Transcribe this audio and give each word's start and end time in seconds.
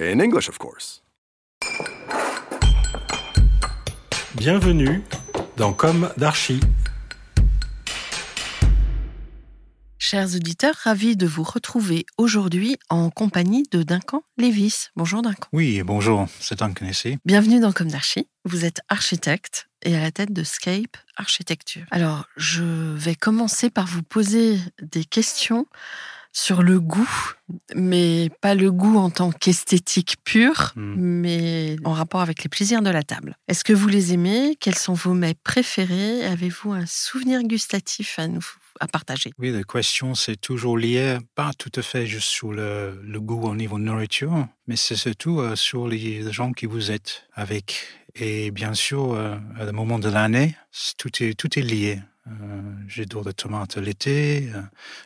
In 0.00 0.20
English, 0.20 0.48
of 0.48 0.58
course. 0.58 1.02
Bienvenue 4.36 5.02
dans 5.56 5.72
Comme 5.72 6.12
d'Archi. 6.16 6.60
Chers 9.98 10.36
auditeurs, 10.36 10.76
ravis 10.84 11.16
de 11.16 11.26
vous 11.26 11.42
retrouver 11.42 12.06
aujourd'hui 12.16 12.76
en 12.90 13.10
compagnie 13.10 13.64
de 13.72 13.82
Duncan 13.82 14.22
Lévis. 14.36 14.90
Bonjour 14.94 15.20
Duncan. 15.20 15.48
Oui, 15.52 15.82
bonjour, 15.82 16.28
c'est 16.38 16.60
Duncan 16.60 16.86
ici. 16.86 17.18
Bienvenue 17.24 17.58
dans 17.58 17.72
Comme 17.72 17.90
d'Archi. 17.90 18.28
Vous 18.44 18.64
êtes 18.64 18.80
architecte 18.88 19.68
et 19.82 19.96
à 19.96 20.00
la 20.00 20.12
tête 20.12 20.32
de 20.32 20.44
Scape 20.44 20.96
Architecture. 21.16 21.86
Alors, 21.90 22.26
je 22.36 22.62
vais 22.94 23.16
commencer 23.16 23.68
par 23.68 23.86
vous 23.86 24.04
poser 24.04 24.60
des 24.80 25.02
questions 25.02 25.66
sur 26.38 26.62
le 26.62 26.78
goût, 26.78 27.10
mais 27.74 28.30
pas 28.40 28.54
le 28.54 28.70
goût 28.70 28.96
en 28.96 29.10
tant 29.10 29.32
qu'esthétique 29.32 30.16
pure, 30.22 30.72
Hmm. 30.76 30.94
mais 30.96 31.76
en 31.84 31.92
rapport 31.92 32.20
avec 32.20 32.42
les 32.44 32.48
plaisirs 32.48 32.82
de 32.82 32.90
la 32.90 33.02
table. 33.02 33.36
Est-ce 33.48 33.64
que 33.64 33.72
vous 33.72 33.88
les 33.88 34.12
aimez? 34.12 34.56
Quels 34.60 34.76
sont 34.76 34.92
vos 34.92 35.14
mets 35.14 35.34
préférés? 35.34 36.24
Avez-vous 36.24 36.72
un 36.72 36.86
souvenir 36.86 37.42
gustatif 37.42 38.18
à 38.18 38.28
nous 38.28 38.46
à 38.80 38.86
partager? 38.86 39.32
Oui, 39.38 39.50
la 39.50 39.64
question, 39.64 40.14
c'est 40.14 40.40
toujours 40.40 40.78
lié, 40.78 41.18
pas 41.34 41.50
tout 41.58 41.72
à 41.74 41.82
fait 41.82 42.06
juste 42.06 42.28
sur 42.28 42.52
le, 42.52 43.00
le 43.02 43.20
goût 43.20 43.42
au 43.42 43.56
niveau 43.56 43.78
nourriture, 43.78 44.46
mais 44.68 44.76
c'est 44.76 44.94
surtout 44.94 45.40
euh, 45.40 45.56
sur 45.56 45.88
les, 45.88 46.22
les 46.22 46.32
gens 46.32 46.52
qui 46.52 46.66
vous 46.66 46.92
êtes 46.92 47.24
avec. 47.34 47.74
Et 48.14 48.52
bien 48.52 48.74
sûr, 48.74 49.14
euh, 49.14 49.36
à 49.58 49.64
le 49.64 49.72
moment 49.72 49.98
de 49.98 50.08
l'année, 50.08 50.54
tout 50.96 51.10
est, 51.22 51.34
tout 51.34 51.58
est 51.58 51.62
lié. 51.62 51.98
Euh, 52.30 52.62
j'adore 52.86 53.24
les 53.26 53.32
tomates 53.32 53.76
l'été, 53.76 54.50
euh, 54.54 54.62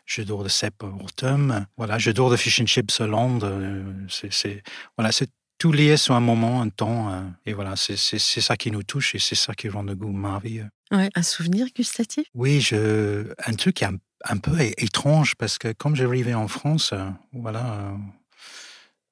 j'adore 0.06 0.42
le 0.42 0.48
cèpe 0.48 0.82
en 0.82 0.98
automne, 1.04 1.66
voilà, 1.76 1.98
j'adore 1.98 2.30
le 2.30 2.36
fish 2.36 2.60
and 2.60 2.66
chips 2.66 3.00
Londres. 3.00 3.46
euh, 3.50 3.92
c'est, 4.08 4.62
voilà, 4.96 5.12
c'est 5.12 5.30
tout 5.58 5.70
lié 5.72 5.96
sur 5.96 6.14
un 6.14 6.20
moment, 6.20 6.60
un 6.62 6.68
temps, 6.70 7.32
et 7.46 7.52
voilà, 7.52 7.76
c'est, 7.76 7.96
ça 7.96 8.56
qui 8.56 8.72
nous 8.72 8.82
touche 8.82 9.14
et 9.14 9.20
c'est 9.20 9.36
ça 9.36 9.54
qui 9.54 9.68
rend 9.68 9.84
le 9.84 9.94
goût 9.94 10.10
merveilleux. 10.12 10.66
Ouais, 10.90 11.08
Un 11.14 11.22
souvenir 11.22 11.68
gustatif? 11.76 12.26
Oui, 12.34 12.60
je, 12.60 13.32
un 13.46 13.52
truc 13.54 13.82
un, 13.84 13.94
un 14.24 14.38
peu 14.38 14.60
étrange 14.60 15.36
parce 15.36 15.58
que 15.58 15.72
comme 15.72 15.94
j'arrivais 15.94 16.34
en 16.34 16.48
France, 16.48 16.92
voilà, 17.32 17.94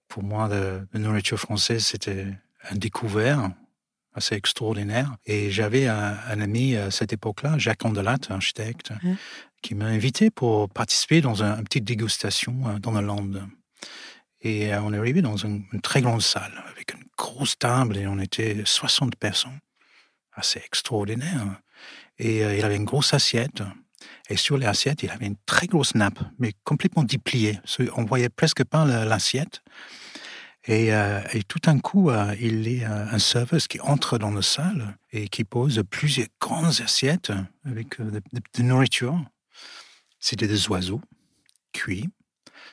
pour 0.08 0.24
moi, 0.24 0.48
le- 0.48 0.88
la 0.92 0.98
nourriture 1.00 1.38
française, 1.38 1.84
c'était 1.86 2.26
un 2.68 2.74
découvert 2.76 3.50
assez 4.14 4.34
extraordinaire. 4.34 5.16
Et 5.26 5.50
j'avais 5.50 5.86
un, 5.86 6.16
un 6.28 6.40
ami 6.40 6.76
à 6.76 6.90
cette 6.90 7.12
époque-là, 7.12 7.58
Jacques 7.58 7.84
Andelat, 7.84 8.18
architecte, 8.28 8.92
qui 9.62 9.74
m'a 9.74 9.86
invité 9.86 10.30
pour 10.30 10.68
participer 10.70 11.20
dans 11.20 11.42
un- 11.42 11.58
une 11.58 11.64
petite 11.64 11.84
dégustation 11.84 12.54
euh, 12.68 12.78
dans 12.78 12.92
la 12.92 13.02
Lande. 13.02 13.46
Et 14.40 14.72
euh, 14.72 14.80
on 14.82 14.92
est 14.92 14.98
arrivé 14.98 15.20
dans 15.22 15.36
une, 15.36 15.64
une 15.72 15.80
très 15.80 16.00
grande 16.00 16.22
salle 16.22 16.62
avec 16.74 16.94
une 16.94 17.04
grosse 17.16 17.58
table 17.58 17.96
et 17.98 18.06
on 18.06 18.18
était 18.18 18.62
60 18.64 19.16
personnes. 19.16 19.58
Assez 20.32 20.60
extraordinaire. 20.60 21.60
Et 22.18 22.44
euh, 22.44 22.56
il 22.56 22.64
avait 22.64 22.76
une 22.76 22.84
grosse 22.84 23.12
assiette. 23.14 23.62
Et 24.30 24.36
sur 24.36 24.56
l'assiette, 24.56 25.02
il 25.02 25.10
avait 25.10 25.26
une 25.26 25.36
très 25.44 25.66
grosse 25.66 25.94
nappe, 25.94 26.20
mais 26.38 26.52
complètement 26.64 27.02
dépliée. 27.02 27.58
On 27.96 28.04
voyait 28.04 28.28
presque 28.30 28.64
pas 28.64 28.84
la- 28.86 29.04
l'assiette. 29.04 29.60
Et, 30.70 30.94
euh, 30.94 31.20
et 31.32 31.42
tout 31.42 31.58
d'un 31.58 31.80
coup, 31.80 32.10
euh, 32.10 32.32
il 32.40 32.70
y 32.70 32.84
a 32.84 33.08
un 33.12 33.18
serveur 33.18 33.60
qui 33.68 33.80
entre 33.80 34.18
dans 34.18 34.30
la 34.30 34.40
salle 34.40 34.96
et 35.10 35.26
qui 35.26 35.42
pose 35.42 35.82
plusieurs 35.90 36.28
grandes 36.40 36.80
assiettes 36.80 37.32
avec 37.64 37.98
euh, 37.98 38.04
de, 38.08 38.22
de- 38.32 38.62
nourriture. 38.62 39.18
C'était 40.20 40.46
des 40.46 40.68
oiseaux 40.68 41.00
cuits. 41.72 42.08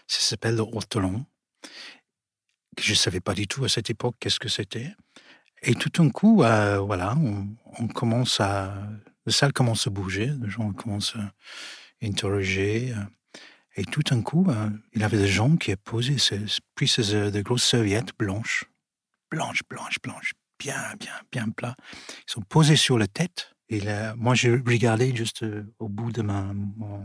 Ça 0.05 0.19
s'appelle 0.21 0.55
le 0.57 0.61
que 2.75 2.83
Je 2.83 2.91
ne 2.91 2.95
savais 2.95 3.19
pas 3.19 3.33
du 3.33 3.47
tout 3.47 3.65
à 3.65 3.69
cette 3.69 3.89
époque 3.89 4.15
qu'est-ce 4.19 4.39
que 4.39 4.49
c'était. 4.49 4.93
Et 5.63 5.73
tout 5.73 5.89
d'un 5.89 6.11
coup, 6.11 6.43
euh, 6.43 6.77
voilà, 6.77 7.15
on, 7.17 7.47
on 7.79 7.87
commence 7.87 8.39
à, 8.39 8.75
la 9.25 9.33
salle 9.33 9.53
commence 9.53 9.87
à 9.87 9.89
bouger, 9.89 10.31
les 10.39 10.49
gens 10.51 10.71
commencent 10.71 11.15
à 11.15 11.33
interroger. 12.05 12.93
Et 13.77 13.85
tout 13.85 14.01
d'un 14.01 14.21
coup, 14.21 14.45
euh, 14.49 14.69
il 14.93 15.03
avait 15.03 15.17
des 15.17 15.27
gens 15.27 15.55
qui 15.55 15.73
posaient, 15.75 16.17
ces, 16.17 16.41
pris 16.75 16.87
ces, 16.87 17.13
euh, 17.13 17.31
des 17.31 17.43
grosses 17.43 17.63
serviettes 17.63 18.11
blanches, 18.17 18.65
blanches, 19.31 19.61
blanches, 19.69 19.99
blanches, 20.01 20.33
bien, 20.59 20.95
bien, 20.99 21.13
bien 21.31 21.49
plats. 21.49 21.75
Ils 22.27 22.31
sont 22.31 22.41
posés 22.41 22.75
sur 22.75 22.97
la 22.97 23.07
tête. 23.07 23.53
Et 23.69 23.79
là, 23.79 24.15
moi, 24.15 24.33
je 24.33 24.51
regardais 24.51 25.15
juste 25.15 25.43
euh, 25.43 25.63
au 25.79 25.89
bout 25.89 26.11
de 26.11 26.21
ma, 26.21 26.53
mon, 26.53 27.03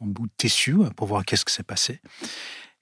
bout 0.00 0.26
de 0.26 0.32
tissu 0.36 0.74
euh, 0.80 0.90
pour 0.90 1.08
voir 1.08 1.24
qu'est-ce 1.24 1.44
qui 1.44 1.52
s'est 1.52 1.62
passé. 1.62 2.00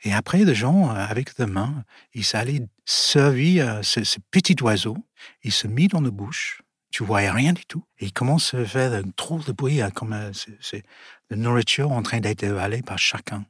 Et 0.03 0.13
après, 0.13 0.45
les 0.45 0.55
gens, 0.55 0.91
euh, 0.91 0.95
avec 0.95 1.37
leurs 1.39 1.49
mains, 1.49 1.85
ils 2.15 2.37
allaient 2.37 2.67
servir 2.85 3.81
ce, 3.83 4.05
ce 4.05 4.19
petit 4.31 4.57
oiseau. 4.63 4.97
Ils 5.43 5.53
se 5.53 5.67
mis 5.67 5.89
dans 5.89 6.01
la 6.01 6.11
bouche. 6.11 6.63
Tu 6.91 7.05
voyais 7.05 7.31
rien 7.31 7.53
du 7.53 7.65
tout. 7.67 7.85
Et 7.99 8.07
ils 8.07 8.13
commencent 8.13 8.55
à 8.55 8.65
faire 8.65 8.93
un 8.93 9.03
drôle 9.17 9.45
de 9.45 9.53
bruit, 9.53 9.81
hein, 9.81 9.91
comme 9.91 10.13
euh, 10.13 10.33
c'est- 10.33 10.59
c'est 10.61 10.83
la 11.31 11.37
nourriture 11.37 11.93
en 11.93 12.03
train 12.03 12.21
d'être 12.21 12.43
avalée 12.45 12.83
par 12.83 12.99
chacun. 12.99 13.45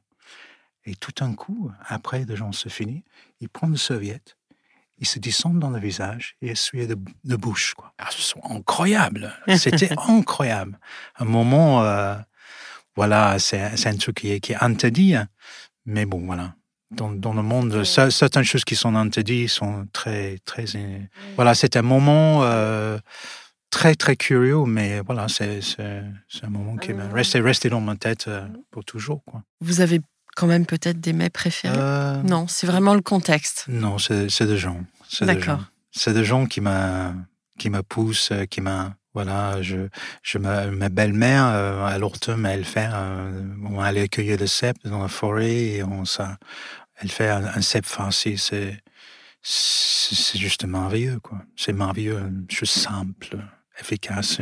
Et 0.85 0.95
tout 0.95 1.11
d'un 1.15 1.33
coup, 1.33 1.71
après, 1.87 2.25
les 2.25 2.35
gens 2.35 2.51
se 2.51 2.69
finissent, 2.69 3.03
ils 3.39 3.49
prennent 3.49 3.71
une 3.71 3.77
serviette, 3.77 4.35
ils 4.97 5.07
se 5.07 5.19
descendent 5.19 5.59
dans 5.59 5.69
le 5.71 5.79
visage 5.79 6.35
et 6.41 6.49
essuient 6.51 6.87
de, 6.87 6.97
de 7.23 7.35
bouche. 7.35 7.73
Quoi. 7.75 7.93
Ah, 7.97 8.07
ce 8.11 8.21
sont 8.21 8.41
incroyables. 8.43 9.33
C'était 9.57 9.91
incroyable. 10.09 10.79
Un 11.17 11.25
moment, 11.25 11.83
euh, 11.83 12.15
voilà, 12.95 13.39
c'est 13.39 13.75
c'est 13.77 13.89
un 13.89 13.97
truc 13.97 14.17
qui 14.17 14.31
est, 14.31 14.39
qui 14.39 14.51
est 14.53 14.63
interdit. 14.63 15.15
hein. 15.15 15.27
Mais 15.85 16.05
bon, 16.05 16.25
voilà. 16.25 16.55
Dans, 16.91 17.09
dans 17.11 17.33
le 17.33 17.41
monde, 17.41 17.73
cer- 17.83 18.09
certaines 18.11 18.43
choses 18.43 18.65
qui 18.65 18.75
sont 18.75 18.93
interdites 18.95 19.49
sont 19.49 19.87
très, 19.93 20.39
très. 20.45 20.65
Voilà, 21.35 21.55
c'est 21.55 21.77
un 21.77 21.81
moment 21.81 22.43
euh, 22.43 22.97
très, 23.69 23.95
très 23.95 24.15
curieux, 24.17 24.65
mais 24.65 24.99
voilà, 25.01 25.27
c'est 25.29 25.61
un 25.79 26.49
moment 26.49 26.75
qui 26.75 26.93
m'a 26.93 27.07
resté, 27.07 27.39
resté 27.39 27.69
dans 27.69 27.79
ma 27.81 27.95
tête 27.95 28.27
euh, 28.27 28.45
pour 28.71 28.83
toujours. 28.83 29.23
Quoi. 29.25 29.41
Vous 29.61 29.79
avez 29.79 30.01
quand 30.35 30.47
même 30.47 30.65
peut-être 30.65 30.99
des 30.99 31.13
mets 31.13 31.29
préférés? 31.29 31.75
Euh, 31.77 32.21
Non, 32.23 32.47
c'est 32.47 32.67
vraiment 32.67 32.93
le 32.93 33.01
contexte. 33.01 33.65
Non, 33.69 33.97
c'est 33.97 34.45
des 34.45 34.57
gens. 34.57 34.79
D'accord. 35.21 35.59
C'est 35.91 36.13
des 36.13 36.23
gens 36.25 36.45
qui 36.45 36.61
m'a 36.61 37.13
qui 37.57 37.69
me 37.69 37.83
poussent, 37.83 38.33
qui 38.49 38.59
m'a 38.59 38.95
voilà, 39.13 39.61
je, 39.61 39.89
je 40.23 40.37
ma, 40.37 40.67
ma 40.67 40.87
belle-mère 40.87 41.43
euh, 41.47 41.85
à 41.85 41.97
l'automne, 41.97 42.45
elle 42.45 42.63
fait, 42.63 42.87
euh, 42.91 43.43
on 43.69 43.81
allait 43.81 44.07
cueillir 44.07 44.37
le 44.39 44.47
cèpe 44.47 44.77
dans 44.85 45.01
la 45.01 45.09
forêt 45.09 45.51
et 45.53 45.83
on 45.83 46.05
ça, 46.05 46.37
elle 47.01 47.11
fait 47.11 47.29
un, 47.29 47.45
un 47.45 47.61
cèpe 47.61 47.85
farci. 47.85 48.37
C'est 48.37 48.81
c'est 49.43 50.37
juste 50.37 50.65
merveilleux 50.65 51.19
quoi. 51.19 51.39
C'est 51.55 51.73
merveilleux, 51.73 52.21
chose 52.49 52.69
simple, 52.69 53.37
efficace. 53.79 54.39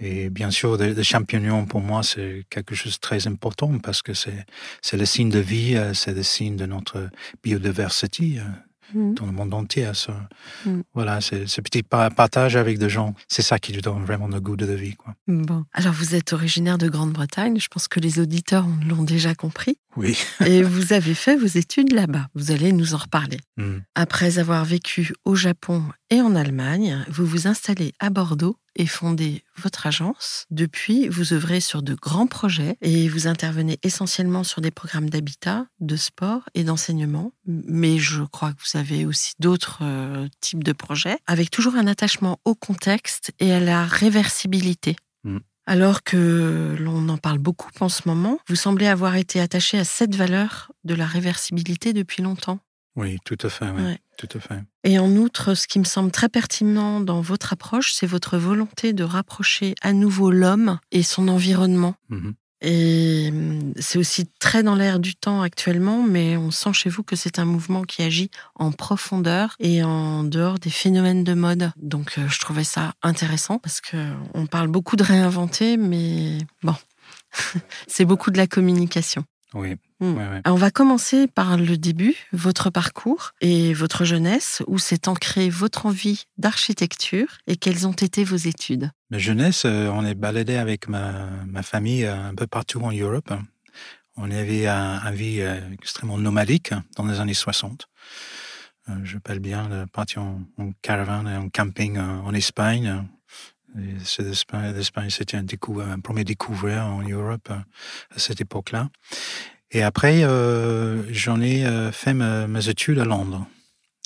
Et, 0.00 0.30
bien 0.30 0.50
sûr, 0.50 0.76
les, 0.76 1.04
champignons 1.04 1.66
pour 1.66 1.80
moi 1.80 2.02
c'est 2.02 2.46
quelque 2.48 2.74
chose 2.74 2.94
de 2.94 3.00
très 3.00 3.26
important 3.26 3.78
parce 3.78 4.02
que 4.02 4.14
c'est 4.14 4.46
c'est 4.80 4.96
le 4.96 5.04
signe 5.04 5.30
de 5.30 5.38
vie, 5.38 5.76
euh, 5.76 5.94
c'est 5.94 6.14
le 6.14 6.22
signe 6.22 6.56
de 6.56 6.66
notre 6.66 7.10
biodiversité. 7.42 8.40
Mhm. 8.92 9.14
dans 9.14 9.26
le 9.26 9.32
monde 9.32 9.54
entier. 9.54 9.88
Ça. 9.94 10.28
Mm. 10.66 10.80
Voilà, 10.94 11.20
c'est 11.20 11.46
ce 11.46 11.60
petit 11.60 11.82
pa- 11.82 12.10
partage 12.10 12.56
avec 12.56 12.78
des 12.78 12.88
gens, 12.88 13.14
c'est 13.28 13.42
ça 13.42 13.58
qui 13.58 13.72
lui 13.72 13.80
donne 13.82 14.04
vraiment 14.04 14.28
le 14.28 14.40
goût 14.40 14.56
de 14.56 14.66
la 14.66 14.74
vie. 14.74 14.94
Quoi. 14.94 15.14
Bon. 15.26 15.64
Alors, 15.72 15.92
vous 15.94 16.14
êtes 16.14 16.32
originaire 16.32 16.78
de 16.78 16.88
Grande-Bretagne. 16.88 17.58
Je 17.58 17.68
pense 17.68 17.88
que 17.88 18.00
les 18.00 18.18
auditeurs 18.20 18.66
l'ont 18.88 19.02
déjà 19.04 19.34
compris. 19.34 19.78
Oui. 19.96 20.16
Et 20.46 20.62
vous 20.62 20.92
avez 20.92 21.14
fait 21.14 21.36
vos 21.36 21.46
études 21.46 21.92
là-bas. 21.92 22.28
Vous 22.34 22.50
allez 22.50 22.72
nous 22.72 22.94
en 22.94 22.98
reparler. 22.98 23.38
Mm. 23.56 23.78
Après 23.94 24.38
avoir 24.38 24.64
vécu 24.64 25.12
au 25.24 25.34
Japon 25.34 25.82
et 26.10 26.20
en 26.20 26.34
Allemagne, 26.36 27.04
vous 27.08 27.24
vous 27.26 27.46
installez 27.46 27.92
à 28.00 28.10
Bordeaux 28.10 28.56
et 28.76 28.86
fondez 28.86 29.42
votre 29.56 29.86
agence. 29.86 30.46
Depuis, 30.50 31.08
vous 31.08 31.32
œuvrez 31.32 31.60
sur 31.60 31.82
de 31.82 31.94
grands 31.94 32.26
projets 32.26 32.76
et 32.80 33.08
vous 33.08 33.26
intervenez 33.26 33.78
essentiellement 33.82 34.44
sur 34.44 34.60
des 34.60 34.70
programmes 34.70 35.10
d'habitat, 35.10 35.66
de 35.80 35.96
sport 35.96 36.42
et 36.54 36.64
d'enseignement. 36.64 37.32
Mais 37.46 37.98
je 37.98 38.22
crois 38.22 38.52
que 38.52 38.60
vous 38.60 38.78
avez 38.78 39.06
aussi 39.06 39.34
d'autres 39.38 39.80
euh, 39.82 40.28
types 40.40 40.64
de 40.64 40.72
projets, 40.72 41.18
avec 41.26 41.50
toujours 41.50 41.76
un 41.76 41.86
attachement 41.86 42.40
au 42.44 42.54
contexte 42.54 43.32
et 43.38 43.52
à 43.52 43.60
la 43.60 43.84
réversibilité. 43.84 44.96
Mm. 45.24 45.38
Alors 45.66 46.02
que 46.02 46.76
l'on 46.78 47.08
en 47.08 47.16
parle 47.16 47.38
beaucoup 47.38 47.70
en 47.80 47.88
ce 47.88 48.02
moment, 48.06 48.38
vous 48.48 48.56
semblez 48.56 48.86
avoir 48.86 49.16
été 49.16 49.40
attaché 49.40 49.78
à 49.78 49.84
cette 49.84 50.14
valeur 50.14 50.70
de 50.84 50.94
la 50.94 51.06
réversibilité 51.06 51.92
depuis 51.94 52.22
longtemps. 52.22 52.58
Oui, 52.96 53.18
tout 53.24 53.38
à 53.42 53.48
fait. 53.48 53.70
Oui. 53.70 53.82
Ouais. 53.82 54.00
Tout 54.16 54.28
à 54.34 54.40
fait. 54.40 54.62
Et 54.84 54.98
en 54.98 55.10
outre, 55.16 55.54
ce 55.54 55.66
qui 55.66 55.78
me 55.78 55.84
semble 55.84 56.10
très 56.10 56.28
pertinent 56.28 57.00
dans 57.00 57.20
votre 57.20 57.52
approche, 57.52 57.92
c'est 57.92 58.06
votre 58.06 58.38
volonté 58.38 58.92
de 58.92 59.02
rapprocher 59.02 59.74
à 59.82 59.92
nouveau 59.92 60.30
l'homme 60.30 60.78
et 60.92 61.02
son 61.02 61.28
environnement. 61.28 61.96
Mhm. 62.08 62.34
Et 62.60 63.28
hum, 63.30 63.74
c'est 63.78 63.98
aussi 63.98 64.26
très 64.38 64.62
dans 64.62 64.74
l'air 64.74 64.98
du 64.98 65.14
temps 65.14 65.42
actuellement, 65.42 66.02
mais 66.02 66.36
on 66.36 66.50
sent 66.50 66.72
chez 66.72 66.88
vous 66.88 67.02
que 67.02 67.16
c'est 67.16 67.38
un 67.38 67.44
mouvement 67.44 67.82
qui 67.82 68.02
agit 68.02 68.30
en 68.54 68.72
profondeur 68.72 69.56
et 69.58 69.82
en 69.82 70.24
dehors 70.24 70.58
des 70.58 70.70
phénomènes 70.70 71.24
de 71.24 71.34
mode. 71.34 71.72
Donc 71.76 72.14
euh, 72.16 72.26
je 72.28 72.38
trouvais 72.40 72.64
ça 72.64 72.94
intéressant 73.02 73.58
parce 73.58 73.80
que 73.80 73.96
on 74.32 74.46
parle 74.46 74.68
beaucoup 74.68 74.96
de 74.96 75.02
réinventer, 75.02 75.76
mais 75.76 76.38
bon, 76.62 76.74
c'est 77.86 78.06
beaucoup 78.06 78.30
de 78.30 78.38
la 78.38 78.46
communication. 78.46 79.24
Oui. 79.54 79.76
Mm. 80.00 80.14
Ouais, 80.16 80.28
ouais. 80.28 80.40
On 80.46 80.54
va 80.54 80.70
commencer 80.70 81.26
par 81.26 81.56
le 81.56 81.76
début, 81.76 82.14
votre 82.32 82.70
parcours 82.70 83.32
et 83.40 83.72
votre 83.72 84.04
jeunesse, 84.04 84.62
où 84.66 84.78
s'est 84.78 85.08
ancrée 85.08 85.48
votre 85.48 85.86
envie 85.86 86.24
d'architecture 86.38 87.38
et 87.46 87.56
quelles 87.56 87.86
ont 87.86 87.92
été 87.92 88.24
vos 88.24 88.36
études? 88.36 88.90
Ma 89.10 89.18
jeunesse, 89.18 89.64
euh, 89.64 89.88
on 89.88 90.04
est 90.04 90.14
baladé 90.14 90.56
avec 90.56 90.88
ma, 90.88 91.30
ma 91.46 91.62
famille 91.62 92.04
euh, 92.04 92.30
un 92.30 92.34
peu 92.34 92.46
partout 92.46 92.80
en 92.80 92.92
Europe. 92.92 93.32
On 94.16 94.30
avait 94.30 94.66
un, 94.66 95.00
un 95.02 95.10
vie 95.10 95.40
euh, 95.40 95.60
extrêmement 95.72 96.18
nomadique 96.18 96.72
dans 96.96 97.06
les 97.06 97.20
années 97.20 97.34
60. 97.34 97.88
Euh, 98.88 98.92
je 99.04 99.18
parle 99.18 99.38
bien 99.38 99.68
de 99.68 99.84
partir 99.86 100.22
en, 100.22 100.42
en 100.58 100.72
caravane 100.82 101.28
et 101.28 101.36
en 101.36 101.48
camping 101.48 101.98
en 101.98 102.34
Espagne. 102.34 103.06
L'Espagne, 103.74 105.10
c'était 105.10 105.36
un, 105.36 105.46
premier 106.00 106.24
découvert 106.24 106.86
en 106.86 107.02
Europe 107.02 107.50
à 107.50 108.18
cette 108.18 108.40
époque-là. 108.40 108.88
Et 109.72 109.82
après, 109.82 110.22
euh, 110.22 111.02
j'en 111.12 111.40
ai 111.40 111.66
euh, 111.66 111.90
fait 111.90 112.14
mes 112.14 112.68
études 112.68 113.00
à 113.00 113.04
Londres. 113.04 113.46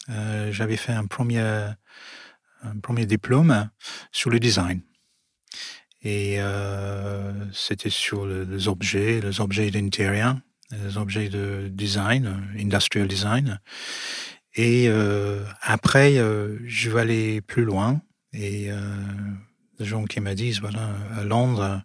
Euh, 0.09 0.51
J'avais 0.53 0.79
fait 0.79 0.93
un 0.93 1.05
premier, 1.05 1.41
un 1.41 2.79
premier 2.83 3.05
diplôme 3.05 3.69
sur 4.11 4.31
le 4.31 4.41
design. 4.41 4.81
Et 6.03 6.39
c'était 7.53 7.91
sur 7.91 8.25
le- 8.25 8.45
les 8.45 8.69
objets, 8.69 9.21
les 9.21 9.41
objets 9.41 9.71
d'intérieur, 9.71 10.37
les 10.71 10.97
objets 10.97 11.29
de 11.29 11.69
design, 11.71 12.51
industrial 12.59 13.09
design. 13.09 13.61
Et 14.55 14.89
après, 15.61 16.15
je 16.65 16.91
vais 16.91 17.01
aller 17.01 17.41
plus 17.41 17.65
loin. 17.65 18.01
Et 18.33 18.71
des 19.79 19.85
gens 19.85 20.05
qui 20.05 20.21
me 20.21 20.35
disent, 20.35 20.61
voilà, 20.61 20.89
à 21.17 21.25
Londres, 21.25 21.83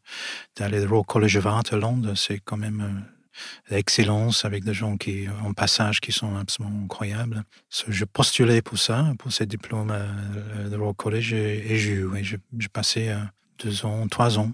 d'aller 0.55 0.83
au 0.85 0.87
Royal 0.87 1.05
College 1.05 1.37
of 1.37 1.45
Art 1.45 1.63
à 1.71 1.75
Londres, 1.77 2.13
c'est 2.15 2.39
quand 2.39 2.57
même 2.57 2.81
euh, 2.81 3.75
l'excellence 3.75 4.45
avec 4.45 4.63
des 4.63 4.73
gens 4.73 4.97
qui, 4.97 5.27
en 5.43 5.53
passage, 5.53 6.01
qui 6.01 6.11
sont 6.11 6.35
absolument 6.35 6.83
incroyables. 6.83 7.43
So, 7.69 7.85
je 7.89 8.05
postulais 8.05 8.61
pour 8.61 8.77
ça, 8.79 9.13
pour 9.19 9.31
ce 9.31 9.43
diplôme 9.43 9.91
euh, 9.91 10.69
de 10.69 10.75
Royal 10.75 10.95
College, 10.95 11.33
et, 11.33 11.71
et 11.73 11.77
j'ai 11.77 11.93
eu, 11.93 12.05
oui, 12.05 12.23
j'ai 12.23 12.39
passé 12.71 13.09
euh, 13.09 13.17
deux 13.63 13.85
ans, 13.85 14.07
trois 14.07 14.39
ans 14.39 14.51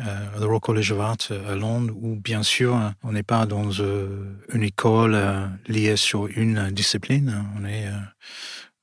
euh, 0.00 0.28
au 0.40 0.44
Royal 0.44 0.60
College 0.60 0.92
of 0.92 1.00
Art 1.00 1.16
à 1.48 1.54
Londres, 1.54 1.94
où 1.96 2.16
bien 2.16 2.42
sûr, 2.42 2.78
on 3.02 3.12
n'est 3.12 3.22
pas 3.22 3.46
dans 3.46 3.70
euh, 3.80 4.36
une 4.52 4.62
école 4.62 5.14
euh, 5.14 5.46
liée 5.68 5.96
sur 5.96 6.26
une 6.26 6.70
discipline, 6.70 7.44
on 7.56 7.64
est 7.64 7.88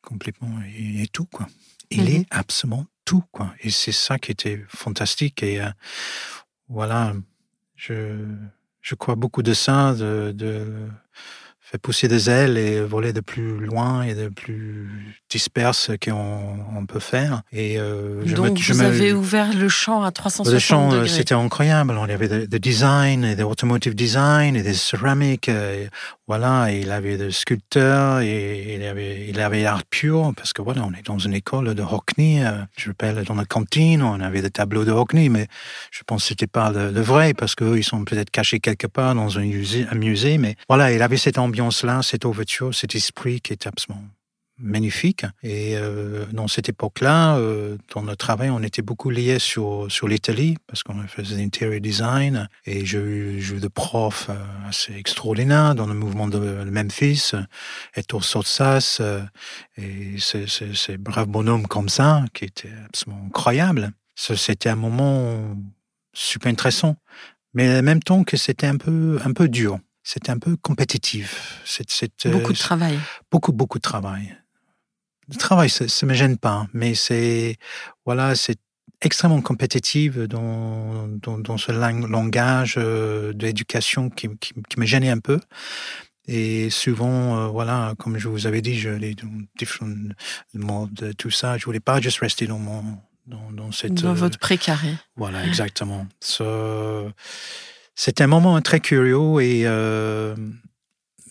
complètement 0.01 0.59
et, 0.77 1.03
et 1.03 1.07
tout 1.07 1.25
quoi. 1.25 1.47
Il 1.89 2.01
Mhm. 2.03 2.07
est 2.07 2.25
absolument 2.31 2.85
Et 3.61 3.69
c'est 3.69 3.91
ça 3.91 4.17
qui 4.17 4.31
était 4.31 4.63
fantastique. 4.67 5.43
Et 5.43 5.61
euh, 5.61 5.69
voilà, 6.69 7.13
je 7.75 8.95
crois 8.95 9.15
beaucoup 9.15 9.43
de 9.43 9.53
ça, 9.53 9.93
de 9.93 10.87
faire 11.69 11.79
pousser 11.81 12.07
des 12.07 12.29
ailes 12.29 12.57
et 12.57 12.79
voler 12.81 13.11
de 13.11 13.19
plus 13.19 13.59
loin 13.65 14.03
et 14.03 14.15
de 14.15 14.29
plus 14.29 14.89
disperse 15.29 15.91
qu'on 16.03 16.57
on 16.75 16.85
peut 16.85 16.99
faire. 17.01 17.41
Et 17.51 17.77
euh, 17.77 18.21
je 18.25 18.35
Donc 18.35 18.51
me, 18.51 18.55
je 18.57 18.73
vous 18.73 18.79
me- 18.79 18.85
avez 18.85 19.11
ouvert 19.13 19.53
le 19.53 19.67
champ 19.67 20.03
à 20.03 20.11
360 20.11 20.53
le 20.53 20.59
champ, 20.59 20.87
euh, 20.91 21.01
degrés. 21.01 21.09
c'était 21.09 21.33
incroyable. 21.35 21.93
Il 22.05 22.09
y 22.09 22.13
avait 22.13 22.27
des 22.29 22.47
de 22.47 22.57
design, 22.57 23.25
et 23.25 23.35
des 23.35 23.43
automotive 23.43 23.95
design, 23.95 24.55
et 24.55 24.63
des 24.63 24.73
céramiques. 24.73 25.49
euh, 25.49 25.87
voilà, 26.29 26.73
et 26.73 26.79
il 26.81 26.91
avait 26.91 27.15
des 27.17 27.31
sculpteurs, 27.31 28.19
et 28.19 28.75
il 28.75 28.83
avait, 28.85 29.27
il 29.29 29.39
avait 29.39 29.65
art 29.65 29.83
pur, 29.85 30.33
parce 30.35 30.51
que 30.51 30.61
voilà, 30.61 30.83
on 30.83 30.91
est 30.91 31.05
dans 31.05 31.17
une 31.17 31.33
école 31.33 31.73
de 31.73 31.81
Hockney. 31.81 32.43
je 32.77 32.89
rappelle, 32.89 33.23
dans 33.23 33.35
la 33.35 33.45
cantine, 33.45 34.01
on 34.03 34.19
avait 34.19 34.41
des 34.41 34.49
tableaux 34.49 34.83
de 34.83 34.91
Hockney, 34.91 35.29
mais 35.29 35.47
je 35.91 36.01
pense 36.05 36.23
que 36.23 36.27
c'était 36.29 36.47
pas 36.47 36.69
le, 36.71 36.91
le 36.91 37.01
vrai, 37.01 37.33
parce 37.33 37.55
qu'eux, 37.55 37.77
ils 37.77 37.83
sont 37.83 38.03
peut-être 38.03 38.29
cachés 38.29 38.59
quelque 38.59 38.87
part 38.87 39.15
dans 39.15 39.37
un 39.37 39.45
musée, 39.45 39.85
un 39.89 39.95
musée. 39.95 40.37
Mais 40.37 40.55
voilà, 40.67 40.91
il 40.91 41.01
avait 41.01 41.15
cette 41.17 41.37
ambiance-là, 41.61 42.01
cette 42.03 42.25
ouverture, 42.25 42.73
cet 42.73 42.95
esprit 42.95 43.41
qui 43.41 43.53
était 43.53 43.67
absolument 43.67 44.03
magnifique. 44.59 45.25
Et 45.43 45.75
euh, 45.75 46.25
dans 46.31 46.47
cette 46.47 46.69
époque-là, 46.69 47.37
euh, 47.37 47.77
dans 47.93 48.01
notre 48.01 48.25
travail, 48.25 48.49
on 48.49 48.61
était 48.63 48.81
beaucoup 48.81 49.09
liés 49.09 49.39
sur, 49.39 49.87
l'Italie, 50.07 50.57
parce 50.67 50.83
qu'on 50.83 51.07
faisait 51.07 51.37
l'interior 51.37 51.79
design. 51.79 52.49
Et 52.65 52.85
j'ai 52.85 52.97
eu, 52.97 53.39
eu 53.39 53.59
des 53.59 53.69
profs 53.69 54.29
euh, 54.29 54.67
assez 54.67 54.95
extraordinaires 54.95 55.75
dans 55.75 55.87
le 55.87 55.93
mouvement 55.93 56.27
de, 56.27 56.39
Memphis, 56.39 57.31
Ettore 57.95 58.23
Sotsas, 58.23 59.01
et 59.77 60.15
ces, 60.19 60.97
braves 60.97 61.27
bonhommes 61.27 61.67
comme 61.67 61.89
ça, 61.89 62.23
qui 62.33 62.45
étaient 62.45 62.73
absolument 62.85 63.25
incroyables. 63.27 63.91
C'était 64.15 64.69
un 64.69 64.75
moment 64.75 65.55
super 66.13 66.51
intéressant, 66.51 66.95
mais 67.53 67.79
en 67.79 67.83
même 67.83 68.01
temps 68.01 68.23
que 68.23 68.37
c'était 68.37 68.65
un 68.67 68.77
peu, 68.77 69.19
un 69.23 69.33
peu 69.33 69.47
dur. 69.47 69.79
C'était 70.09 70.29
un 70.31 70.39
peu 70.39 70.55
compétitif. 70.55 71.61
C'est- 71.65 71.89
c'est, 71.91 72.27
Beaucoup 72.29 72.53
de 72.53 72.57
euh, 72.57 72.67
travail. 72.67 72.97
beaucoup, 73.29 73.51
beaucoup 73.51 73.77
de 73.77 73.81
travail. 73.81 74.37
Le 75.29 75.35
travail, 75.35 75.69
ça 75.69 75.83
ne 75.83 76.07
me 76.09 76.13
gêne 76.13 76.37
pas, 76.37 76.67
mais 76.71 76.95
c'est 76.95 77.57
voilà, 78.05 78.33
c'est 78.35 78.57
extrêmement 79.01 79.41
compétitif 79.41 80.17
dans, 80.17 81.09
dans, 81.09 81.37
dans 81.39 81.57
ce 81.57 81.73
lang- 81.73 82.07
langage 82.07 82.75
euh, 82.77 83.33
d'éducation 83.33 84.09
qui, 84.09 84.29
qui, 84.39 84.53
qui 84.69 84.79
me 84.79 84.85
gênait 84.85 85.09
un 85.09 85.19
peu. 85.19 85.41
Et 86.29 86.69
souvent, 86.69 87.37
euh, 87.39 87.47
voilà, 87.47 87.93
comme 87.99 88.17
je 88.17 88.29
vous 88.29 88.47
avais 88.47 88.61
dit, 88.61 88.79
je 88.79 88.89
les 88.89 89.13
dans 89.13 89.27
différents 89.59 89.91
modes, 90.53 91.13
tout 91.17 91.31
ça. 91.31 91.57
Je 91.57 91.65
voulais 91.65 91.81
pas 91.81 91.99
juste 91.99 92.19
rester 92.19 92.47
dans 92.47 92.59
mon 92.59 92.81
dans, 93.25 93.51
dans 93.51 93.71
cette 93.73 93.95
Dans 93.95 94.11
euh, 94.11 94.13
votre 94.13 94.39
précaré. 94.39 94.93
voilà, 95.17 95.45
exactement. 95.45 96.07
So, 96.21 97.11
C'était 97.99 98.23
un 98.23 98.27
moment 98.27 98.61
très 98.61 98.79
curieux 98.79 99.41
et 99.41 99.63
euh, 99.65 100.35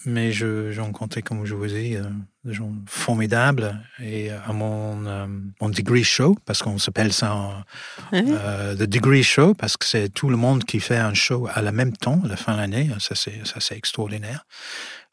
mais 0.05 0.33
je- 0.33 0.73
j'ai 0.73 0.81
rencontré, 0.81 1.23
comme 1.23 1.45
je 1.47 1.55
vous 1.55 1.73
ai 1.75 1.83
dit, 1.83 1.97
euh, 1.97 2.03
des 2.45 2.55
gens 2.55 2.73
formidables 2.89 3.81
et 4.01 4.31
à 4.31 4.53
mon, 4.53 5.07
euh, 5.07 5.27
mon 5.61 5.69
degree 5.69 6.03
show, 6.05 6.37
parce 6.45 6.63
qu'on 6.63 6.79
s'appelle 6.79 7.13
ça 7.13 7.65
Oui. 8.13 8.23
euh, 8.27 8.75
the 8.75 8.83
degree 8.89 9.23
show, 9.23 9.55
parce 9.55 9.77
que 9.77 9.87
c'est 9.87 10.09
tout 10.09 10.29
le 10.29 10.37
monde 10.37 10.65
qui 10.65 10.81
fait 10.81 10.97
un 10.99 11.15
show 11.15 11.49
à 11.53 11.63
la 11.63 11.71
même 11.73 11.97
temps, 11.97 12.21
à 12.25 12.29
la 12.29 12.37
fin 12.37 12.53
de 12.55 12.59
l'année. 12.59 12.91
Ça, 12.99 13.15
c'est 13.15 13.47
ça, 13.47 13.57
c'est 13.61 13.77
extraordinaire. 13.77 14.45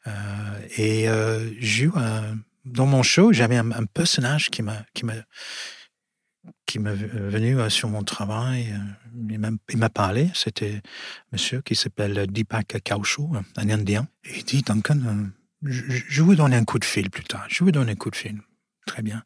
Euh, 0.06 0.10
et 0.76 1.08
euh, 1.08 1.50
j'ai 1.60 1.84
eu 1.84 1.92
dans 2.64 2.86
mon 2.86 3.02
show, 3.02 3.32
j'avais 3.32 3.56
un, 3.56 3.70
un 3.72 3.84
personnage 3.84 4.48
qui 4.50 4.62
m'a 4.62 4.78
qui 4.94 5.04
m'a 5.04 5.14
qui 6.66 6.78
m'est 6.78 6.94
venu 6.94 7.58
euh, 7.58 7.68
sur 7.68 7.88
mon 7.88 8.02
travail. 8.02 8.72
euh, 8.72 9.50
Il 9.70 9.78
m'a- 9.78 9.88
parlé. 9.88 10.30
C'était 10.34 10.76
un 10.76 10.80
monsieur 11.32 11.60
qui 11.62 11.74
s'appelle 11.76 12.26
Deepak 12.28 12.78
Kaushal, 12.84 13.42
un 13.56 13.70
Indien. 13.70 14.08
Et 14.24 14.38
il 14.38 14.44
dit, 14.44 14.62
Duncan, 14.62 14.98
euh, 15.06 15.26
je, 15.62 16.22
vous 16.22 16.34
donner 16.34 16.56
un 16.56 16.64
coup 16.64 16.78
de 16.78 16.84
fil 16.84 17.10
plus 17.10 17.24
tard. 17.24 17.46
Je 17.48 17.62
vous 17.64 17.70
donner 17.70 17.92
un 17.92 17.96
coup 17.96 18.10
de 18.10 18.16
fil. 18.16 18.40
Très 18.86 19.02
bien. 19.02 19.22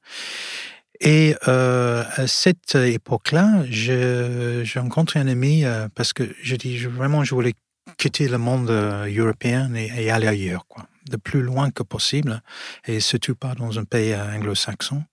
Et 1.00 1.36
euh, 1.46 2.04
à 2.16 2.26
cette 2.26 2.74
époque-là, 2.74 3.62
j'ai 3.68 4.64
rencontré 4.76 5.20
un 5.20 5.28
ami 5.28 5.64
euh, 5.64 5.88
parce 5.94 6.12
que 6.12 6.24
je 6.42 6.56
dis 6.56 6.76
vraiment, 6.78 7.24
je 7.24 7.34
voulais 7.34 7.54
quitter 7.96 8.28
le 8.28 8.38
monde 8.38 8.68
euh, 8.70 9.06
européen 9.16 9.72
et, 9.74 9.90
et 9.96 10.10
aller 10.10 10.26
ailleurs. 10.26 10.66
Quoi. 10.66 10.86
Le 11.10 11.18
plus 11.18 11.42
loin 11.42 11.70
que 11.70 11.82
possible, 11.82 12.42
et 12.86 13.00
surtout 13.00 13.34
pas 13.34 13.54
dans 13.54 13.78
un 13.78 13.84
pays 13.84 14.14
anglo-saxon. 14.14 15.04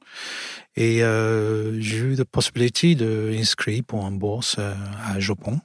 Et 0.75 1.03
euh, 1.03 1.79
j'ai 1.79 1.97
eu 1.97 2.15
la 2.15 2.25
possibilité 2.25 2.95
d'inscrire 2.95 3.83
pour 3.85 4.05
une 4.05 4.17
bourse 4.17 4.57
euh, 4.59 4.73
à 5.05 5.19
Japon. 5.19 5.59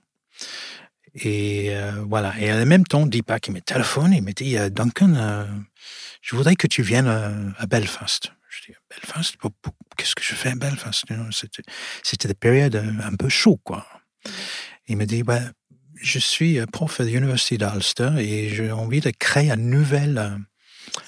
Et 1.14 1.70
euh, 1.70 2.04
voilà. 2.08 2.38
Et 2.38 2.52
en 2.52 2.64
même 2.64 2.84
temps, 2.84 3.06
Deepak, 3.06 3.48
il 3.48 3.54
me 3.54 3.60
téléphone, 3.60 4.12
il 4.12 4.22
me 4.22 4.32
dit, 4.32 4.56
Duncan, 4.70 5.46
je 6.22 6.36
voudrais 6.36 6.54
que 6.54 6.66
tu 6.66 6.82
viennes 6.82 7.08
à 7.08 7.66
Belfast. 7.66 8.32
Je 8.48 8.72
dis, 8.72 8.78
Belfast? 8.88 9.36
Qu'est-ce 9.96 10.14
que 10.14 10.22
je 10.22 10.34
fais 10.34 10.50
à 10.50 10.54
Belfast? 10.54 11.04
C'était 12.02 12.28
des 12.28 12.34
périodes 12.34 12.76
un 12.76 13.16
peu 13.16 13.28
chaudes, 13.28 13.58
quoi. 13.64 13.86
Il 14.86 14.96
me 14.96 15.06
dit, 15.06 15.22
bah, 15.22 15.40
je 16.00 16.18
suis 16.18 16.58
prof 16.66 17.00
à 17.00 17.04
l'Université 17.04 17.58
d'Ulster 17.58 18.10
et 18.18 18.48
j'ai 18.48 18.72
envie 18.72 19.00
de 19.00 19.10
créer 19.10 19.50
un 19.50 19.56
nouvel, 19.56 20.38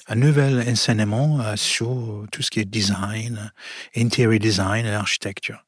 un 0.07 0.15
nouvel 0.15 0.63
enseignement 0.67 1.55
sur 1.55 2.25
tout 2.31 2.41
ce 2.41 2.51
qui 2.51 2.59
est 2.59 2.65
design, 2.65 3.51
interior 3.95 4.39
design 4.39 4.85
et 4.85 4.93
architecture. 4.93 5.63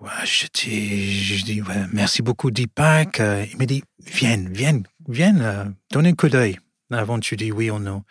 Ouais, 0.00 0.08
je 0.24 0.46
dis, 0.54 1.22
je 1.22 1.44
dis 1.44 1.62
merci 1.92 2.22
beaucoup 2.22 2.50
Deepak. 2.50 3.18
Il 3.18 3.58
me 3.58 3.66
dit, 3.66 3.82
viens, 4.06 4.42
viens, 4.50 4.80
viens, 5.08 5.74
donne 5.90 6.06
un 6.06 6.14
coup 6.14 6.28
d'œil 6.28 6.58
avant 6.90 7.16
que 7.16 7.24
tu 7.24 7.36
dis 7.36 7.52
oui 7.52 7.70
ou 7.70 7.78
non. 7.78 8.02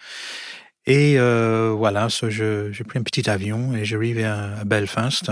Et 0.86 1.20
euh, 1.20 1.74
voilà, 1.78 2.08
j'ai 2.10 2.84
pris 2.84 3.00
un 3.00 3.04
petit 3.04 3.30
avion 3.30 3.76
et 3.76 3.86
j'arrive 3.86 4.24
à 4.26 4.64
Belfast. 4.66 5.32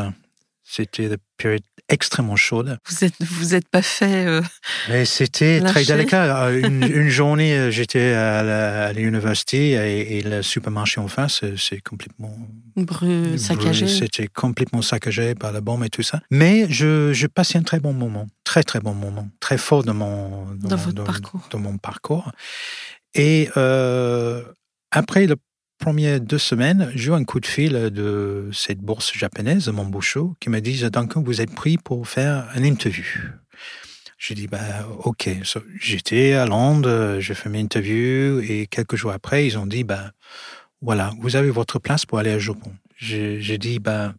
C'était 0.69 1.07
la 1.07 1.15
période 1.37 1.61
extrêmement 1.87 2.35
chaude. 2.35 2.77
Vous 2.89 3.05
êtes, 3.05 3.13
vous 3.21 3.55
êtes 3.55 3.69
pas 3.69 3.81
fait. 3.81 4.25
Euh, 4.25 4.41
Mais 4.89 5.05
c'était 5.05 5.61
très 5.61 5.85
délicat. 5.85 6.47
Euh, 6.47 6.59
une, 6.61 6.83
une 6.83 7.07
journée, 7.07 7.57
euh, 7.57 7.71
j'étais 7.71 8.11
à 8.11 8.91
l'université 8.91 9.71
et, 9.71 10.17
et, 10.17 10.21
le 10.23 10.41
supermarché 10.41 10.99
en 10.99 11.07
face, 11.07 11.41
c'est 11.55 11.79
complètement 11.79 12.37
Bru, 12.75 13.37
saccagé. 13.37 13.87
C'était 13.87 14.27
complètement 14.27 14.81
saccagé 14.81 15.35
par 15.35 15.53
la 15.53 15.61
bombe 15.61 15.85
et 15.85 15.89
tout 15.89 16.03
ça. 16.03 16.19
Mais 16.31 16.67
je, 16.69 17.13
je 17.13 17.27
passais 17.27 17.57
un 17.57 17.63
très 17.63 17.79
bon 17.79 17.93
moment, 17.93 18.27
très 18.43 18.63
très 18.63 18.81
bon 18.81 18.93
moment, 18.93 19.29
très 19.39 19.57
fort 19.57 19.83
dans 19.83 19.93
mon 19.93 20.47
dans, 20.55 20.69
dans 20.69 20.75
votre 20.75 21.03
parcours. 21.05 21.47
Dans 21.49 21.59
mon 21.59 21.77
parcours. 21.77 22.31
Et 23.13 23.49
euh, 23.55 24.43
après 24.91 25.27
le 25.27 25.35
premières 25.77 26.19
deux 26.19 26.37
semaines, 26.37 26.91
j'ai 26.95 27.11
eu 27.11 27.13
un 27.13 27.23
coup 27.23 27.39
de 27.39 27.45
fil 27.45 27.73
de 27.73 28.49
cette 28.53 28.79
bourse 28.79 29.13
japonaise, 29.13 29.69
bouchot, 29.69 30.35
qui 30.39 30.49
me 30.49 30.59
dit 30.59 30.81
Duncan, 30.89 31.21
vous 31.23 31.41
êtes 31.41 31.53
pris 31.53 31.77
pour 31.77 32.07
faire 32.07 32.47
une 32.55 32.65
interview. 32.65 33.05
J'ai 34.17 34.33
dit, 34.33 34.47
bah, 34.47 34.87
OK. 35.03 35.29
J'étais 35.79 36.33
à 36.33 36.45
Londres, 36.45 37.19
j'ai 37.19 37.35
fait 37.35 37.49
mes 37.49 37.59
interviews 37.59 38.39
et 38.39 38.67
quelques 38.67 38.95
jours 38.95 39.11
après, 39.11 39.45
ils 39.45 39.57
ont 39.57 39.67
dit, 39.67 39.83
bah, 39.83 40.11
voilà, 40.81 41.11
vous 41.19 41.35
avez 41.35 41.51
votre 41.51 41.79
place 41.79 42.05
pour 42.05 42.17
aller 42.17 42.31
à 42.31 42.39
Japon. 42.39 42.71
J'ai 42.97 43.57
dit, 43.57 43.79
bah, 43.79 44.13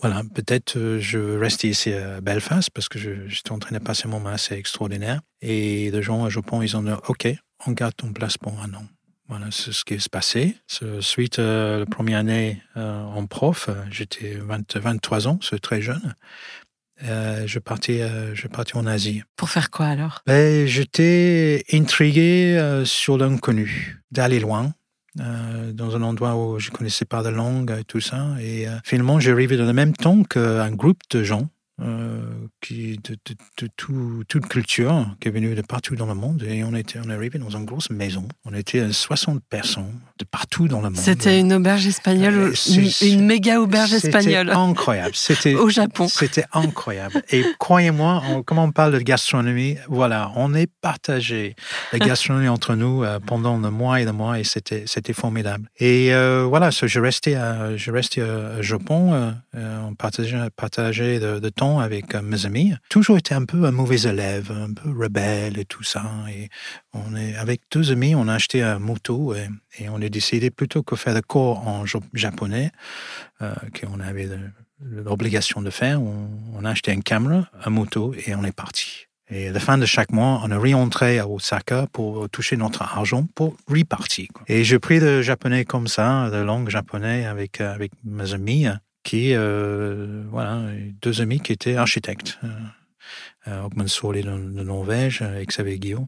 voilà, 0.00 0.22
peut-être 0.34 0.76
euh, 0.76 0.98
je 0.98 1.18
reste 1.38 1.64
ici 1.64 1.92
à 1.92 2.20
Belfast 2.20 2.70
parce 2.70 2.88
que 2.88 2.98
j'étais 2.98 3.52
en 3.52 3.58
train 3.58 3.76
de 3.76 3.82
passer 3.82 4.06
un 4.06 4.10
moment 4.10 4.30
assez 4.30 4.54
extraordinaire. 4.54 5.20
Et 5.40 5.90
les 5.90 6.02
gens 6.02 6.24
à 6.24 6.30
Japon, 6.30 6.62
ils 6.62 6.76
ont 6.76 6.82
dit, 6.82 6.90
OK, 7.08 7.28
on 7.66 7.72
garde 7.72 7.94
ton 7.94 8.12
place 8.12 8.36
pour 8.36 8.60
un 8.60 8.72
an. 8.74 8.84
Voilà, 9.28 9.46
c'est 9.50 9.72
ce 9.72 9.84
qui 9.84 9.98
s'est 9.98 10.08
passé. 10.10 10.56
Suite 11.00 11.38
à 11.38 11.78
la 11.78 11.86
première 11.86 12.18
année 12.18 12.62
euh, 12.76 13.02
en 13.02 13.26
prof, 13.26 13.68
euh, 13.68 13.74
j'étais 13.90 14.36
23 14.36 15.28
ans, 15.28 15.38
c'est 15.42 15.60
très 15.60 15.80
jeune. 15.80 16.14
Euh, 17.02 17.44
je 17.46 17.58
partais, 17.58 18.02
euh, 18.02 18.34
je 18.34 18.46
partais 18.48 18.76
en 18.76 18.86
Asie. 18.86 19.22
Pour 19.36 19.48
faire 19.48 19.70
quoi 19.70 19.86
alors? 19.86 20.20
Ben, 20.26 20.66
J'étais 20.66 21.64
intrigué 21.72 22.56
euh, 22.56 22.84
sur 22.84 23.18
l'inconnu, 23.18 24.02
d'aller 24.10 24.40
loin, 24.40 24.74
euh, 25.20 25.72
dans 25.72 25.96
un 25.96 26.02
endroit 26.02 26.36
où 26.36 26.58
je 26.60 26.70
connaissais 26.70 27.04
pas 27.04 27.22
de 27.22 27.30
langue 27.30 27.74
et 27.80 27.84
tout 27.84 28.00
ça. 28.00 28.36
Et 28.40 28.66
finalement, 28.84 29.20
j'arrivais 29.20 29.56
dans 29.56 29.64
le 29.66 29.72
même 29.72 29.94
temps 29.94 30.22
qu'un 30.22 30.70
groupe 30.70 31.00
de 31.10 31.24
gens 31.24 31.48
euh, 31.82 32.20
qui, 32.60 33.00
de, 33.02 33.16
de, 33.26 33.34
de 33.58 33.68
tout, 33.76 34.22
toute 34.28 34.46
culture 34.46 35.08
qui 35.20 35.26
est 35.26 35.30
venue 35.32 35.56
de 35.56 35.60
partout 35.60 35.96
dans 35.96 36.06
le 36.06 36.14
monde. 36.14 36.44
Et 36.44 36.62
on 36.62 36.72
était 36.76 37.00
on 37.04 37.10
est 37.10 37.14
arrivé 37.14 37.40
dans 37.40 37.50
une 37.50 37.64
grosse 37.64 37.90
maison. 37.90 38.28
On 38.44 38.54
était 38.54 38.92
60 38.92 39.42
personnes 39.50 39.98
de 40.20 40.24
partout 40.24 40.68
dans 40.68 40.80
le 40.80 40.90
monde. 40.90 40.96
C'était 40.96 41.40
une 41.40 41.52
auberge 41.52 41.84
espagnole, 41.84 42.34
euh, 42.34 42.52
une, 42.70 43.14
une, 43.14 43.26
méga 43.26 43.60
auberge 43.60 43.92
espagnole. 43.92 44.46
C'était 44.46 44.56
incroyable. 44.56 45.16
C'était 45.16 45.54
au 45.56 45.68
Japon. 45.68 46.06
C'était 46.06 46.44
incroyable. 46.52 47.22
Et 47.30 47.44
croyez-moi, 47.58 48.22
comme 48.46 48.58
on 48.58 48.70
parle 48.70 48.92
de 48.92 49.00
gastronomie, 49.00 49.76
voilà, 49.88 50.30
on 50.36 50.54
est 50.54 50.70
partagé 50.80 51.56
la 51.92 51.98
gastronomie 52.06 52.48
entre 52.48 52.76
nous 52.76 53.02
euh, 53.02 53.18
pendant 53.18 53.58
le 53.58 53.70
mois 53.72 54.00
et 54.00 54.04
le 54.04 54.12
mois 54.12 54.38
et 54.38 54.44
c'était 54.44 55.12
formidable. 55.12 55.68
Et 55.78 56.14
euh, 56.14 56.46
voilà, 56.48 56.70
so, 56.70 56.86
je 56.86 57.00
restais 57.00 57.34
à 57.34 57.76
je 57.76 57.90
restais 57.90 58.20
à 58.20 58.62
Japon, 58.62 59.34
on 59.54 59.94
partageait 59.96 60.38
partageait 60.56 61.18
de, 61.18 61.40
de 61.40 61.48
temps 61.48 61.63
avec 61.80 62.14
euh, 62.14 62.22
mes 62.22 62.46
amis, 62.46 62.74
toujours 62.88 63.18
été 63.18 63.34
un 63.34 63.44
peu 63.44 63.64
un 63.64 63.70
mauvais 63.70 64.02
élève, 64.02 64.50
un 64.50 64.72
peu 64.72 64.90
rebelle 64.90 65.58
et 65.58 65.64
tout 65.64 65.82
ça. 65.82 66.04
Et 66.30 66.48
on 66.92 67.16
est, 67.16 67.36
avec 67.36 67.62
deux 67.72 67.92
amis, 67.92 68.14
on 68.14 68.28
a 68.28 68.34
acheté 68.34 68.62
un 68.62 68.78
moto 68.78 69.34
et, 69.34 69.88
on 69.88 70.00
a 70.00 70.08
décidé 70.08 70.50
plutôt 70.50 70.82
que 70.82 70.96
faire 70.96 71.14
le 71.14 71.22
cours 71.22 71.66
en 71.66 71.84
japonais, 72.12 72.70
euh, 73.42 73.54
qu'on 73.80 74.00
avait 74.00 74.28
l'obligation 74.80 75.62
de 75.62 75.70
faire, 75.70 76.00
on, 76.00 76.64
a 76.64 76.70
acheté 76.70 76.92
une 76.92 77.02
caméra, 77.02 77.48
un 77.64 77.70
moto 77.70 78.14
et 78.26 78.34
on 78.34 78.44
est 78.44 78.52
parti. 78.52 79.06
Et 79.30 79.48
à 79.48 79.52
la 79.52 79.60
fin 79.60 79.78
de 79.78 79.86
chaque 79.86 80.12
mois, 80.12 80.42
on 80.44 80.50
est 80.50 80.74
rentré 80.74 81.18
à 81.18 81.26
Osaka 81.26 81.86
pour 81.92 82.28
toucher 82.28 82.56
notre 82.56 82.82
argent 82.82 83.26
pour 83.34 83.56
repartir. 83.68 84.28
Et 84.48 84.64
j'ai 84.64 84.78
pris 84.78 85.00
le 85.00 85.22
japonais 85.22 85.64
comme 85.64 85.88
ça, 85.88 86.28
la 86.30 86.44
langue 86.44 86.68
japonais 86.68 87.24
avec, 87.24 87.60
avec 87.60 87.92
mes 88.04 88.34
amis 88.34 88.66
qui, 89.04 89.34
euh, 89.34 90.24
voilà, 90.30 90.62
deux 91.00 91.20
amis 91.20 91.40
qui 91.40 91.52
étaient 91.52 91.76
architectes. 91.76 92.38
Euh, 93.46 93.62
Augmund 93.62 93.88
Soli 93.88 94.22
de, 94.22 94.30
de 94.30 94.62
Norvège 94.62 95.22
et 95.22 95.44
Xavier 95.44 95.78
Guillaume. 95.78 96.06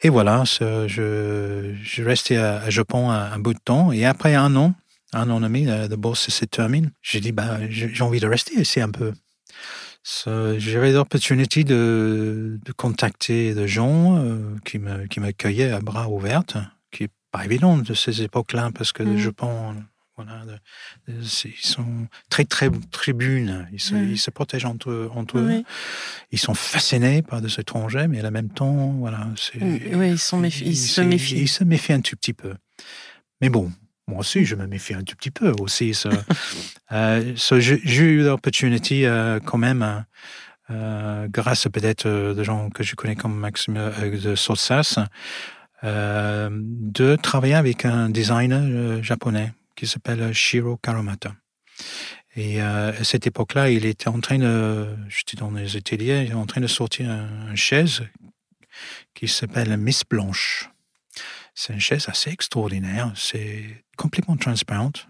Et 0.00 0.08
voilà, 0.08 0.44
je, 0.46 0.86
je 0.88 2.02
restais 2.02 2.36
à, 2.36 2.60
à, 2.62 2.70
Japon 2.70 3.10
un, 3.10 3.32
un, 3.32 3.38
bout 3.38 3.52
de 3.52 3.58
temps. 3.62 3.92
Et 3.92 4.06
après 4.06 4.34
un 4.34 4.56
an, 4.56 4.74
un 5.12 5.28
an 5.28 5.38
et 5.40 5.42
demi, 5.42 5.64
la, 5.66 5.86
la 5.86 5.96
bourse 5.96 6.30
se 6.30 6.44
termine. 6.46 6.92
J'ai 7.02 7.20
dit, 7.20 7.32
bah, 7.32 7.58
j'ai 7.68 8.02
envie 8.02 8.20
de 8.20 8.26
rester 8.26 8.58
ici 8.58 8.80
un 8.80 8.90
peu. 8.90 9.12
So, 10.02 10.58
J'avais 10.58 10.92
l'opportunité 10.92 11.64
de, 11.64 12.60
de 12.64 12.72
contacter 12.72 13.54
des 13.54 13.68
gens 13.68 14.16
euh, 14.16 14.56
qui 14.64 14.78
m'accueillaient 14.78 15.72
à 15.72 15.80
bras 15.80 16.08
ouverts, 16.08 16.44
qui 16.92 17.04
est 17.04 17.10
pas 17.32 17.44
évident 17.44 17.76
de 17.76 17.92
ces 17.92 18.22
époques-là 18.22 18.70
parce 18.72 18.92
que 18.92 19.02
mmh. 19.02 19.12
le 19.12 19.18
Japon 19.18 19.74
voilà, 20.16 20.42
ils 21.08 21.52
sont 21.62 22.06
très 22.30 22.44
très 22.44 22.70
tribunes. 22.90 23.68
Ils 23.72 23.80
se, 23.80 23.94
ils 23.94 24.18
se 24.18 24.30
protègent 24.30 24.64
entre, 24.64 25.10
entre 25.14 25.38
eux. 25.38 25.62
Ils 26.32 26.38
sont 26.38 26.54
fascinés 26.54 27.22
par 27.22 27.40
des 27.40 27.60
étrangers, 27.60 28.06
mais 28.08 28.24
en 28.24 28.30
même 28.30 28.48
temps, 28.48 28.92
voilà, 28.98 29.28
c'est. 29.36 29.62
Oui, 29.62 30.10
ils, 30.10 30.18
sont 30.18 30.38
méfi 30.38 30.64
ils, 30.64 30.76
se 30.76 31.00
méfient. 31.00 31.36
Ils 31.36 31.48
se 31.48 31.64
méfient 31.64 31.92
un 31.92 32.00
tout 32.00 32.16
petit 32.16 32.32
peu. 32.32 32.54
Mais 33.40 33.48
bon, 33.48 33.70
moi 34.08 34.20
aussi, 34.20 34.44
je 34.44 34.54
me 34.54 34.66
méfie 34.66 34.94
un 34.94 35.02
tout 35.02 35.16
petit 35.16 35.30
peu 35.30 35.52
aussi. 35.60 35.92
So, 35.92 36.08
euh, 36.92 37.32
so 37.36 37.60
j'ai 37.60 37.78
eu 37.84 38.22
l'opportunité 38.22 39.06
euh, 39.06 39.40
quand 39.40 39.58
même, 39.58 40.04
euh, 40.70 41.28
grâce 41.30 41.68
peut-être 41.68 42.06
euh, 42.06 42.34
de 42.34 42.42
gens 42.42 42.70
que 42.70 42.82
je 42.82 42.96
connais 42.96 43.14
comme 43.14 43.36
Maxime 43.36 43.92
de 44.00 44.34
Sotsas, 44.34 44.98
euh, 45.84 46.48
de 46.52 47.16
travailler 47.16 47.54
avec 47.54 47.84
un 47.84 48.08
designer 48.08 49.02
japonais 49.02 49.52
qui 49.76 49.86
s'appelle 49.86 50.32
Shiro 50.32 50.76
Karamata. 50.78 51.34
Et 52.34 52.60
euh, 52.60 52.92
à 52.92 53.04
cette 53.04 53.26
époque-là, 53.26 53.70
il 53.70 53.86
était 53.86 54.08
en 54.08 54.20
train 54.20 54.38
de, 54.38 54.94
j'étais 55.08 55.36
dans 55.36 55.50
les 55.50 55.76
ateliers, 55.76 56.32
en 56.34 56.46
train 56.46 56.60
de 56.60 56.66
sortir 56.66 57.08
une 57.08 57.56
chaise 57.56 58.02
qui 59.14 59.28
s'appelle 59.28 59.76
Miss 59.76 60.02
Blanche. 60.04 60.70
C'est 61.54 61.72
une 61.72 61.80
chaise 61.80 62.08
assez 62.08 62.30
extraordinaire, 62.30 63.12
c'est 63.16 63.84
complètement 63.96 64.36
transparente, 64.36 65.08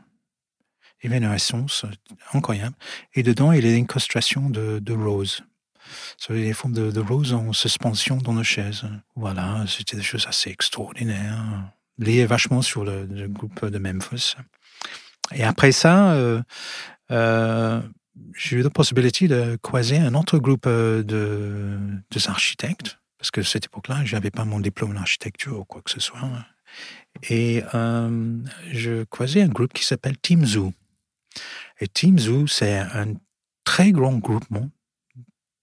une 1.03 1.25
essence 1.25 1.85
incroyable. 2.33 2.77
Et 3.15 3.23
dedans, 3.23 3.53
il 3.53 3.65
y 3.65 3.69
a 3.69 3.73
une 3.73 3.83
incrustation 3.83 4.51
de, 4.51 4.79
de 4.79 4.93
rose. 4.93 5.43
Ça 6.19 6.35
les 6.35 6.53
formes 6.53 6.75
de, 6.75 6.91
de 6.91 7.01
rose 7.01 7.33
en 7.33 7.53
suspension 7.53 8.17
dans 8.17 8.33
nos 8.33 8.43
chaises. 8.43 8.85
Voilà, 9.15 9.65
c'était 9.69 9.97
des 9.97 10.03
choses 10.03 10.27
assez 10.27 10.51
extraordinaires, 10.51 11.73
liées 11.99 12.27
vachement 12.27 12.63
sur 12.63 12.85
le 12.85 13.29
groupe 13.29 13.67
de 13.67 13.79
Memphis. 13.79 14.35
Et 15.35 15.43
après 15.43 15.73
ça, 15.73 16.13
euh, 16.13 16.43
euh, 17.11 17.81
j'ai 18.35 18.57
eu 18.57 18.63
la 18.63 18.71
possibilité 18.71 19.29
de 19.29 19.57
croiser 19.63 19.99
un 19.99 20.15
autre 20.15 20.39
groupe 20.39 20.67
euh, 20.67 21.03
de, 21.03 21.79
de 22.11 22.29
architectes, 22.29 22.99
parce 23.19 23.31
que 23.31 23.41
à 23.41 23.45
cette 23.45 23.67
époque-là, 23.67 24.05
je 24.05 24.15
n'avais 24.15 24.31
pas 24.31 24.45
mon 24.45 24.61
diplôme 24.61 24.95
d'architecture 24.95 25.61
ou 25.61 25.65
quoi 25.65 25.83
que 25.83 25.91
ce 25.91 26.01
soit. 26.01 26.21
Et 27.29 27.63
euh, 27.75 28.39
je 28.73 29.05
croisais 29.05 29.43
un 29.43 29.49
groupe 29.49 29.73
qui 29.73 29.85
s'appelle 29.85 30.19
Team 30.19 30.45
Zoo. 30.45 30.73
Et 31.81 31.89
Team 31.89 32.19
Zoo, 32.19 32.47
c'est 32.47 32.79
un 32.79 33.15
très 33.65 33.93
grand 33.93 34.17
groupement 34.19 34.71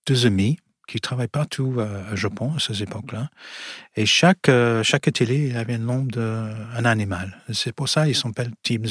de 0.05 0.25
amis 0.25 0.58
qui 0.88 1.00
travaillaient 1.00 1.28
partout 1.28 1.82
au 2.12 2.16
Japon 2.16 2.54
à 2.56 2.60
ces 2.60 2.84
époques-là. 2.84 3.30
Et 3.96 4.06
chaque, 4.06 4.50
chaque 4.84 5.08
atelier, 5.08 5.50
il 5.50 5.58
avait 5.58 5.78
le 5.78 5.84
nom 5.84 6.04
d'un 6.04 6.86
animal. 6.86 7.42
C'est 7.54 7.74
pour 7.74 7.90
ça 7.90 8.06
qu'ils 8.06 8.16
s'appellent 8.16 8.52
Team. 8.63 8.84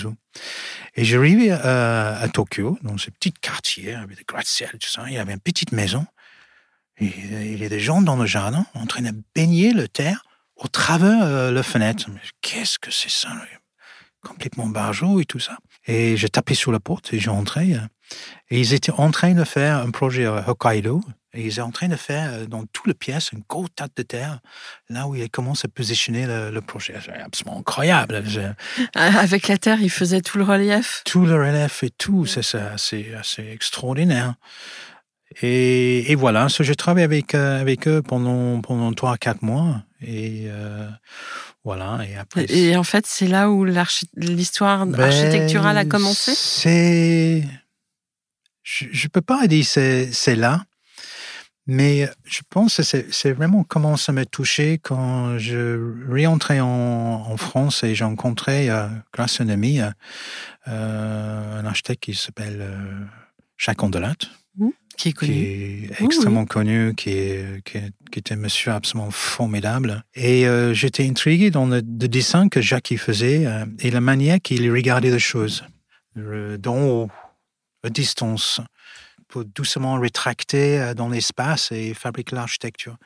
Et 0.94 1.04
j'arrivais 1.04 1.50
à, 1.50 2.18
à 2.18 2.28
Tokyo, 2.28 2.78
dans 2.82 2.96
ce 2.98 3.10
petit 3.10 3.32
quartier, 3.32 3.94
avec 3.94 4.16
des 4.16 4.24
gratte-ciel, 4.24 4.70
tout 4.72 4.88
ça. 4.88 5.04
Il 5.08 5.14
y 5.14 5.18
avait 5.18 5.34
une 5.34 5.40
petite 5.40 5.72
maison. 5.72 6.06
Il 7.00 7.58
y 7.58 7.64
a 7.64 7.68
des 7.68 7.80
gens 7.80 8.02
dans 8.02 8.16
le 8.16 8.26
jardin 8.26 8.66
en 8.74 8.86
train 8.86 9.02
de 9.02 9.12
baigner 9.34 9.72
le 9.72 9.88
terre 9.88 10.24
au 10.56 10.68
travers 10.68 11.50
la 11.50 11.62
fenêtre. 11.62 12.08
Qu'est-ce 12.40 12.78
que 12.78 12.90
c'est 12.90 13.10
ça? 13.10 13.30
Complètement 14.22 14.66
barjot 14.66 15.20
et 15.20 15.24
tout 15.24 15.40
ça. 15.40 15.58
Et 15.86 16.16
j'ai 16.16 16.28
tapé 16.28 16.54
sur 16.54 16.70
la 16.70 16.78
porte 16.78 17.12
et 17.12 17.18
j'ai 17.18 17.30
entré. 17.30 17.76
Et 18.50 18.60
ils 18.60 18.72
étaient 18.72 18.92
en 18.92 19.10
train 19.10 19.34
de 19.34 19.42
faire 19.44 19.78
un 19.78 19.90
projet 19.90 20.26
à 20.26 20.48
Hokkaido. 20.48 21.02
Et 21.34 21.42
ils 21.42 21.52
étaient 21.52 21.60
en 21.60 21.70
train 21.70 21.88
de 21.88 21.96
faire 21.96 22.46
dans 22.46 22.64
toute 22.66 22.86
la 22.86 22.94
pièce 22.94 23.32
une 23.32 23.42
grosse 23.48 23.70
tas 23.74 23.88
de 23.94 24.02
terre, 24.02 24.40
là 24.90 25.06
où 25.06 25.14
ils 25.14 25.30
commencent 25.30 25.64
à 25.64 25.68
positionner 25.68 26.26
le, 26.26 26.60
projet. 26.60 26.94
C'est 27.04 27.12
absolument 27.12 27.58
incroyable. 27.60 28.22
Avec 28.94 29.48
la 29.48 29.56
terre, 29.56 29.80
ils 29.80 29.90
faisaient 29.90 30.20
tout 30.20 30.38
le 30.38 30.44
relief? 30.44 31.02
Tout 31.04 31.24
le 31.24 31.34
relief 31.34 31.82
et 31.82 31.90
tout. 31.90 32.26
C'est 32.26 32.54
assez, 32.54 33.14
assez 33.14 33.48
extraordinaire. 33.48 34.34
Et, 35.40 36.12
et 36.12 36.14
voilà, 36.14 36.48
j'ai 36.48 36.74
travaillé 36.74 37.04
avec, 37.04 37.34
avec 37.34 37.88
eux 37.88 38.02
pendant, 38.02 38.60
pendant 38.60 38.92
3-4 38.92 39.36
mois. 39.40 39.82
Et 40.02 40.44
euh, 40.46 40.88
voilà. 41.64 42.00
Et 42.08 42.16
après. 42.16 42.44
Et 42.50 42.76
en 42.76 42.84
fait, 42.84 43.06
c'est 43.06 43.28
là 43.28 43.50
où 43.50 43.64
l'histoire 44.16 44.84
ben, 44.86 45.00
architecturale 45.00 45.78
a 45.78 45.84
commencé? 45.84 46.32
C'est. 46.34 47.44
Je 48.62 48.86
ne 48.86 49.08
peux 49.08 49.20
pas 49.20 49.46
dire 49.46 49.64
c'est 49.64 50.36
là, 50.36 50.64
mais 51.66 52.08
je 52.24 52.40
pense 52.48 52.76
que 52.76 52.82
c'est, 52.82 53.32
vraiment 53.32 53.64
comment 53.64 53.96
ça 53.96 54.12
m'a 54.12 54.24
touché 54.24 54.78
quand 54.78 55.38
je 55.38 56.10
réentrais 56.10 56.60
en, 56.60 56.66
en 56.68 57.36
France 57.36 57.84
et 57.84 57.94
j'ai 57.94 58.04
rencontré, 58.04 58.70
euh, 58.70 58.88
grâce 59.12 59.40
à 59.40 59.44
un 59.44 59.48
ami, 59.48 59.80
euh, 59.80 61.60
un 61.60 61.64
architecte 61.64 62.02
qui 62.02 62.14
s'appelle 62.14 62.58
euh, 62.60 63.04
Jacques 63.56 63.82
Ondelat. 63.82 64.16
Mmh 64.56 64.70
qui 64.96 65.08
est 65.08 65.12
connu. 65.12 65.32
Qui 65.32 65.40
est 65.40 66.04
extrêmement 66.04 66.44
connu, 66.44 66.94
qui, 66.94 67.10
est, 67.10 67.64
qui, 67.64 67.78
était 68.18 68.34
un 68.34 68.36
monsieur 68.36 68.72
absolument 68.72 69.10
formidable. 69.10 70.04
Et 70.14 70.46
euh, 70.46 70.74
j'étais 70.74 71.06
intrigué 71.08 71.50
dans 71.50 71.66
le, 71.66 71.82
dessin 71.82 72.48
que 72.48 72.60
Jacques 72.60 72.94
faisait 72.96 73.46
euh, 73.46 73.64
et 73.80 73.90
la 73.90 74.00
manière 74.00 74.40
qu'il 74.40 74.70
regardait 74.70 75.10
les 75.10 75.18
choses, 75.18 75.64
d'en 76.14 76.78
haut, 76.82 77.08
à 77.84 77.88
distance, 77.88 78.60
doucement 79.44 79.98
rétracter 79.98 80.92
dans 80.96 81.08
l'espace 81.08 81.72
et 81.72 81.94
fabriquer 81.94 82.36
l'architecture. 82.36 82.96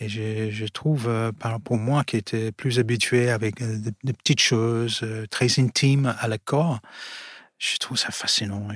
Et 0.00 0.08
je, 0.08 0.50
je 0.50 0.66
trouve, 0.66 1.08
pour 1.64 1.76
moi 1.76 2.04
qui 2.04 2.16
était 2.16 2.52
plus 2.52 2.78
habitué 2.78 3.30
avec 3.30 3.62
des 3.62 4.12
petites 4.12 4.40
choses 4.40 5.04
très 5.30 5.60
intimes 5.60 6.14
à 6.18 6.28
la 6.28 6.38
corps, 6.38 6.80
je 7.58 7.78
trouve 7.78 7.96
ça 7.96 8.10
fascinant. 8.10 8.68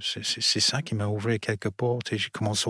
C'est 0.00 0.60
ça 0.60 0.82
qui 0.82 0.94
m'a 0.94 1.06
ouvert 1.06 1.38
quelques 1.38 1.70
portes 1.70 2.12
et 2.12 2.18
j'ai 2.18 2.30
commencé 2.30 2.68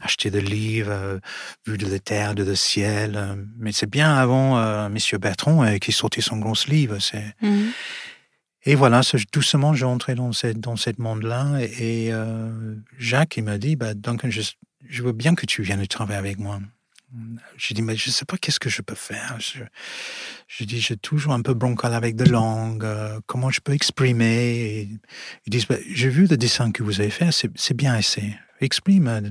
à 0.00 0.04
acheter 0.04 0.30
des 0.30 0.40
livres, 0.40 1.20
vu 1.66 1.78
de 1.78 1.86
la 1.86 1.98
terre, 1.98 2.34
de 2.34 2.44
le 2.44 2.54
ciel. 2.54 3.46
Mais 3.58 3.72
c'est 3.72 3.88
bien 3.88 4.14
avant 4.14 4.58
euh, 4.58 4.88
Monsieur 4.88 5.18
Bertrand 5.18 5.64
euh, 5.64 5.78
qui 5.78 5.92
sortait 5.92 6.20
son 6.20 6.38
gros 6.38 6.54
livre. 6.66 6.98
Mmh. 7.40 7.68
Et 8.68 8.74
voilà, 8.74 9.00
doucement, 9.32 9.72
j'ai 9.72 9.86
entré 9.86 10.14
dans, 10.14 10.32
cette, 10.32 10.60
dans 10.60 10.76
ce 10.76 10.90
monde-là. 10.98 11.58
Et, 11.80 12.12
Jacques, 12.98 13.38
il 13.38 13.44
m'a 13.44 13.56
dit, 13.56 13.76
bah, 13.76 13.94
Duncan, 13.94 14.28
je, 14.30 14.42
je 14.86 15.02
veux 15.02 15.12
bien 15.12 15.34
que 15.34 15.46
tu 15.46 15.62
viennes 15.62 15.86
travailler 15.86 16.18
avec 16.18 16.38
moi. 16.38 16.60
J'ai 17.56 17.74
dit, 17.74 17.80
mais 17.80 17.96
je 17.96 18.10
ne 18.10 18.12
sais 18.12 18.26
pas 18.26 18.36
qu'est-ce 18.36 18.60
que 18.60 18.68
je 18.68 18.82
peux 18.82 18.94
faire. 18.94 19.36
Je, 19.38 19.60
je 20.46 20.64
dis, 20.64 20.80
j'ai 20.80 20.98
toujours 20.98 21.32
un 21.32 21.40
peu 21.40 21.54
broncal 21.54 21.94
avec 21.94 22.16
de 22.16 22.24
langue. 22.24 22.84
Euh, 22.84 23.18
comment 23.26 23.48
je 23.48 23.60
peux 23.60 23.72
exprimer 23.72 24.88
Ils 25.46 25.50
disent, 25.50 25.66
bah, 25.66 25.76
j'ai 25.90 26.10
vu 26.10 26.26
le 26.26 26.36
dessin 26.36 26.70
que 26.70 26.82
vous 26.82 27.00
avez 27.00 27.10
fait, 27.10 27.30
c'est 27.54 27.74
bien 27.74 27.94
assez. 27.94 28.34
Exprime 28.60 29.08
euh, 29.08 29.30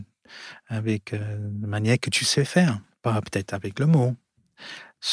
avec 0.70 1.14
euh, 1.14 1.38
la 1.62 1.68
manière 1.68 2.00
que 2.00 2.10
tu 2.10 2.26
sais 2.26 2.46
faire, 2.46 2.80
pas 3.04 3.22
peut-être 3.22 3.54
avec 3.54 3.78
le 3.78 3.86
mot. 3.86 4.16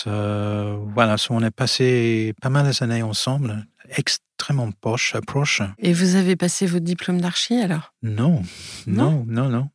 voilà, 0.07 1.17
on 1.29 1.43
a 1.43 1.51
passé 1.51 2.33
pas 2.41 2.49
mal 2.49 2.73
d'années 2.73 3.03
ensemble, 3.03 3.67
extrêmement 3.97 4.71
proches. 4.73 5.17
proche. 5.27 5.63
Et 5.79 5.93
vous 5.93 6.17
avez 6.17 6.37
passé 6.37 6.67
votre 6.67 6.85
diplôme 6.85 7.21
d'archi 7.21 7.55
alors? 7.55 7.95
Non, 8.03 8.43
non, 8.87 9.25
non, 9.29 9.49
non. 9.49 9.71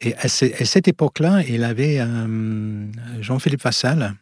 Et 0.00 0.14
à, 0.16 0.28
cette 0.28 0.88
époque-là, 0.88 1.42
il 1.48 1.64
avait 1.64 1.98
euh, 2.00 2.86
Jean-Philippe 3.20 3.62
Vassal, 3.62 4.14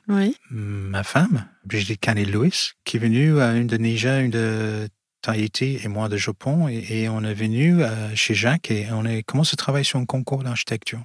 ma 0.50 1.02
femme, 1.02 1.46
Brigitte 1.64 2.00
Canet-Lewis, 2.00 2.72
qui 2.84 2.96
est 2.96 3.00
venue 3.00 3.40
à 3.40 3.52
une 3.52 3.66
de 3.66 3.76
Niger, 3.76 4.20
une 4.20 4.30
de 4.30 4.88
Tahiti 5.20 5.78
et 5.82 5.88
moi 5.88 6.08
de 6.08 6.16
Japon. 6.16 6.68
Et, 6.68 7.08
on 7.08 7.22
est 7.22 7.34
venu 7.34 7.82
euh, 7.82 8.14
chez 8.14 8.34
Jacques 8.34 8.70
et 8.70 8.88
on 8.92 9.04
a 9.04 9.22
commencé 9.22 9.54
à 9.54 9.56
travailler 9.56 9.84
sur 9.84 9.98
un 9.98 10.06
concours 10.06 10.42
d'architecture. 10.42 11.02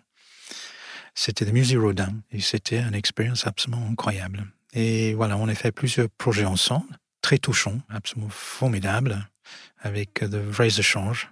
C'était 1.14 1.46
le 1.46 1.52
musée 1.52 1.78
Rodin 1.78 2.14
et 2.32 2.42
c'était 2.42 2.80
une 2.80 2.94
expérience 2.94 3.48
absolument 3.48 3.88
incroyable. 3.90 4.46
Et 4.74 5.14
voilà, 5.14 5.38
on 5.38 5.48
a 5.48 5.56
fait 5.56 5.72
plusieurs 5.72 6.10
projets 6.18 6.46
ensemble, 6.46 6.98
très 7.28 7.40
touchants, 7.40 7.80
absolument 7.90 8.30
formidables, 8.32 9.28
avec 9.82 10.24
de 10.24 10.38
vrais 10.38 10.80
échanges, 10.80 11.30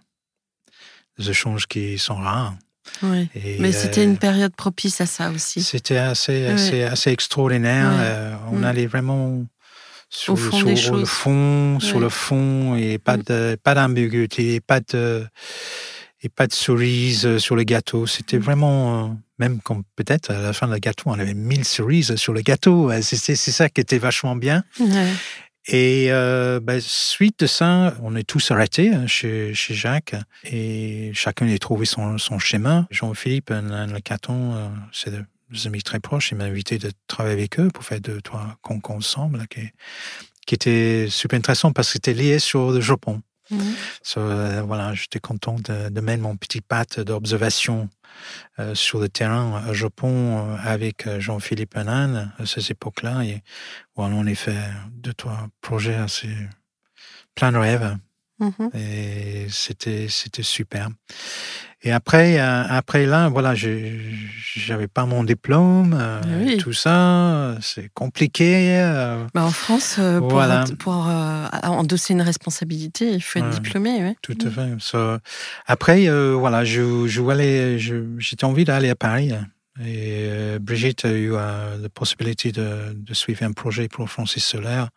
des 1.17 1.29
échanges 1.29 1.67
qui 1.67 1.97
sont 1.97 2.15
rares. 2.15 2.55
Oui. 3.01 3.29
Mais 3.59 3.71
c'était 3.71 4.03
une 4.03 4.15
euh, 4.15 4.27
période 4.27 4.53
propice 4.53 4.99
à 4.99 5.05
ça 5.05 5.31
aussi. 5.31 5.63
C'était 5.63 5.95
assez, 5.95 6.47
assez, 6.47 6.83
assez, 6.83 7.11
extraordinaire. 7.11 7.91
Euh, 7.93 8.35
on 8.51 8.57
mm. 8.57 8.63
allait 8.65 8.87
vraiment 8.87 9.45
sur, 10.09 10.37
fond 10.37 10.75
sur 10.75 10.97
le 10.97 11.05
fond, 11.05 11.79
sur 11.79 12.01
le 12.01 12.09
fond, 12.09 12.75
et 12.75 12.97
pas 12.97 13.15
mm. 13.15 13.23
de, 13.23 13.57
pas 13.63 13.73
d'ambiguïté, 13.73 14.59
pas 14.59 14.81
de, 14.81 15.25
et 16.21 16.27
pas 16.27 16.45
de 16.45 16.53
cerises 16.53 17.37
sur 17.37 17.55
le 17.55 17.63
gâteau. 17.63 18.05
C'était 18.05 18.37
mm. 18.37 18.41
vraiment, 18.41 19.05
euh, 19.05 19.07
même 19.39 19.61
comme 19.61 19.83
peut-être 19.95 20.29
à 20.31 20.41
la 20.41 20.51
fin 20.51 20.67
du 20.67 20.77
gâteau, 20.77 21.03
on 21.05 21.17
avait 21.17 21.33
mille 21.33 21.63
cerises 21.63 22.17
sur 22.17 22.33
le 22.33 22.41
gâteau. 22.41 22.91
C'est 23.01 23.37
ça 23.37 23.69
qui 23.69 23.79
était 23.79 23.97
vachement 23.97 24.35
bien. 24.35 24.65
Et 25.67 26.07
euh, 26.11 26.59
ben, 26.59 26.79
suite 26.79 27.39
de 27.39 27.47
ça, 27.47 27.95
on 28.03 28.15
est 28.15 28.23
tous 28.23 28.51
arrêtés 28.51 28.93
hein, 28.93 29.07
chez, 29.07 29.53
chez 29.55 29.73
Jacques 29.73 30.15
et 30.43 31.11
chacun 31.13 31.47
a 31.47 31.57
trouvé 31.57 31.85
son, 31.85 32.19
son 32.19 32.37
chemin. 32.37 32.87
Jean-Philippe, 32.91 33.49
le 33.49 33.99
Caton, 33.99 34.53
euh, 34.53 34.67
c'est 34.91 35.11
des 35.11 35.67
amis 35.67 35.81
très 35.81 35.99
proches. 35.99 36.31
Il 36.31 36.37
m'a 36.37 36.43
invité 36.43 36.77
de 36.77 36.91
travailler 37.07 37.33
avec 37.33 37.59
eux 37.59 37.69
pour 37.73 37.83
faire 37.83 37.99
deux, 37.99 38.21
trois 38.21 38.57
concours 38.61 38.95
ensemble, 38.95 39.47
qui, 39.47 39.61
qui 40.45 40.53
était 40.53 41.07
super 41.09 41.37
intéressant 41.37 41.71
parce 41.71 41.87
que 41.87 41.93
c'était 41.93 42.13
lié 42.13 42.37
sur 42.37 42.71
le 42.71 42.81
Japon. 42.81 43.21
Mmh. 43.51 43.59
Euh, 44.17 44.61
voilà, 44.63 44.93
j'étais 44.93 45.19
content 45.19 45.55
de, 45.55 45.89
de, 45.89 46.01
mettre 46.01 46.23
mon 46.23 46.35
petit 46.35 46.61
patte 46.61 46.99
d'observation 46.99 47.89
euh, 48.59 48.73
sur 48.73 48.99
le 48.99 49.09
terrain 49.09 49.63
au 49.69 49.73
Japon 49.73 50.39
euh, 50.39 50.57
avec 50.63 51.07
Jean-Philippe 51.19 51.77
Hanan 51.77 52.31
à 52.37 52.45
ces 52.45 52.71
époques-là. 52.71 53.23
Et 53.23 53.43
voilà, 53.95 54.15
on 54.15 54.25
a 54.25 54.35
fait 54.35 54.57
deux, 54.91 55.13
trois 55.13 55.47
projets 55.61 55.95
assez 55.95 56.29
plein 57.35 57.51
de 57.51 57.57
rêves. 57.57 57.97
Mmh 58.39 58.49
et 58.73 59.47
c'était, 59.49 60.07
c'était 60.09 60.43
super. 60.43 60.89
Et 61.83 61.91
après, 61.91 62.39
euh, 62.39 62.63
après 62.67 63.05
là, 63.05 63.29
voilà, 63.29 63.53
j'avais 63.53 64.87
pas 64.87 65.05
mon 65.05 65.23
diplôme, 65.23 65.95
euh, 65.99 66.19
ah 66.23 66.57
tout 66.57 66.73
ça, 66.73 67.57
c'est 67.61 67.89
compliqué. 67.93 68.79
Euh. 68.79 69.25
Bah 69.35 69.43
en 69.43 69.51
France, 69.51 69.99
pour, 70.19 70.43
pour 70.79 71.07
endosser 71.63 72.13
une 72.13 72.23
responsabilité, 72.23 73.11
il 73.11 73.21
faut 73.21 73.39
être 73.39 73.49
diplômé. 73.49 74.03
Ouais. 74.03 74.15
Tout 74.21 74.37
à 74.41 74.45
mmh. 74.45 74.79
fait. 74.79 74.97
après, 75.67 76.07
voilà, 76.33 76.63
je, 76.63 77.07
je 77.07 78.03
j'étais 78.17 78.45
envie 78.45 78.65
d'aller 78.65 78.89
à 78.89 78.95
Paris. 78.95 79.31
Et 79.85 80.29
Brigitte 80.61 81.03
a 81.03 81.11
eu 81.11 81.31
la 81.31 81.89
possibilité 81.93 82.53
de, 82.53 82.93
de, 82.95 83.13
suivre 83.13 83.43
un 83.43 83.51
projet 83.51 83.89
pour 83.89 84.09
Francis 84.09 84.45
Solaire 84.45 84.87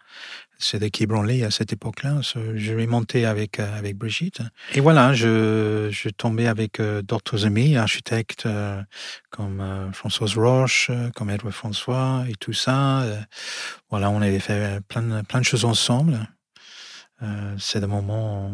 c'est 0.58 0.90
qui 0.90 1.06
branlé 1.06 1.44
à 1.44 1.50
cette 1.50 1.72
époque-là. 1.72 2.20
Je 2.22 2.74
vais 2.74 2.86
monter 2.86 3.24
avec, 3.24 3.60
euh, 3.60 3.78
avec 3.78 3.96
Brigitte. 3.96 4.42
Et 4.74 4.80
voilà, 4.80 5.14
je, 5.14 5.88
je 5.90 6.08
tombais 6.08 6.48
avec 6.48 6.80
euh, 6.80 7.00
d'autres 7.00 7.46
amis, 7.46 7.76
architectes 7.76 8.46
euh, 8.46 8.82
comme 9.30 9.90
Françoise 9.92 10.36
Roche, 10.36 10.90
comme 11.14 11.30
Edouard 11.30 11.54
François 11.54 12.24
et 12.28 12.34
tout 12.34 12.52
ça. 12.52 13.04
Voilà, 13.88 14.10
on 14.10 14.20
avait 14.20 14.40
fait 14.40 14.80
plein, 14.88 15.22
plein 15.22 15.40
de 15.40 15.44
choses 15.44 15.64
ensemble. 15.64 16.18
c'est 17.58 17.80
des 17.80 17.86
moments 17.86 18.52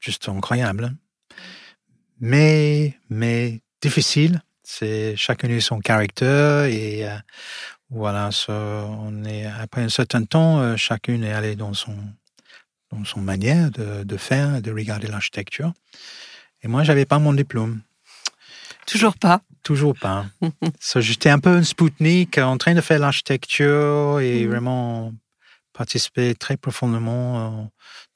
juste 0.00 0.28
incroyables. 0.28 0.94
Mais, 2.20 2.98
mais 3.10 3.60
difficile. 3.82 4.40
C'est 4.62 5.14
chacun 5.16 5.50
a 5.50 5.60
son 5.60 5.78
caractère 5.78 6.64
et 6.64 7.06
voilà, 7.94 8.30
on 8.48 9.24
est, 9.24 9.46
après 9.46 9.82
un 9.82 9.88
certain 9.88 10.24
temps, 10.24 10.60
euh, 10.60 10.76
chacune 10.76 11.22
est 11.24 11.32
allée 11.32 11.56
dans 11.56 11.74
son, 11.74 11.96
dans 12.90 13.04
son 13.04 13.20
manière 13.20 13.70
de, 13.70 14.02
de 14.04 14.16
faire, 14.16 14.60
de 14.60 14.70
regarder 14.72 15.06
l'architecture. 15.06 15.72
Et 16.62 16.68
moi, 16.68 16.82
j'avais 16.82 17.06
pas 17.06 17.18
mon 17.18 17.32
diplôme. 17.32 17.80
Toujours 18.86 19.16
pas. 19.16 19.42
Toujours 19.62 19.94
pas. 19.98 20.26
so, 20.80 21.00
J'étais 21.00 21.30
un 21.30 21.38
peu 21.38 21.50
un 21.50 21.62
Spoutnik 21.62 22.38
en 22.38 22.58
train 22.58 22.74
de 22.74 22.80
faire 22.80 22.98
l'architecture 22.98 24.20
et 24.20 24.44
Mhm. 24.44 24.50
vraiment 24.50 25.12
participer 25.72 26.34
très 26.34 26.56
profondément 26.56 27.38
euh, 27.38 27.64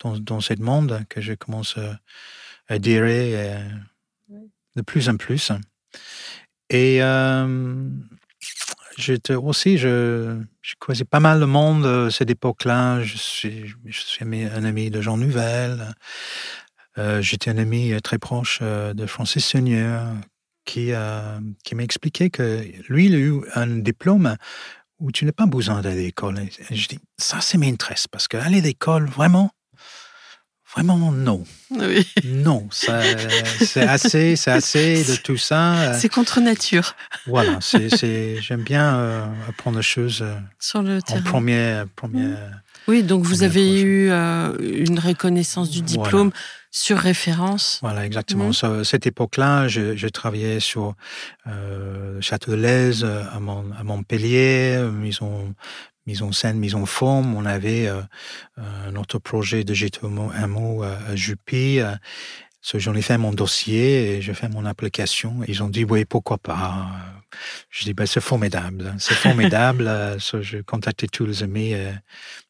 dans, 0.00 0.18
dans 0.18 0.40
ce 0.40 0.54
monde 0.60 1.04
que 1.08 1.20
je 1.20 1.34
commence 1.34 1.76
à 1.78 2.74
euh, 2.74 3.68
de 4.76 4.82
plus 4.82 5.08
en 5.08 5.16
plus. 5.16 5.52
Et 6.70 7.02
euh, 7.02 7.88
j'étais 8.98 9.34
aussi, 9.34 9.78
je, 9.78 10.40
je 10.60 10.74
connaissais 10.78 11.04
pas 11.04 11.20
mal 11.20 11.40
le 11.40 11.46
monde 11.46 11.86
à 11.86 12.10
cette 12.10 12.30
époque-là. 12.30 13.02
Je 13.02 13.16
suis, 13.16 13.74
un 14.52 14.64
ami 14.64 14.90
de 14.90 15.00
Jean 15.00 15.16
Nouvel. 15.16 15.94
Euh, 16.98 17.22
J'étais 17.22 17.50
un 17.50 17.58
ami 17.58 17.92
euh, 17.92 18.00
très 18.00 18.18
proche 18.18 18.58
euh, 18.60 18.92
de 18.92 19.06
Francis 19.06 19.44
Seigneur 19.44 20.14
qui, 20.64 20.92
euh, 20.92 21.38
qui 21.64 21.74
m'a 21.74 21.84
expliqué 21.84 22.28
que 22.28 22.64
lui, 22.88 23.06
il 23.06 23.14
a 23.14 23.18
eu 23.18 23.40
un 23.54 23.66
diplôme 23.66 24.36
où 24.98 25.12
tu 25.12 25.24
n'as 25.24 25.32
pas 25.32 25.46
besoin 25.46 25.80
d'aller 25.80 26.00
à 26.00 26.02
l'école. 26.02 26.40
Je 26.70 26.88
dis, 26.88 26.98
ça, 27.16 27.40
ça 27.40 27.56
m'intéresse 27.56 28.08
parce 28.08 28.26
qu'aller 28.26 28.58
à 28.58 28.62
l'école, 28.62 29.06
vraiment, 29.06 29.50
vraiment, 30.84 31.12
non. 31.12 31.44
Oui. 31.70 32.06
Non, 32.24 32.66
c'est 32.70 33.82
assez, 33.82 34.36
c'est 34.36 34.50
assez 34.50 35.04
de 35.04 35.16
tout 35.16 35.36
ça. 35.36 35.74
Euh, 35.74 35.98
C'est 35.98 36.08
contre 36.08 36.40
nature 36.40 36.94
Voilà, 37.26 37.58
j'aime 37.60 38.62
bien 38.62 38.96
euh, 38.96 39.26
apprendre 39.48 39.76
les 39.78 39.82
choses 39.82 40.22
euh, 40.22 40.34
sur 40.58 40.82
le 40.82 40.98
en 40.98 41.00
terrain. 41.00 41.20
première, 41.22 41.86
première. 41.94 42.62
Oui, 42.86 43.02
donc 43.02 43.24
vous 43.24 43.42
avez 43.42 43.80
eu 43.82 44.10
euh, 44.10 44.56
une 44.60 44.98
reconnaissance 44.98 45.68
du 45.70 45.80
Voilà. 45.82 46.04
diplôme 46.04 46.30
sur 46.70 46.96
référence. 46.98 47.78
Voilà, 47.82 48.06
exactement. 48.06 48.50
Cette 48.82 49.06
époque-là, 49.06 49.68
je, 49.68 49.94
je 49.96 50.08
travaillais 50.08 50.60
sur 50.60 50.94
euh, 51.46 52.14
le 52.16 52.20
Château 52.22 52.52
de 52.52 52.56
Lez 52.56 53.04
euh, 53.04 53.22
à, 53.32 53.40
Mon- 53.40 53.72
à 53.78 53.82
Montpellier, 53.84 54.78
mise 54.92 55.20
en, 55.22 55.52
mise 56.08 56.22
en 56.22 56.32
scène, 56.32 56.58
mise 56.58 56.74
en 56.74 56.86
forme. 56.86 57.34
On 57.34 57.44
avait 57.44 57.86
euh, 57.86 58.00
un 58.56 58.96
autre 58.96 59.18
projet 59.18 59.62
de 59.62 59.74
un 60.34 60.46
mot 60.46 60.82
à, 60.82 60.96
à 61.06 61.14
Juppy. 61.14 61.80
So, 62.60 62.78
J'en 62.78 62.94
ai 62.94 63.02
fait 63.02 63.18
mon 63.18 63.32
dossier 63.32 64.16
et 64.16 64.22
j'ai 64.22 64.34
fait 64.34 64.48
mon 64.48 64.64
application. 64.66 65.36
Ils 65.46 65.62
ont 65.62 65.68
dit 65.68 65.84
oui, 65.84 66.04
pourquoi 66.04 66.38
pas? 66.38 66.86
Je 67.70 67.84
dis 67.84 67.94
ben, 67.94 68.06
c'est 68.06 68.20
formidable, 68.20 68.94
c'est 68.98 69.14
formidable. 69.14 69.84
Euh, 69.88 70.18
so, 70.18 70.42
J'ai 70.42 70.62
contacté 70.62 71.06
tous 71.06 71.24
les 71.24 71.42
amis. 71.42 71.74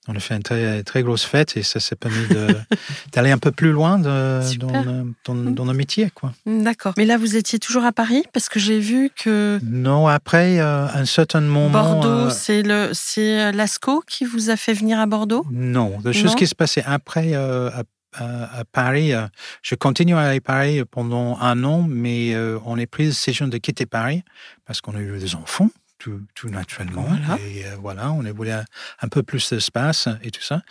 on 0.09 0.15
a 0.17 0.21
fait 0.21 0.35
une 0.35 0.43
très, 0.43 0.83
très 0.83 1.03
grosse 1.03 1.25
fête 1.25 1.57
et 1.57 1.63
ça 1.63 1.79
s'est 1.79 1.95
permis 1.97 2.27
d'aller 3.13 3.31
un 3.31 3.39
peu 3.39 3.53
plus 3.53 3.71
loin 3.71 3.99
de, 3.99 4.41
Super. 4.43 4.69
dans, 4.69 4.83
le- 4.83 5.15
dans, 5.25 5.35
dans 5.35 5.65
le 5.67 5.73
métier. 5.75 6.11
Quoi. 6.15 6.33
D'accord. 6.47 6.95
Mais 6.97 7.05
là, 7.05 7.19
vous 7.19 7.37
étiez 7.37 7.59
toujours 7.59 7.85
à 7.85 7.93
Paris? 7.93 8.25
Parce 8.33 8.49
que 8.49 8.59
j'ai 8.59 8.79
vu 8.81 9.11
que 9.15 9.59
Non, 9.63 10.09
après, 10.09 10.59
euh, 10.59 10.87
un 10.89 11.05
certain 11.05 11.41
moment. 11.43 11.71
Bordeaux, 12.01 12.09
euh, 12.29 12.31
c'est 12.31 12.63
le 12.63 12.91
c'est 12.93 13.53
l'ASCO 13.53 14.03
qui 14.07 14.25
vous 14.25 14.49
a 14.51 14.57
fait 14.57 14.73
venir 14.73 14.99
à 14.99 15.07
Bordeaux? 15.07 15.45
Non, 15.51 15.99
la 16.03 16.13
chose 16.13 16.35
qui 16.35 16.47
se 16.47 16.55
passait 16.55 16.83
après 16.87 17.35
euh, 17.35 17.71
à, 18.15 18.65
Paris, 18.73 19.13
euh, 19.13 19.27
je 19.63 19.75
continue 19.75 20.15
à 20.15 20.21
aller 20.21 20.39
à 20.39 20.41
Paris 20.41 20.83
pendant 20.91 21.39
un 21.39 21.63
an, 21.65 21.83
mais 21.89 22.35
euh, 22.35 22.59
on 22.65 22.79
est 22.79 22.87
pris 22.87 23.05
la 23.05 23.11
décision 23.11 23.49
de 23.49 23.59
quitter 23.59 23.87
Paris 23.87 24.23
parce 24.65 24.81
qu'on 24.81 24.95
a 24.97 25.01
eu 25.01 25.19
des 25.19 25.35
enfants, 25.35 25.71
tout, 25.99 26.23
tout 26.35 26.49
naturellement. 26.49 27.03
Voilà. 27.03 27.39
Et 27.43 27.67
euh, 27.67 27.77
voilà, 27.81 28.13
on 28.13 28.25
a 28.25 28.33
voulu 28.33 28.51
un, 28.51 29.09
peu 29.11 29.23
plus 29.23 29.51
d'espace 29.51 30.09
et 30.23 30.31
tout 30.31 30.43
ça. 30.43 30.63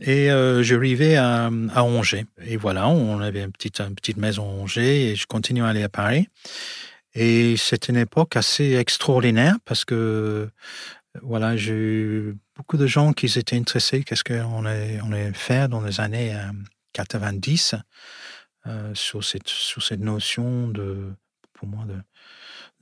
Et 0.00 0.30
euh, 0.30 0.62
j'arrivais 0.62 1.16
à, 1.16 1.50
à 1.74 1.82
Angers. 1.82 2.26
Et 2.44 2.56
voilà, 2.56 2.88
on 2.88 3.20
avait 3.20 3.42
une 3.42 3.52
petite, 3.52 3.80
une 3.80 3.94
petite 3.94 4.16
maison 4.16 4.44
à 4.44 4.62
Angers 4.62 5.10
et 5.10 5.16
je 5.16 5.26
continue 5.26 5.62
à 5.62 5.68
aller 5.68 5.82
à 5.82 5.88
Paris. 5.88 6.28
Et 7.14 7.56
c'est 7.56 7.88
une 7.88 7.96
époque 7.96 8.36
assez 8.36 8.74
extraordinaire 8.74 9.56
parce 9.64 9.84
que 9.84 10.48
voilà, 11.22 11.56
j'ai 11.56 11.72
eu 11.72 12.36
beaucoup 12.56 12.76
de 12.76 12.86
gens 12.86 13.12
qui 13.12 13.26
étaient 13.26 13.56
intéressés 13.56 14.04
qu'est-ce 14.04 14.22
qu'on 14.22 14.64
allait, 14.64 15.00
on 15.02 15.32
faire 15.34 15.68
dans 15.68 15.80
les 15.80 16.00
années 16.00 16.36
90 17.04 17.76
euh, 18.66 18.94
sur, 18.94 19.22
cette, 19.24 19.48
sur 19.48 19.82
cette 19.82 20.00
notion 20.00 20.68
de, 20.68 21.12
pour 21.52 21.68
moi, 21.68 21.84
de, 21.84 21.94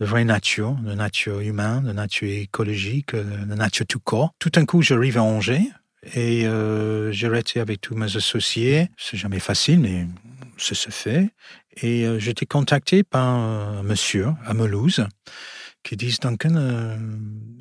de 0.00 0.06
vraie 0.06 0.24
nature, 0.24 0.72
de 0.72 0.94
nature 0.94 1.40
humaine, 1.40 1.84
de 1.84 1.92
nature 1.92 2.28
écologique, 2.28 3.14
euh, 3.14 3.44
de 3.44 3.54
nature 3.54 3.86
tout 3.86 4.00
corps. 4.00 4.32
Tout 4.38 4.50
d'un 4.50 4.64
coup, 4.64 4.82
j'arrive 4.82 5.18
à 5.18 5.22
Angers 5.22 5.70
et 6.14 6.46
euh, 6.46 7.12
j'ai 7.12 7.28
resté 7.28 7.60
avec 7.60 7.80
tous 7.80 7.94
mes 7.94 8.16
associés. 8.16 8.88
C'est 8.96 9.16
jamais 9.16 9.40
facile, 9.40 9.80
mais 9.80 10.06
ça 10.56 10.74
se 10.74 10.90
fait. 10.90 11.30
Et 11.82 12.06
euh, 12.06 12.18
j'étais 12.18 12.46
contacté 12.46 13.02
par 13.02 13.26
un 13.26 13.82
monsieur 13.82 14.28
à 14.44 14.54
Melouse 14.54 15.06
qui 15.86 15.96
dit 15.96 16.16
Duncan, 16.20 16.56
euh, 16.56 16.96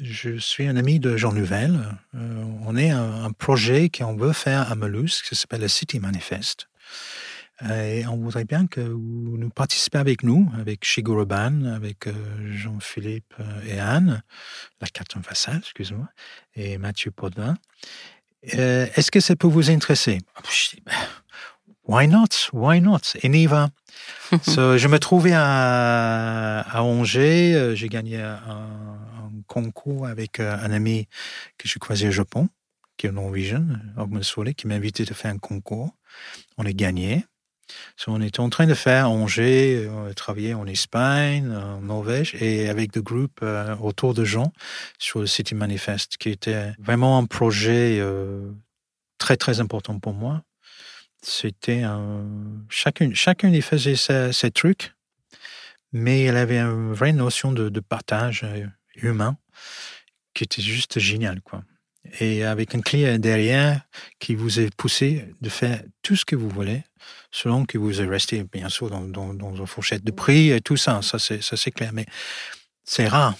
je 0.01 0.37
suis 0.37 0.65
un 0.65 0.77
ami 0.77 0.99
de 0.99 1.15
Jean 1.15 1.31
Nouvel. 1.31 1.79
Euh, 2.15 2.43
on 2.65 2.75
est 2.75 2.89
un, 2.89 3.25
un 3.25 3.31
projet 3.31 3.89
qu'on 3.89 4.15
veut 4.15 4.33
faire 4.33 4.71
à 4.71 4.73
Melouse 4.73 5.21
qui 5.21 5.35
s'appelle 5.35 5.61
le 5.61 5.67
City 5.67 5.99
Manifest. 5.99 6.67
Et 7.69 8.05
on 8.07 8.17
voudrait 8.17 8.43
bien 8.43 8.65
que 8.65 8.81
vous 8.81 9.37
nous 9.37 9.51
participez 9.51 9.99
avec 9.99 10.23
nous, 10.23 10.51
avec 10.59 10.83
Chigo 10.83 11.19
Urban, 11.19 11.65
avec 11.65 12.07
euh, 12.07 12.13
Jean-Philippe 12.51 13.35
et 13.67 13.79
Anne, 13.79 14.23
la 14.81 14.87
en 15.15 15.21
façade, 15.21 15.59
excuse-moi, 15.59 16.07
et 16.55 16.79
Mathieu 16.79 17.11
Podin. 17.11 17.55
Est-ce 18.41 19.11
que 19.11 19.19
ça 19.19 19.35
peut 19.35 19.47
vous 19.47 19.69
intéresser? 19.69 20.17
Dis, 20.43 20.81
ben, 20.83 20.93
Why 21.87 22.07
not? 22.07 22.49
Why 22.51 22.81
not? 22.81 23.15
Et 23.21 23.29
on 23.29 23.33
y 23.33 23.45
va. 23.45 23.69
So, 24.43 24.77
je 24.77 24.87
me 24.87 24.99
trouvais 24.99 25.33
à, 25.33 26.81
Angers. 26.81 27.55
euh, 27.55 27.75
J'ai 27.75 27.89
gagné 27.89 28.21
un, 28.21 28.41
concours 29.47 30.07
avec 30.07 30.39
euh, 30.39 30.57
un 30.61 30.71
ami 30.71 31.07
que 31.57 31.67
je 31.67 31.77
croisais 31.79 32.07
au 32.07 32.11
Japon, 32.11 32.49
qui 32.97 33.07
est 33.07 33.11
Solé, 34.21 34.53
qui 34.53 34.67
m'a 34.67 34.75
invité 34.75 35.05
de 35.05 35.13
faire 35.13 35.31
un 35.31 35.37
concours. 35.37 35.91
On 36.57 36.65
a 36.65 36.71
gagné. 36.71 37.25
So, 37.97 38.11
on 38.11 38.21
était 38.21 38.39
en 38.39 38.49
train 38.49 38.67
de 38.67 38.73
faire 38.73 39.09
Angers, 39.09 39.87
on 39.89 40.05
a 40.05 40.13
travaillé 40.13 40.53
en 40.53 40.67
Espagne, 40.67 41.51
en 41.51 41.81
Norvège, 41.81 42.35
et 42.39 42.69
avec 42.69 42.91
des 42.91 43.01
groupes 43.01 43.39
euh, 43.41 43.75
autour 43.77 44.13
de 44.13 44.23
gens 44.23 44.53
sur 44.99 45.19
le 45.19 45.27
City 45.27 45.55
Manifest, 45.55 46.17
qui 46.17 46.29
était 46.29 46.73
vraiment 46.79 47.17
un 47.17 47.25
projet 47.25 47.99
euh, 47.99 48.51
très, 49.17 49.37
très 49.37 49.59
important 49.59 49.99
pour 49.99 50.13
moi. 50.13 50.43
C'était 51.27 51.81
un... 51.81 52.23
Chacune, 52.69 53.15
chacune 53.15 53.53
y 53.53 53.61
faisait 53.61 53.95
ses, 53.95 54.31
ses 54.31 54.51
trucs, 54.51 54.93
mais 55.91 56.21
elle 56.23 56.37
avait 56.37 56.59
une 56.59 56.93
vraie 56.93 57.13
notion 57.13 57.51
de, 57.51 57.69
de 57.69 57.79
partage 57.79 58.41
euh, 58.43 58.67
humain 58.95 59.37
qui 60.35 60.43
était 60.43 60.61
juste 60.61 60.99
génial, 60.99 61.41
quoi. 61.41 61.63
Et 62.19 62.43
avec 62.43 62.75
un 62.75 62.81
client 62.81 63.17
derrière 63.17 63.81
qui 64.19 64.35
vous 64.35 64.59
a 64.59 64.63
poussé 64.77 65.33
de 65.41 65.49
faire 65.49 65.81
tout 66.03 66.15
ce 66.15 66.23
que 66.25 66.35
vous 66.35 66.49
voulez, 66.49 66.83
selon 67.31 67.65
que 67.65 67.79
vous 67.79 67.99
êtes 68.01 68.09
resté, 68.09 68.43
bien 68.43 68.69
sûr, 68.69 68.91
dans, 68.91 69.01
dans, 69.01 69.33
dans 69.33 69.55
une 69.55 69.65
fourchette 69.65 70.03
de 70.03 70.11
prix 70.11 70.51
et 70.51 70.61
tout 70.61 70.77
ça, 70.77 71.01
ça 71.01 71.17
c'est, 71.17 71.41
ça 71.41 71.57
c'est 71.57 71.71
clair. 71.71 71.89
Mais 71.93 72.05
c'est 72.83 73.07
rare. 73.07 73.33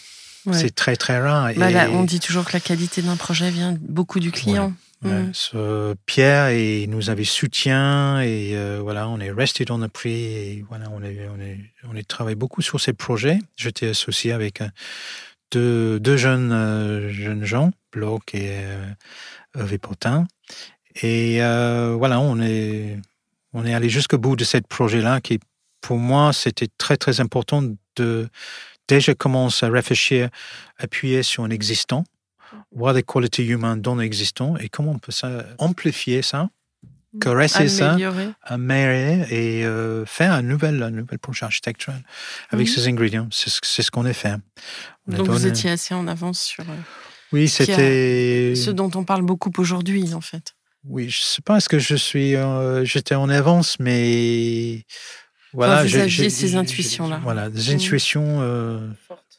Ouais. 0.48 0.58
C'est 0.58 0.74
très, 0.74 0.96
très 0.96 1.20
rare. 1.20 1.52
Bah 1.58 1.70
Et- 1.70 1.74
là, 1.74 1.90
on 1.92 2.04
dit 2.04 2.20
toujours 2.20 2.46
que 2.46 2.54
la 2.54 2.60
qualité 2.60 3.04
d'un 3.04 3.16
projet 3.18 3.52
vient 3.52 3.78
beaucoup 3.80 4.20
du 4.20 4.32
client. 4.32 4.74
Ouais, 5.04 5.12
Mm. 5.12 5.32
ce 5.34 5.94
Pierre 6.06 6.48
et 6.48 6.88
nous 6.88 7.10
avait 7.10 7.26
soutien 7.26 8.22
et 8.22 8.56
euh, 8.56 8.80
voilà, 8.82 9.08
on 9.10 9.20
est 9.20 9.30
resté 9.32 9.66
dans 9.66 9.78
le 9.78 9.88
prix 9.88 10.24
et 10.24 10.66
voilà, 10.68 10.90
on 10.90 11.04
est, 11.04 11.28
on 11.28 11.40
est, 11.40 11.60
on 11.92 11.96
est 11.96 12.08
travaillé 12.08 12.36
beaucoup 12.36 12.62
sur 12.62 12.80
ces 12.80 12.94
projets. 12.94 13.40
J'étais 13.56 13.88
associé 13.90 14.32
avec 14.32 14.62
euh, 14.62 14.70
deux, 15.52 16.00
deux 16.00 16.18
jeunes, 16.18 16.52
euh, 16.52 17.10
jeunes 17.10 17.44
gens, 17.44 17.72
Bloch 17.92 18.34
et 18.34 18.48
euh, 18.50 18.88
Hervé 19.56 19.78
Potin. 19.78 20.28
Et 21.04 21.44
euh, 21.44 21.94
voilà, 21.98 22.20
on 22.20 22.40
est, 22.42 22.98
on 23.54 23.66
est 23.66 23.74
allé 23.74 23.90
jusqu'au 23.90 24.18
bout 24.18 24.36
de 24.36 24.44
ce 24.46 24.58
projet-là 24.58 25.20
qui, 25.22 25.40
pour 25.82 25.98
moi, 25.98 26.32
c'était 26.34 26.70
très, 26.78 26.98
très 26.98 27.20
important 27.20 27.64
de 27.98 28.30
déjà 28.88 29.14
commencer 29.14 29.66
à 29.66 29.70
réfléchir, 29.70 30.30
appuyer 30.78 31.22
sur 31.22 31.44
un 31.44 31.50
existant 31.50 32.06
voir 32.76 32.94
les 32.94 33.04
qualités 33.04 33.44
humaines 33.46 33.82
dans 33.82 33.96
l'existant 33.96 34.56
et 34.58 34.70
comment 34.70 34.92
on 34.92 35.00
peut 35.00 35.12
ça, 35.12 35.46
amplifier 35.58 36.22
ça, 36.22 36.50
caresser 37.22 37.70
ça, 37.70 37.92
Améliorer. 37.94 38.28
et 39.32 39.66
euh, 39.66 40.06
faire 40.06 40.34
un 40.34 40.42
nouvel, 40.42 40.84
un 40.84 40.92
nouvel 40.92 41.18
projet 41.18 41.46
architectural 41.46 42.02
avec 42.50 42.68
Mhm. 42.68 42.74
ces 42.76 42.88
ingrédients. 42.88 43.28
C'est 43.32 43.50
ce, 43.50 43.60
c'est 43.64 43.82
ce 43.82 43.90
qu'on 43.92 44.06
a 44.06 44.14
fait. 44.14 44.36
On 45.08 45.14
a 45.14 45.18
Donc 45.18 45.30
vous 45.30 45.48
étiez 45.48 45.70
assez 45.72 45.94
en 45.94 46.08
avance 46.08 46.42
sur 46.42 46.64
euh, 46.70 46.74
Oui, 47.32 47.48
c'était. 47.48 48.54
ce 48.56 48.70
dont 48.72 48.92
on 48.96 49.04
parle 49.06 49.22
beaucoup 49.24 49.52
aujourd'hui, 49.58 50.14
en 50.14 50.22
fait. 50.22 50.54
Oui, 50.88 51.10
je 51.10 51.22
sais 51.22 51.42
pas, 51.42 51.58
est-ce 51.58 51.70
que 51.70 51.80
je 51.80 51.96
suis, 51.96 52.36
euh, 52.36 52.84
j'étais 52.86 53.16
en 53.16 53.28
avance, 53.30 53.80
mais 53.80 54.86
voilà. 55.54 55.82
vous 55.84 55.88
j'ai- 55.88 56.02
aviez 56.02 56.10
j'ai- 56.10 56.30
ces 56.30 56.50
j'ai- 56.50 56.58
intuitions-là. 56.58 57.20
Voilà, 57.24 57.50
des 57.50 57.70
Mhm. 57.70 57.76
intuitions. 57.76 58.42
euh, 58.42 58.88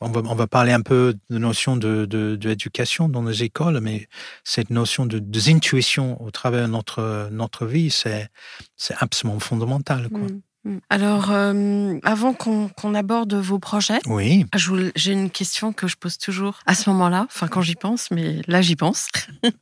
on 0.01 0.09
va, 0.09 0.21
on 0.25 0.35
va 0.35 0.47
parler 0.47 0.73
un 0.73 0.83
peu 0.83 1.15
de 1.31 1.39
notion 1.39 1.77
de, 1.77 2.05
de, 2.05 2.37
de 2.37 3.09
dans 3.09 3.23
les 3.23 3.43
écoles, 3.43 3.81
mais 3.81 4.09
cette 4.45 4.71
notion 4.71 5.07
de, 5.07 5.23
intuitions 5.49 6.23
au 6.23 6.31
travers 6.31 6.67
de 6.67 6.73
notre, 6.73 7.29
notre 7.31 7.67
vie, 7.67 7.91
c'est, 7.91 8.29
c'est 8.77 8.95
absolument 8.99 9.41
fondamental. 9.41 10.09
Quoi. 10.09 10.21
Mm. 10.21 10.43
Mm. 10.67 10.79
Alors, 10.91 11.31
euh, 11.31 11.99
avant 12.03 12.35
qu'on 12.35 12.95
aborde 12.95 13.35
vos 13.35 13.59
projets, 13.61 14.01
Oui, 14.07 14.45
j'ai 14.97 15.13
une 15.13 15.31
question 15.31 15.73
que 15.73 15.87
je 15.87 15.97
pose 15.97 16.19
toujours 16.19 16.59
à 16.67 16.75
ce 16.75 16.91
moment-là, 16.91 17.27
enfin 17.31 17.47
quand 17.47 17.63
j'y 17.63 17.77
pense, 17.77 18.11
mais 18.11 18.41
là 18.49 18.61
j'y 18.63 18.75
pense. 18.77 19.07
ouais. 19.45 19.53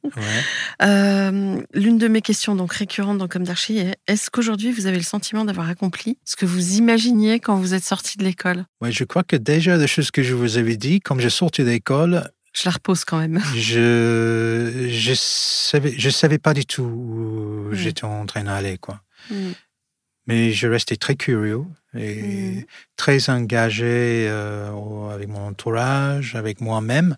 Euh, 0.83 1.61
L'une 1.75 1.99
de 1.99 2.09
mes 2.09 2.23
questions 2.23 2.57
donc 2.57 2.73
récurrentes 2.73 3.19
dans 3.19 3.29
Comme 3.29 3.45
d'Archie 3.45 3.79
est 3.79 3.97
est-ce 4.07 4.31
qu'aujourd'hui 4.31 4.73
vous 4.73 4.87
avez 4.87 4.97
le 4.97 5.03
sentiment 5.03 5.45
d'avoir 5.45 5.69
accompli 5.69 6.19
ce 6.25 6.37
que 6.37 6.47
vous 6.47 6.77
imaginiez 6.77 7.39
quand 7.39 7.57
vous 7.57 7.75
êtes 7.75 7.85
sorti 7.85 8.17
de 8.19 8.25
l'école? 8.25 8.65
Ouais, 8.81 8.91
je 8.93 9.05
crois 9.05 9.25
que 9.25 9.37
déjà, 9.37 9.77
les 9.77 9.87
choses 9.87 10.11
que 10.11 10.23
je 10.23 10.35
vous 10.35 10.57
avais 10.59 10.77
dit, 10.77 11.01
comme 11.01 11.21
je 11.21 11.29
sortais 11.29 11.65
d'école, 11.65 12.31
Je 12.55 12.63
la 12.67 12.71
repose 12.73 13.05
quand 13.05 13.19
même. 13.19 13.43
je 13.57 14.89
je 14.91 15.13
savais 15.15 15.95
je 15.99 16.11
savais 16.11 16.39
pas 16.39 16.55
du 16.55 16.65
tout 16.67 16.83
où 16.83 17.69
Mm. 17.71 17.75
j'étais 17.75 18.05
en 18.05 18.25
train 18.27 18.45
d'aller 18.45 18.79
quoi. 18.79 19.01
Mm. 19.31 19.35
Mais 20.27 20.53
je 20.53 20.67
restais 20.69 20.97
très 20.97 21.17
curieux 21.17 21.63
et 21.95 22.23
Mm. 22.61 22.65
très 22.97 23.31
engagé 23.31 24.27
euh, 24.29 24.71
avec 25.15 25.29
mon 25.29 25.49
entourage, 25.49 26.35
avec 26.35 26.61
moi-même. 26.61 27.17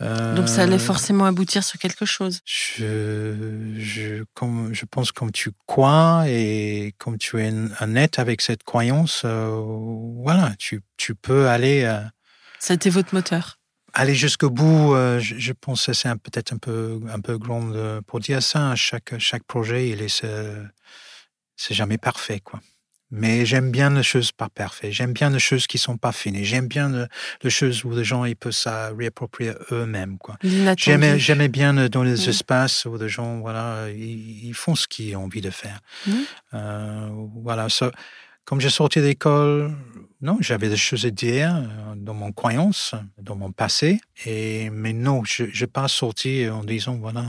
Donc 0.00 0.48
ça 0.48 0.62
allait 0.62 0.76
Euh, 0.76 0.78
forcément 0.78 1.24
aboutir 1.24 1.64
sur 1.64 1.76
quelque 1.80 2.04
chose. 2.06 2.40
Je, 2.44 3.74
je, 3.78 4.22
comme, 4.34 4.72
je 4.72 4.84
pense 4.84 5.10
comme 5.10 5.32
tu 5.32 5.50
crois 5.66 6.24
et 6.28 6.94
comme 6.98 7.18
tu 7.18 7.40
es 7.42 7.52
honnête 7.80 8.20
avec 8.20 8.40
cette 8.40 8.62
croyance, 8.62 9.22
euh, 9.24 9.48
voilà, 10.22 10.54
tu, 10.58 10.82
tu 10.96 11.16
peux 11.16 11.48
aller, 11.48 11.82
Ça 12.60 12.74
a 12.74 12.76
été 12.76 12.90
votre 12.90 13.12
moteur. 13.12 13.58
aller 13.92 14.14
jusqu'au 14.14 14.50
bout. 14.50 14.94
je, 15.18 15.34
je 15.36 15.52
pense 15.52 15.86
que 15.86 15.92
c'est 15.92 16.08
peut-être 16.14 16.52
un 16.52 16.58
peu, 16.58 17.00
un 17.12 17.20
peu 17.20 17.36
grand 17.36 17.72
pour 18.06 18.20
dire 18.20 18.40
ça. 18.42 18.76
Chaque, 18.76 19.18
chaque 19.18 19.42
projet, 19.44 19.88
il 19.90 20.00
est, 20.00 20.24
c'est 21.58 21.74
jamais 21.74 21.98
parfait, 21.98 22.40
quoi. 22.40 22.60
Mais 23.10 23.46
j'aime 23.46 23.70
bien 23.70 23.88
les 23.88 24.02
choses 24.02 24.32
pas 24.32 24.50
parfaites. 24.50 24.92
J'aime 24.92 25.14
bien 25.14 25.30
les 25.30 25.38
choses 25.38 25.66
qui 25.66 25.78
sont 25.78 25.96
pas 25.96 26.12
finies. 26.12 26.44
J'aime 26.44 26.68
bien 26.68 26.90
le- 26.90 27.08
les 27.42 27.48
choses 27.48 27.82
où 27.84 27.90
les 27.96 28.04
gens 28.04 28.26
ils 28.26 28.36
peuvent 28.36 28.52
ça 28.52 28.90
réapproprier 28.98 29.52
eux-mêmes, 29.72 30.18
quoi. 30.18 30.36
J'aimais, 30.84 31.18
j'aimais 31.18 31.48
bien 31.48 31.88
dans 31.88 32.02
les 32.02 32.28
espaces 32.28 32.84
où 32.84 32.98
les 32.98 33.08
gens, 33.08 33.40
voilà, 33.40 33.88
ils, 33.90 34.44
ils 34.48 34.52
font 34.54 34.74
ce 34.74 34.86
qu'ils 34.86 35.16
ont 35.16 35.24
envie 35.24 35.40
de 35.40 35.48
faire. 35.50 35.80
Euh, 36.54 37.08
voilà, 37.42 37.66
comme 38.44 38.60
j'ai 38.60 38.70
sorti 38.70 39.00
d'école, 39.00 39.74
non, 40.20 40.36
j'avais 40.40 40.68
des 40.68 40.76
choses 40.76 41.06
à 41.06 41.10
dire 41.10 41.54
euh, 41.56 41.94
dans 41.96 42.14
mon 42.14 42.32
croyance, 42.32 42.94
dans 43.18 43.36
mon 43.36 43.52
passé, 43.52 44.00
et 44.26 44.68
mais 44.70 44.92
non, 44.92 45.22
je 45.24 45.44
n'ai 45.44 45.66
pas 45.66 45.88
sorti 45.88 46.46
en 46.48 46.62
disant, 46.62 46.96
voilà, 46.96 47.24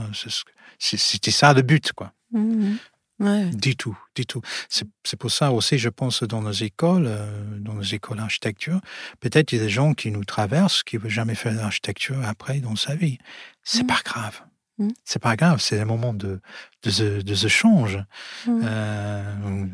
c'était 0.78 1.30
ça 1.30 1.52
le 1.54 1.62
but, 1.62 1.92
quoi. 1.92 2.12
Mhm. 2.32 2.76
Ouais. 3.20 3.50
Du 3.50 3.76
tout, 3.76 3.96
du 4.14 4.24
tout. 4.24 4.40
C'est 4.68 5.16
pour 5.18 5.30
ça 5.30 5.52
aussi, 5.52 5.76
je 5.78 5.90
pense, 5.90 6.22
dans 6.22 6.40
nos 6.40 6.52
écoles, 6.52 7.04
euh, 7.06 7.58
dans 7.58 7.74
nos 7.74 7.82
écoles 7.82 8.16
d'architecture, 8.16 8.80
peut-être 9.20 9.52
il 9.52 9.58
y 9.58 9.60
a 9.60 9.64
des 9.64 9.70
gens 9.70 9.92
qui 9.92 10.10
nous 10.10 10.24
traversent, 10.24 10.82
qui 10.82 10.96
ne 10.96 11.02
veulent 11.02 11.10
jamais 11.10 11.34
faire 11.34 11.54
d'architecture 11.54 12.16
après 12.24 12.60
dans 12.60 12.76
sa 12.76 12.94
vie. 12.94 13.18
C'est 13.62 13.82
Mm. 13.82 13.86
pas 13.88 14.00
grave. 14.04 14.40
Mm. 14.78 14.88
C'est 15.04 15.18
pas 15.22 15.36
grave, 15.36 15.60
c'est 15.60 15.78
un 15.78 15.84
moment 15.84 16.14
de, 16.14 16.40
de, 16.82 16.90
ce- 16.90 17.20
de 17.20 17.46
échange. 17.46 17.98
Mm. 18.46 18.60
Euh, 18.64 19.66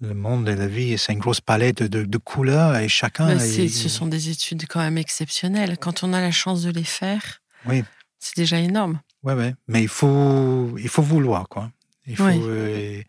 le 0.00 0.14
monde 0.14 0.48
et 0.48 0.56
la 0.56 0.66
vie, 0.68 0.96
c'est 0.98 1.12
une 1.12 1.18
grosse 1.20 1.40
palette 1.40 1.82
de, 1.82 2.04
de 2.04 2.18
couleurs 2.18 2.76
et 2.76 2.88
chacun. 2.88 3.34
Il- 3.34 3.70
ce 3.70 3.88
sont 3.88 4.06
des 4.06 4.30
études 4.30 4.66
quand 4.68 4.80
même 4.80 4.98
exceptionnelles. 4.98 5.78
Quand 5.78 6.02
on 6.04 6.12
a 6.12 6.20
la 6.20 6.30
chance 6.32 6.62
de 6.62 6.70
les 6.70 6.84
faire, 6.84 7.40
Oui. 7.66 7.82
c'est 8.18 8.36
déjà 8.36 8.58
énorme. 8.58 9.00
Ouais, 9.24 9.34
ouais. 9.34 9.54
Mais 9.68 9.82
il 9.82 9.88
faut, 9.88 10.76
il 10.78 10.88
faut 10.88 11.02
vouloir, 11.02 11.48
quoi. 11.48 11.70
Il 12.12 12.16
faut, 12.16 12.24
Oui. 12.26 12.40
euh, 12.44 13.02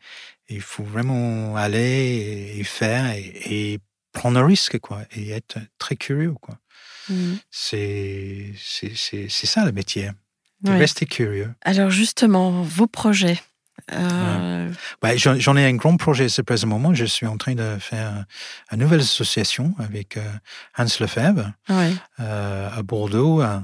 il 0.50 0.62
faut 0.62 0.84
vraiment 0.84 1.56
aller 1.58 2.56
et, 2.58 2.64
faire 2.64 3.12
et, 3.14 3.74
et 3.74 3.80
prendre 4.14 4.40
le 4.40 4.46
risque, 4.46 4.80
quoi, 4.80 5.02
et 5.16 5.32
être 5.32 5.58
très 5.78 5.96
curieux, 5.98 6.34
quoi. 6.42 6.58
Mhm. 7.10 7.38
C'est, 7.52 8.54
ça 9.46 9.66
le 9.66 9.72
métier. 9.74 10.10
De 10.62 10.72
Ouais. 10.72 10.78
rester 10.78 11.06
curieux. 11.06 11.54
Alors 11.64 11.90
justement, 11.90 12.62
vos 12.64 12.88
projets. 12.88 13.38
Euh, 13.92 14.72
Ouais, 15.02 15.18
j'en, 15.18 15.58
ai 15.58 15.66
un 15.66 15.76
grand 15.76 15.98
projet 15.98 16.26
à 16.26 16.30
ce 16.30 16.42
présent 16.42 16.68
moment. 16.68 16.94
Je 16.94 17.06
suis 17.06 17.26
en 17.26 17.38
train 17.38 17.56
de 17.56 17.78
faire 17.80 18.26
une 18.72 18.80
nouvelle 18.80 19.02
association 19.02 19.76
avec 19.80 20.18
euh, 20.18 20.32
Hans 20.78 20.86
Lefebvre. 21.00 21.52
ouais. 21.70 21.94
euh, 22.20 22.70
à 22.72 22.82
Bordeaux. 22.84 23.42
Euh, 23.42 23.60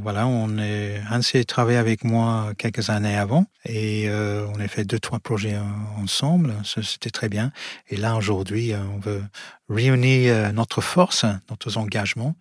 voilà, 0.00 0.26
on 0.26 0.58
est, 0.58 1.00
Hans 1.10 1.20
a 1.20 1.44
travaillé 1.44 1.78
avec 1.78 2.04
moi 2.04 2.52
quelques 2.56 2.90
années 2.90 3.16
avant 3.16 3.46
et 3.64 4.08
on 4.10 4.60
a 4.60 4.68
fait 4.68 4.84
deux, 4.84 5.00
trois 5.00 5.18
projets 5.18 5.56
ensemble. 5.96 6.54
C'était 6.64 7.10
très 7.10 7.28
bien. 7.28 7.50
Et 7.88 7.96
là, 7.96 8.16
aujourd'hui, 8.16 8.72
on 8.74 8.98
veut 9.00 9.24
réunir 9.68 10.52
notre 10.52 10.80
force, 10.80 11.24
notre 11.50 11.76
engagement. 11.76 12.36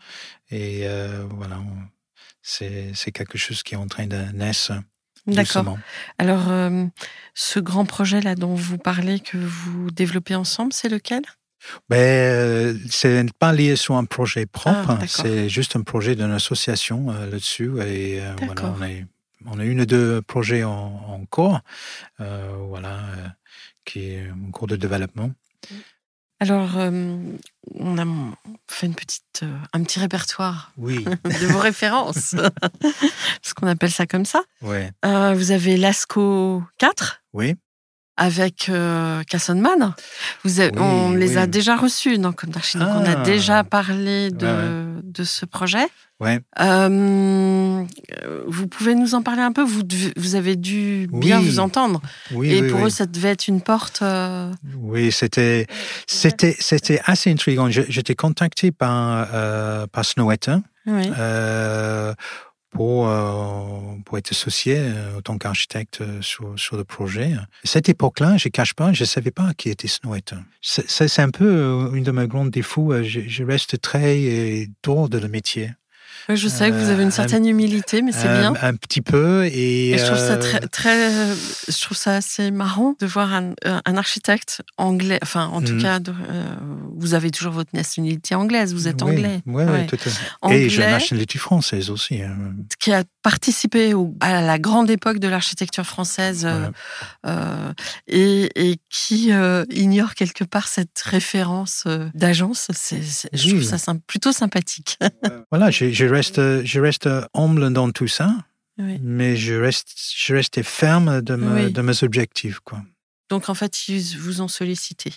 Et 0.52 0.88
voilà, 1.30 1.58
c'est 2.44 3.12
quelque 3.12 3.38
chose 3.38 3.64
qui 3.64 3.74
est 3.74 3.78
en 3.78 3.88
train 3.88 4.06
de 4.06 4.18
naître. 4.34 4.74
D'accord. 5.28 5.78
Alors, 6.18 6.52
euh, 6.52 6.86
ce 7.34 7.60
grand 7.60 7.86
projet-là 7.86 8.36
dont 8.36 8.56
vous 8.56 8.78
parlez, 8.78 9.20
que 9.20 9.38
vous 9.38 9.90
développez 9.92 10.36
ensemble, 10.36 10.74
c'est 10.74 10.90
lequel? 10.90 11.24
Ben, 11.90 11.98
euh, 11.98 12.78
c'est 12.90 13.34
pas 13.34 13.52
lié 13.52 13.76
sur 13.76 13.96
un 13.96 14.06
projet 14.06 14.46
propre, 14.46 14.98
Ah, 15.02 15.08
c'est 15.08 15.50
juste 15.50 15.76
un 15.76 15.82
projet 15.82 16.16
d'une 16.16 16.32
association 16.32 17.10
euh, 17.10 17.26
là-dessus. 17.26 17.72
Et 17.82 18.22
euh, 18.22 18.36
voilà, 18.40 18.76
on, 18.78 18.84
est, 18.84 19.06
on 19.48 19.60
a 19.60 19.64
une 19.66 19.82
ou 19.82 19.86
deux 19.86 20.22
projets 20.22 20.64
en, 20.64 20.72
en 20.74 21.26
cours, 21.26 21.62
euh, 22.22 22.54
voilà, 22.68 23.00
qui 23.84 24.12
est 24.12 24.30
en 24.30 24.52
cours 24.52 24.68
de 24.68 24.76
développement. 24.76 25.32
Alors, 26.41 26.71
euh, 26.78 27.17
on 27.76 27.98
a 27.98 28.04
fait 28.69 28.88
une 28.88 28.95
petite, 28.95 29.24
euh, 29.43 29.58
un 29.74 29.84
petit 29.84 30.00
répertoire 30.00 30.71
Oui, 30.78 31.04
de 31.24 31.48
vos 31.48 31.60
références, 31.60 32.36
parce 32.82 33.54
qu'on 33.56 33.67
appelle 33.67 33.91
ça 33.91 34.06
comme 34.06 34.26
ça. 34.26 34.43
ouais, 34.62 34.91
Euh, 35.06 35.34
vous 35.34 35.52
avez 35.52 35.78
l'ASCO 35.78 36.62
4 36.78 37.21
oui, 37.34 37.56
avec 38.17 38.69
Cassonman. 39.30 39.93
Vous 40.43 40.60
avez- 40.60 40.71
Oui, 40.78 40.82
on 40.82 41.12
les 41.12 41.38
a 41.38 41.48
déjà 41.48 41.76
reçus 41.78 42.17
dans 42.17 42.34
Comme 42.34 42.50
d'Archie, 42.52 42.78
donc 42.78 42.89
on 42.89 43.06
a 43.06 43.12
Ah. 43.19 43.24
déjà 43.24 43.63
parlé 43.63 44.30
de, 44.32 44.45
Ouais, 44.98 45.02
de 45.04 45.24
ce 45.24 45.45
projet. 45.45 45.88
Ouais. 46.19 46.39
Euh, 46.60 47.84
vous 48.47 48.67
pouvez 48.67 48.95
nous 48.95 49.15
en 49.15 49.21
parler 49.21 49.41
un 49.41 49.51
peu? 49.51 49.63
Vous, 49.63 50.36
avez 50.36 50.56
dû 50.56 51.08
bien 51.12 51.39
Oui. 51.39 51.45
vous 51.45 51.60
entendre. 51.60 52.01
Oui, 52.32 52.51
Et 52.51 52.62
oui, 52.62 52.69
pour 52.69 52.86
eux, 52.86 52.89
ça 52.89 53.06
devait 53.06 53.30
être 53.30 53.47
une 53.47 53.62
porte. 53.62 53.99
euh, 54.01 54.51
Oui, 54.78 55.12
c'était, 55.12 55.67
c'était, 56.08 56.56
c'était 56.60 56.99
assez 57.06 57.32
intriguant. 57.32 57.69
Je- 57.69 57.82
J'étais 57.89 58.15
contacté 58.15 58.71
par, 58.71 59.28
euh, 59.34 59.88
par 59.88 60.06
Snowetta. 60.06 60.62
oui. 60.88 61.10
euh, 61.17 62.13
pour, 62.71 63.10
pour 64.06 64.17
être 64.17 64.32
associé 64.32 64.78
en 65.17 65.21
tant 65.21 65.38
qu'architecte 65.38 66.04
sur, 66.19 66.60
sur 66.60 66.75
le 66.75 66.84
projet. 66.84 67.32
Cette 67.63 67.88
époque-là, 67.88 68.36
je 68.36 68.49
ne 68.49 68.51
cache 68.51 68.73
pas, 68.73 68.91
je 68.91 69.04
ne 69.04 69.08
savais 69.08 69.32
pas 69.32 69.54
qui 69.56 69.69
était 69.69 69.88
Snowetta. 69.88 70.36
C'est 70.62 71.19
un 71.19 71.30
peu 71.30 71.89
une 71.93 72.04
de 72.04 72.12
mes 72.12 72.28
grands 72.28 72.43
défauts. 72.45 72.91
Je, 73.01 73.21
je 73.25 73.43
reste 73.45 73.80
très 73.80 74.67
dehors 74.84 75.08
de 75.08 75.19
le 75.19 75.30
métier. 75.30 75.71
Oui, 76.30 76.38
je 76.38 76.48
sais 76.48 76.70
que 76.70 76.76
vous 76.76 76.90
avez 76.90 77.02
Euh, 77.04 77.06
une 77.06 77.12
certaine 77.12 77.46
humilité, 77.46 78.02
mais 78.02 78.12
c'est 78.12 78.28
bien. 78.28 78.54
Un 78.62 78.76
petit 78.76 79.02
peu. 79.02 79.46
Et, 79.46 79.92
Et 79.92 79.98
je 79.98 80.06
trouve 80.06 80.18
ça 80.18 80.34
euh, 80.34 80.38
très, 80.40 80.60
très, 80.62 81.14
euh, 81.14 81.36
je 81.68 81.82
trouve 81.82 81.98
ça 81.98 82.16
assez 82.16 82.50
marrant 82.52 82.96
de 83.00 83.06
voir 83.06 83.34
un, 83.34 83.52
euh, 83.66 83.80
un 83.86 83.98
architecte 83.98 84.62
anglais. 84.78 85.20
Enfin, 85.22 85.46
en 85.48 85.62
tout 85.62 85.74
Mhm. 85.74 85.82
cas, 85.82 86.00
de- 86.00 86.12
euh, 86.12 86.56
vous 86.98 87.14
avez 87.14 87.30
toujours 87.32 87.54
votre 87.54 87.72
nationalité 87.76 88.34
anglaise. 88.36 88.74
Vous 88.74 88.88
êtes 88.88 89.02
oui, 89.04 89.12
anglais. 89.12 89.42
Oui, 89.46 89.64
Ouais. 89.64 89.86
tout 89.86 89.96
à 89.96 90.10
fait. 90.10 90.26
Anglais. 90.42 90.64
Et 90.64 90.70
j'ai 90.70 90.82
la 90.82 90.92
nationalité 90.92 91.38
française 91.38 91.90
aussi. 91.90 92.22
hein. 92.22 92.36
qui 92.80 92.92
a 92.94 93.04
participé 93.24 93.94
au- 93.94 94.16
à 94.20 94.42
la 94.42 94.60
grande 94.60 94.90
époque 94.90 95.18
de 95.20 95.28
l'architecture 95.28 95.86
française 95.86 96.46
euh, 96.46 96.70
Voilà. 97.24 97.40
euh, 97.42 97.74
et, 98.08 98.50
et 98.72 98.78
qui 98.90 99.32
euh, 99.32 99.66
ignore 99.72 100.14
quelque 100.14 100.44
part 100.44 100.68
cette 100.68 101.00
référence 101.04 101.84
euh, 101.88 102.08
d'agence. 102.14 102.68
Je 102.72 103.48
trouve 103.50 103.60
Oui. 103.60 103.66
ça 103.66 103.78
symp- 103.78 104.02
plutôt 104.08 104.32
sympathique. 104.32 104.98
Voilà, 105.52 105.72
je 105.72 106.06
reste, 106.15 106.63
je 106.65 106.80
reste 106.80 107.10
humble 107.34 107.71
dans 107.73 107.91
tout 107.91 108.08
ça, 108.08 108.36
Oui. 108.78 108.97
mais 109.01 109.36
je 109.38 109.54
reste, 109.54 109.93
je 110.17 110.34
reste 110.36 110.62
ferme 110.63 111.21
de, 111.21 111.36
me- 111.36 111.65
Oui. 111.65 111.71
de 111.71 111.82
mes 111.82 112.04
objectifs. 112.04 112.60
Quoi. 112.62 112.82
Donc 113.30 113.49
en 113.49 113.54
fait, 113.54 113.88
ils 113.88 114.17
vous 114.17 114.41
ont 114.41 114.47
sollicité. 114.47 115.13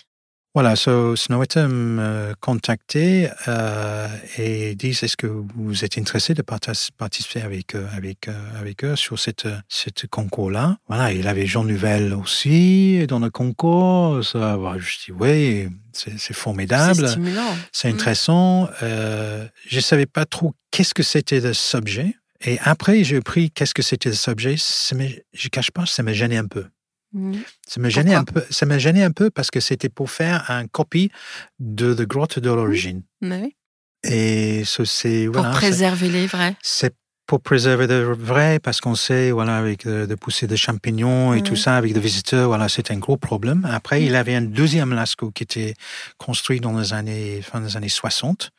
Voilà, 0.55 0.75
so 0.75 1.15
Snowetta 1.15 1.67
me 1.67 2.33
contacté 2.39 3.29
euh, 3.47 4.07
et 4.39 4.73
dit 4.73 4.89
est-ce 4.89 5.15
que 5.15 5.27
vous 5.27 5.85
êtes 5.85 5.97
intéressé 5.99 6.33
de 6.33 6.41
partic- 6.41 6.89
participer 6.97 7.41
avec 7.43 7.75
eux, 7.75 7.85
avec 7.95 8.27
euh, 8.27 8.33
avec 8.59 8.83
eux 8.83 8.95
sur 8.95 9.19
cette 9.19 9.47
cette 9.67 10.07
concours-là? 10.07 10.77
Voilà, 10.87 11.13
il 11.13 11.27
avait 11.27 11.45
Jean 11.45 11.63
Nouvel 11.63 12.13
aussi 12.15 13.05
dans 13.07 13.19
le 13.19 13.29
concours. 13.29 14.25
Ça, 14.25 14.57
voilà, 14.57 14.79
je 14.79 14.97
dis 15.05 15.11
oui, 15.11 15.69
c'est 15.93 16.33
formidable, 16.33 17.07
c'est 17.71 17.89
Mm. 17.89 17.93
intéressant. 17.93 18.69
Euh, 18.81 19.47
je 19.67 19.79
savais 19.79 20.07
pas 20.07 20.25
trop 20.25 20.53
qu'est-ce 20.71 20.95
que 20.95 21.03
c'était 21.03 21.41
le 21.41 21.53
sujet. 21.53 22.15
Et 22.41 22.57
après, 22.63 23.03
j'ai 23.03 23.21
pris 23.21 23.51
qu'est-ce 23.51 23.73
que 23.75 23.83
c'était 23.83 24.09
le 24.09 24.15
sujet. 24.15 24.55
Me- 24.95 25.21
je 25.33 25.47
cache 25.49 25.69
pas, 25.71 25.85
ça 25.85 26.01
m'a 26.01 26.13
gêné 26.13 26.37
un 26.37 26.47
peu. 26.47 26.65
Mhm. 27.13 27.41
Ça 27.67 27.79
me 27.81 27.89
gênait 27.89 28.13
un 28.15 28.23
peu. 28.23 28.43
Ça 28.49 28.65
m'a 28.65 28.77
gêné 28.77 29.03
un 29.03 29.11
peu 29.11 29.29
parce 29.29 29.49
que 29.51 29.59
c'était 29.59 29.89
pour 29.89 30.11
faire 30.11 30.49
un 30.51 30.67
copie 30.67 31.11
de 31.59 31.93
The 31.93 32.01
Grotte 32.03 32.39
de 32.39 32.49
l'origine. 32.49 33.03
Mais 33.21 33.41
oui. 33.41 33.55
Et 34.03 34.63
ce, 34.65 34.85
c'est 34.85 35.25
Pour 35.25 35.41
voilà, 35.41 35.51
préserver 35.51 36.07
les 36.09 36.27
vrais. 36.27 36.55
c'est 36.61 36.95
pour 37.29 37.41
préserver 37.41 37.85
le 37.85 38.13
vrai 38.31 38.57
parce 38.65 38.81
qu'on 38.81 38.95
sait 38.95 39.29
voilà 39.29 39.55
avec 39.57 39.85
de, 39.85 40.07
de 40.07 40.15
pousser 40.15 40.47
des 40.47 40.57
champignons 40.57 41.35
et 41.35 41.41
tout 41.43 41.53
Mhm. 41.57 41.63
ça 41.65 41.77
avec 41.77 41.93
des 41.93 41.99
visiteurs 41.99 42.47
voilà 42.47 42.67
c'était 42.69 42.93
un 42.95 42.97
gros 43.07 43.17
problème. 43.17 43.61
Après 43.79 44.03
il 44.07 44.15
avait 44.15 44.33
un 44.41 44.41
deuxième 44.41 44.91
Lascaux 44.99 45.29
qui 45.35 45.43
était 45.43 45.73
construit 46.17 46.59
dans 46.59 46.75
les 46.79 46.91
années 46.99 47.41
fin 47.43 47.59
des 47.61 47.77
années 47.77 47.87
60 47.87 48.49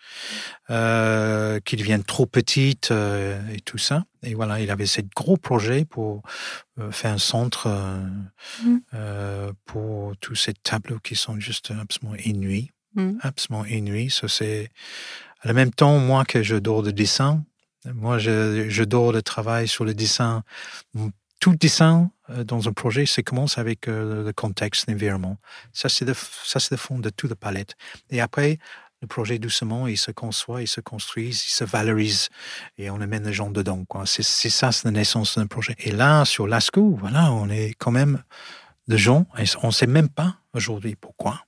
euh, 0.70 1.58
qui 1.64 1.74
devient 1.76 2.00
trop 2.06 2.26
petite 2.26 2.90
euh, 2.92 3.40
et 3.52 3.60
tout 3.60 3.78
ça. 3.78 4.04
Et 4.22 4.34
voilà 4.34 4.60
il 4.60 4.70
avait 4.70 4.86
ce 4.86 5.00
gros 5.16 5.36
projet 5.36 5.84
pour 5.84 6.22
euh, 6.78 6.92
faire 6.92 7.12
un 7.12 7.18
centre 7.18 7.66
euh, 7.66 7.98
euh, 8.94 9.52
pour 9.64 10.16
tous 10.20 10.36
ces 10.36 10.52
tableaux 10.54 11.00
qui 11.02 11.16
sont 11.16 11.38
juste 11.40 11.72
absolument 11.80 12.16
inouïs 12.24 12.70
Mhm. 12.96 13.18
absolument 13.22 13.64
inouïs 13.66 14.10
ça 14.10 14.26
c'est 14.28 14.68
en 15.44 15.54
même 15.54 15.70
temps 15.72 15.98
moi 15.98 16.24
que 16.24 16.42
je 16.42 16.56
dors 16.56 16.82
de 16.82 16.90
dessin 16.90 17.42
moi, 17.86 18.18
je, 18.18 18.68
je 18.68 18.82
le 18.82 19.20
travail 19.22 19.68
sur 19.68 19.84
le 19.84 19.94
dessin. 19.94 20.42
Tout 21.40 21.54
dessin 21.54 22.10
euh, 22.28 22.44
dans 22.44 22.68
un 22.68 22.72
projet, 22.72 23.06
ça 23.06 23.22
commence 23.22 23.56
avec 23.56 23.88
euh, 23.88 24.24
le 24.24 24.32
contexte, 24.32 24.88
l'environnement. 24.88 25.38
Ça, 25.72 25.88
c'est 25.88 26.04
le, 26.04 26.12
le 26.12 26.76
fond 26.76 26.98
de 26.98 27.08
toute 27.08 27.30
la 27.30 27.36
palette. 27.36 27.76
Et 28.10 28.20
après, 28.20 28.58
le 29.00 29.06
projet, 29.06 29.38
doucement, 29.38 29.86
il 29.86 29.96
se 29.96 30.10
conçoit, 30.10 30.60
il 30.60 30.68
se 30.68 30.82
construit, 30.82 31.30
il 31.30 31.34
se 31.34 31.64
valorise 31.64 32.28
et 32.76 32.90
on 32.90 33.00
amène 33.00 33.24
les 33.24 33.32
gens 33.32 33.50
dedans. 33.50 33.86
C'est, 34.04 34.22
ça, 34.22 34.70
c'est 34.72 34.84
la 34.84 34.90
naissance 34.90 35.38
d'un 35.38 35.46
projet. 35.46 35.74
Et 35.78 35.92
là, 35.92 36.26
sur 36.26 36.46
Lascaux, 36.46 36.96
voilà, 37.00 37.32
on 37.32 37.48
est 37.48 37.72
quand 37.78 37.90
même 37.90 38.22
de 38.88 38.98
gens, 38.98 39.26
et 39.38 39.44
on 39.62 39.68
ne 39.68 39.72
sait 39.72 39.86
même 39.86 40.10
pas 40.10 40.36
aujourd'hui 40.52 40.96
pourquoi. 40.96 41.46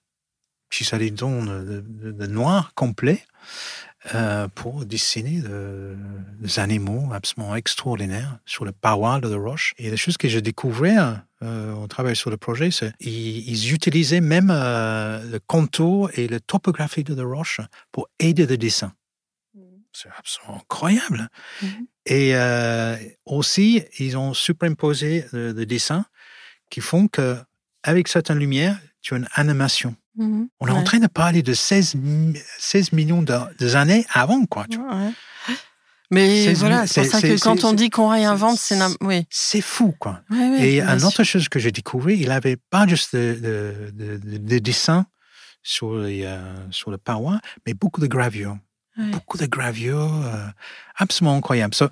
Si 0.71 0.85
ça 0.85 0.97
des 0.97 1.11
dons 1.11 1.45
de, 1.45 1.85
de, 1.87 2.13
de 2.13 2.27
noir 2.27 2.73
complet, 2.75 3.27
euh, 4.15 4.49
pour 4.49 4.85
dessiner 4.85 5.41
de- 5.41 5.97
des 6.41 6.59
animaux 6.59 7.09
absolument 7.13 7.55
extraordinaires 7.55 8.39
sur 8.45 8.65
le 8.65 8.73
paroi 8.73 9.21
de 9.21 9.29
la 9.29 9.37
roche. 9.37 9.75
Et 9.79 9.91
les 9.91 9.97
choses 9.97 10.17
que 10.17 10.29
j'ai 10.29 10.43
découvert 10.43 11.25
euh, 11.43 11.73
au 11.75 11.87
travail 11.87 12.17
sur 12.17 12.31
le 12.31 12.37
projet, 12.37 12.71
c'est 12.71 12.93
qu'ils 12.99 13.49
ils 13.49 13.73
utilisaient 13.73 14.21
même 14.21 14.51
euh, 14.51 15.23
le 15.31 15.39
contour 15.41 16.11
et 16.15 16.27
la 16.27 16.41
topographie 16.41 17.05
de 17.05 17.15
la 17.15 17.25
roche 17.25 17.61
pour 17.93 18.09
aider 18.19 18.47
le 18.47 18.57
dessin. 18.57 18.93
C'est 19.93 20.09
absolument 20.19 20.57
incroyable. 20.63 21.29
Mhm. 21.61 21.87
Et 22.07 22.35
euh, 22.35 22.97
aussi, 23.27 23.85
ils 23.99 24.17
ont 24.17 24.35
superimposé 24.35 25.27
le, 25.33 25.53
le 25.53 25.67
dessin 25.67 26.07
qui 26.71 26.81
font 26.81 27.07
que 27.09 27.37
avec 27.83 28.09
certaines 28.09 28.39
lumières, 28.39 28.79
tu 29.01 29.15
as 29.15 29.19
une 29.19 29.29
animation. 29.35 29.95
Mhm. 30.17 30.49
On 30.61 30.67
est 30.67 30.71
en 30.71 30.79
Ouais. 30.79 30.85
train 30.85 30.99
de 30.99 31.07
parler 31.07 31.43
de 31.43 31.55
16, 31.55 31.95
mi- 31.95 32.39
16 32.59 32.93
millions 32.93 33.23
de, 33.23 33.35
des 33.59 33.77
années 33.77 34.05
avant, 34.13 34.45
quoi. 34.47 34.67
tu 34.71 34.79
vois. 34.79 34.95
Ouais. 34.95 35.11
Mais 36.11 36.53
voilà, 36.53 36.87
c'est 36.87 37.03
pour 37.03 37.11
ça 37.11 37.23
que 37.23 37.41
quand 37.41 37.65
on 37.65 37.73
dit 37.73 37.89
qu'on 37.89 38.09
réinvente, 38.09 38.59
c'est- 38.59 38.79
Oui. 39.01 39.27
Fou, 39.63 39.95
quoi. 39.99 40.21
Ouais, 40.31 40.37
ouais, 40.51 40.61
Et 40.69 40.81
une 40.83 41.05
autre 41.05 41.25
chose 41.25 41.49
que 41.49 41.59
j'ai 41.59 41.73
découvert, 41.73 42.15
il 42.15 42.31
avait 42.31 42.57
pas 42.59 42.87
juste 42.87 43.17
des 43.17 43.35
de, 43.37 43.91
de, 43.95 44.17
de- 44.19 44.37
de 44.37 44.59
dessins 44.59 45.07
sur, 45.63 45.97
les, 45.97 46.25
euh, 46.25 46.55
sur 46.71 46.91
le 46.91 46.99
paroi, 46.99 47.41
mais 47.67 47.73
beaucoup 47.73 48.01
de 48.03 48.07
gravures. 48.07 48.59
Ouais. 48.99 49.07
Beaucoup 49.11 49.39
de 49.39 49.47
gravures, 49.47 50.13
euh, 50.27 50.47
absolument 50.97 51.35
incroyable. 51.37 51.75
So, 51.75 51.89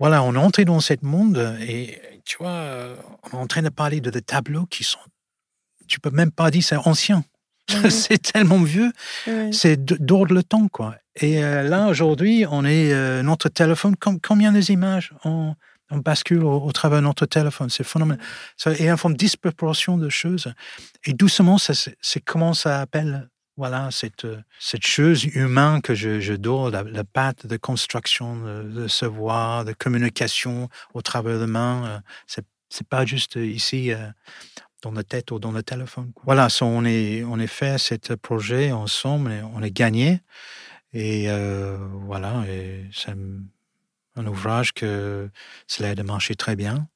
voilà, 0.00 0.22
on 0.22 0.34
est 0.34 0.38
entré 0.38 0.64
dans 0.64 0.80
ce 0.80 0.94
monde 1.02 1.58
et 1.60 2.00
tu 2.24 2.38
vois, 2.38 2.94
on 3.32 3.36
est 3.36 3.40
en 3.42 3.46
train 3.46 3.60
de 3.62 3.68
parler 3.68 4.00
de 4.00 4.08
des 4.08 4.22
tableaux 4.22 4.64
qui 4.64 4.82
sont, 4.82 4.98
tu 5.86 6.00
peux 6.00 6.10
même 6.10 6.30
pas 6.30 6.50
dire 6.50 6.62
c'est 6.64 6.76
ancien. 6.76 7.24
Mhm. 7.72 7.90
c'est 7.90 8.18
tellement 8.32 8.62
vieux. 8.62 8.92
Ouais. 9.26 9.50
c'est 9.52 9.76
d'ordre 9.84 10.34
le 10.34 10.42
temps, 10.42 10.68
quoi. 10.68 10.94
Et 11.16 11.42
euh, 11.42 11.62
là, 11.62 11.88
aujourd'hui, 11.88 12.44
on 12.50 12.64
est 12.64 12.92
euh, 12.92 13.22
notre 13.22 13.48
téléphone. 13.48 13.96
com- 13.96 14.18
combien 14.22 14.52
des 14.52 14.70
images 14.70 15.12
on, 15.24 15.54
on 15.90 15.98
bascule 15.98 16.44
au, 16.44 16.60
au 16.60 16.72
travers 16.72 16.98
de 17.00 17.04
notre 17.06 17.26
téléphone? 17.26 17.70
C'est 17.70 17.82
phénoménal. 17.84 18.22
Ça, 18.56 18.72
et 18.72 18.88
une 18.88 18.96
forme 18.96 19.14
de 19.14 19.18
disproportion 19.18 19.96
de 19.98 20.08
choses. 20.08 20.52
Et 21.04 21.12
doucement, 21.12 21.58
c'est 21.58 22.20
comment 22.24 22.54
ça 22.54 22.80
appelle. 22.80 23.28
Voilà, 23.58 23.88
cette, 23.90 24.26
euh, 24.26 24.36
cette 24.60 24.86
chose 24.86 25.24
humaine 25.24 25.80
que 25.80 25.94
je, 25.94 26.20
je 26.20 26.34
dors, 26.34 26.70
la, 26.70 26.82
la 26.82 27.04
patte 27.04 27.46
de 27.46 27.56
construction, 27.56 28.36
de, 28.36 28.62
de 28.82 28.86
savoir, 28.86 29.64
de 29.64 29.72
communication 29.72 30.68
au 30.92 31.00
travers 31.00 31.40
de 31.40 31.46
main. 31.46 31.84
euh, 31.86 31.98
C'est 32.26 32.44
c'est 32.68 32.86
pas 32.86 33.06
juste 33.06 33.36
ici 33.36 33.92
euh, 33.92 34.08
dans 34.82 34.92
la 34.92 35.02
tête 35.02 35.30
ou 35.30 35.38
dans 35.38 35.52
le 35.52 35.62
téléphone. 35.62 36.12
quoi. 36.14 36.22
Voilà, 36.26 36.48
so 36.48 36.66
on, 36.66 36.84
est, 36.84 37.24
on 37.24 37.38
a 37.38 37.46
fait 37.46 37.78
ce 37.78 38.14
projet 38.14 38.72
ensemble, 38.72 39.32
et 39.32 39.42
on 39.42 39.62
a 39.62 39.70
gagné. 39.70 40.20
Et 40.92 41.28
euh, 41.28 41.76
voilà, 42.06 42.44
et 42.48 42.84
c'est 42.92 43.10
un- 43.10 44.26
ouvrage 44.26 44.72
que 44.72 45.28
cela 45.66 45.90
a 45.90 45.94
de 45.94 46.02
marcher 46.02 46.34
très 46.34 46.56
bien. 46.56 46.88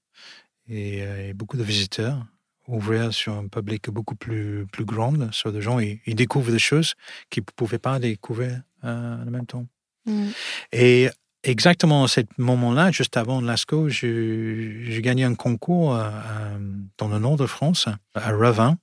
Et, 0.69 1.03
euh, 1.03 1.29
et 1.29 1.35
beaucoup 1.35 1.57
de 1.57 1.63
visiteurs, 1.63 2.25
ouvrir 2.67 3.13
sur 3.13 3.35
un 3.35 3.49
public 3.49 3.91
beaucoup 3.91 4.15
plus, 4.15 4.67
plus 4.73 4.85
grand, 4.85 5.33
sur 5.33 5.53
des 5.53 5.61
gens, 5.61 5.81
ils, 5.81 6.01
ils 6.07 6.15
découvrent 6.15 6.53
des 6.53 6.59
choses 6.59 6.95
qu'ils 7.29 7.43
ne 7.43 7.53
pouvaient 7.57 7.79
pas 7.79 7.99
découvrir 7.99 8.63
euh, 8.85 9.23
en 9.23 9.31
même 9.31 9.47
temps. 9.47 9.67
Mhm. 10.07 10.33
Et 10.73 11.11
exactement 11.43 12.05
à 12.05 12.09
ce 12.09 12.21
moment-là, 12.39 12.91
juste 12.91 13.17
avant 13.17 13.41
Lascaux, 13.41 13.89
j'ai 13.89 15.01
gagné 15.03 15.25
un 15.25 15.35
concours 15.35 15.95
euh, 15.95 16.11
dans 16.99 17.09
le 17.09 17.19
nord 17.19 17.37
de 17.37 17.47
France, 17.47 17.87
à 18.15 18.31
Revin. 18.31 18.77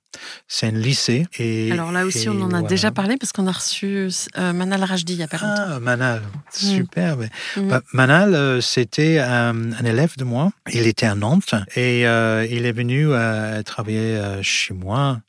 C'est 0.48 0.68
un 0.68 0.72
lycée. 0.72 1.28
Et, 1.38 1.72
Alors 1.72 1.92
là 1.92 2.06
aussi, 2.06 2.26
et 2.26 2.30
on 2.30 2.42
en 2.42 2.48
a 2.48 2.60
voilà. 2.60 2.68
déjà 2.68 2.92
parlé 2.92 3.18
parce 3.18 3.32
qu'on 3.32 3.48
a 3.48 3.52
reçu 3.52 4.10
euh, 4.38 4.54
Manal 4.54 4.84
Rajdi 4.84 5.14
il 5.14 5.20
y 5.20 5.24
a 5.24 5.28
pas 5.28 5.38
longtemps. 5.38 5.76
Ah, 5.76 5.80
Manal, 5.80 6.22
super. 6.52 7.18
Mhm. 7.18 7.68
Bah, 7.68 7.82
Manal, 7.94 8.34
euh, 8.34 8.62
c'était 8.62 9.20
un 9.20 9.84
élève 9.86 10.18
de 10.18 10.24
moi. 10.24 10.52
Il 10.74 10.88
était 10.88 11.06
à 11.06 11.16
Nantes 11.16 11.54
et 11.76 12.08
euh, 12.08 12.46
il 12.50 12.66
est 12.66 12.72
venu 12.72 13.08
euh, 13.10 13.62
travailler 13.64 14.20
chez 14.42 14.74
moi 14.74 15.22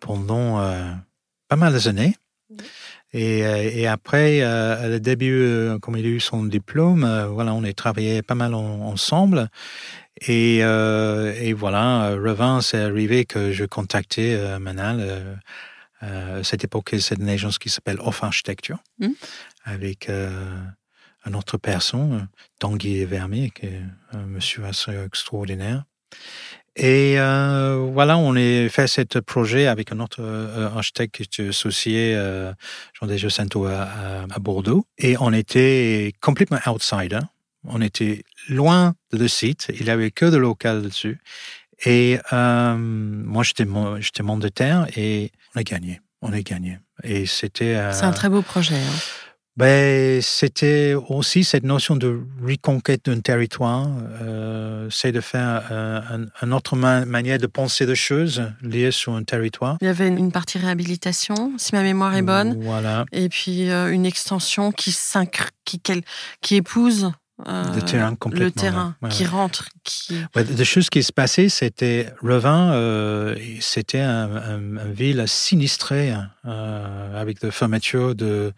pendant 0.00 0.60
pas 1.48 1.56
mal 1.56 1.78
d'années. 1.80 2.16
Et, 3.12 3.44
euh, 3.46 3.70
et 3.72 3.86
après, 3.86 4.42
euh, 4.42 4.84
à 4.84 4.88
le 4.88 5.00
début, 5.00 5.40
euh, 5.40 5.78
comme 5.78 5.96
il 5.96 6.04
a 6.04 6.08
eu 6.08 6.20
son 6.20 6.44
diplôme, 6.44 7.04
euh, 7.04 7.26
voilà, 7.28 7.54
on 7.54 7.64
a 7.64 7.72
travaillé 7.72 8.20
pas 8.22 8.34
mal 8.34 8.54
en- 8.54 8.80
ensemble. 8.82 9.48
Et, 10.26 10.58
euh, 10.62 11.32
et 11.40 11.52
voilà, 11.52 12.08
euh, 12.10 12.20
Revin, 12.22 12.60
c'est 12.60 12.80
arrivé 12.80 13.24
que 13.24 13.52
je 13.52 13.64
contactais 13.64 14.34
euh, 14.34 14.58
Manal. 14.58 14.98
Euh, 15.00 15.34
euh, 16.02 16.40
à 16.40 16.44
cette 16.44 16.64
époque, 16.64 16.94
c'est 17.00 17.16
une 17.18 17.28
agence 17.28 17.58
qui 17.58 17.70
s'appelle 17.70 17.98
Off 18.00 18.22
Architecture, 18.22 18.78
Mhm. 19.00 19.14
avec 19.64 20.08
euh, 20.08 20.56
une 21.26 21.34
autre 21.34 21.56
personne, 21.56 22.12
euh, 22.14 22.36
Tanguy 22.60 23.04
Vermeer, 23.04 23.50
qui 23.50 23.66
est 23.66 23.82
un 24.12 24.26
monsieur 24.26 24.64
assez 24.64 24.92
extraordinaire. 25.04 25.84
Et 26.80 27.18
euh, 27.18 27.88
voilà, 27.92 28.16
on 28.18 28.36
a 28.36 28.68
fait 28.68 28.86
ce 28.86 29.18
projet 29.18 29.66
avec 29.66 29.90
un 29.90 29.98
autre 29.98 30.20
euh, 30.20 30.68
architecte 30.68 31.40
associé, 31.40 32.14
euh, 32.16 32.52
Jean 32.98 33.08
De 33.08 33.16
Jacinto, 33.16 33.66
à, 33.66 34.26
Bordeaux. 34.40 34.86
Et 34.96 35.16
on 35.18 35.32
était 35.32 36.12
complètement 36.20 36.60
outsider. 36.66 37.18
On 37.64 37.80
était 37.80 38.22
loin 38.48 38.94
de 39.12 39.18
le 39.18 39.26
site. 39.26 39.72
Il 39.76 39.84
n'y 39.84 39.90
avait 39.90 40.12
que 40.12 40.24
de 40.26 40.36
local 40.36 40.82
dessus. 40.82 41.18
Et 41.84 42.18
euh, 42.32 42.76
moi, 42.76 43.42
j'étais 43.42 43.66
j'étais 43.98 44.22
mandataire 44.22 44.86
et 44.96 45.32
on 45.54 45.60
a 45.60 45.62
gagné. 45.64 46.00
On 46.22 46.32
a 46.32 46.40
gagné. 46.42 46.78
Et 47.02 47.26
c'était. 47.26 47.74
euh, 47.76 47.92
C'est 47.92 48.04
un 48.04 48.12
très 48.12 48.28
beau 48.28 48.42
projet. 48.42 48.76
hein. 48.76 48.96
Ben, 49.58 50.22
c'était 50.22 50.94
aussi 51.08 51.42
cette 51.42 51.64
notion 51.64 51.96
de 51.96 52.20
reconquête 52.42 53.06
d'un 53.06 53.20
territoire, 53.20 53.88
euh, 54.22 54.88
c'est 54.90 55.10
de 55.10 55.20
faire 55.20 55.62
euh, 55.72 56.00
un- 56.10 56.46
une 56.46 56.52
autre 56.54 56.76
ma- 56.76 57.04
manière 57.04 57.38
de 57.38 57.46
penser 57.48 57.84
des 57.84 57.96
choses 57.96 58.42
liées 58.62 58.92
sur 58.92 59.14
un 59.14 59.24
territoire. 59.24 59.76
Il 59.80 59.86
y 59.86 59.90
avait 59.90 60.06
une 60.08 60.30
partie 60.30 60.58
réhabilitation, 60.58 61.52
si 61.58 61.74
ma 61.74 61.82
mémoire 61.82 62.14
est 62.14 62.22
bonne, 62.22 62.62
Voilà. 62.62 63.04
et 63.10 63.28
puis 63.28 63.68
euh, 63.68 63.92
une 63.92 64.06
extension 64.06 64.70
qui, 64.70 64.96
qui, 65.64 65.80
qui 66.40 66.54
épouse 66.54 67.10
euh, 67.46 67.64
Le 67.74 67.82
terrain 67.82 68.14
complètement, 68.16 68.46
le 68.46 68.50
terrain, 68.52 68.96
ouais, 69.02 69.08
ouais, 69.08 69.14
qui 69.14 69.22
ouais. 69.24 69.28
rentre, 69.28 69.68
qui... 69.84 70.14
Ouais, 70.34 70.44
des 70.44 70.64
choses 70.64 70.88
qui 70.90 71.02
se 71.02 71.12
passaient, 71.12 71.48
c'était 71.48 72.12
Revin, 72.22 72.72
euh, 72.72 73.36
c'était 73.60 74.00
un, 74.00 74.34
un- 74.36 74.58
une 74.86 74.92
ville 74.92 75.24
sinistrée 75.26 76.14
euh, 76.46 77.20
avec 77.20 77.40
des 77.40 77.50
fermetures 77.52 78.14
de 78.16 78.52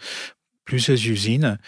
plusieurs 0.71 1.05
usines. 1.05 1.59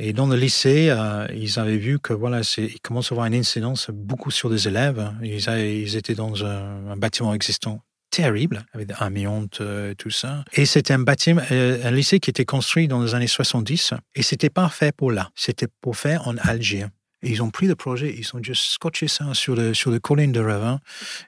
Et 0.00 0.12
dans 0.12 0.26
le 0.26 0.34
lycée, 0.34 0.88
euh, 0.90 1.28
ils 1.32 1.60
avaient 1.60 1.76
vu 1.76 2.00
que 2.00 2.12
voilà, 2.12 2.40
il 2.56 2.80
commence 2.80 3.12
à 3.12 3.14
avoir 3.14 3.28
une 3.28 3.36
incidence 3.36 3.88
beaucoup 3.92 4.32
sur 4.32 4.50
des 4.50 4.66
élèves. 4.66 5.12
Ils, 5.22 5.96
étaient 5.96 6.16
dans 6.16 6.44
un, 6.44 6.96
bâtiment 6.96 7.32
existant 7.34 7.80
terrible, 8.10 8.64
avec 8.72 8.88
des 8.88 8.94
amiantes, 8.98 9.60
euh, 9.60 9.94
tout 9.94 10.10
ça. 10.10 10.44
Et 10.54 10.66
c'était 10.66 10.94
euh, 10.94 11.78
un 11.84 11.90
lycée 11.92 12.18
qui 12.18 12.30
était 12.30 12.44
construit 12.44 12.88
dans 12.88 13.00
les 13.00 13.14
années 13.14 13.28
70, 13.28 13.94
et 14.16 14.22
c'était 14.22 14.50
pas 14.50 14.68
fait 14.70 14.90
pour 14.90 15.12
là. 15.12 15.30
C'était 15.36 15.68
pour 15.80 15.96
faire 15.96 16.26
en 16.26 16.36
Algérie. 16.38 16.90
Ils 17.22 17.42
ont 17.42 17.50
pris 17.50 17.66
le 17.68 17.76
projet, 17.76 18.12
ils 18.16 18.28
ont 18.34 18.42
juste 18.42 18.64
scotché 18.64 19.06
ça 19.06 19.34
sur 19.34 19.54
le, 19.54 19.72
sur 19.72 19.92
le 19.92 20.00
colline 20.00 20.32
de 20.32 20.40
Ravin. 20.40 20.80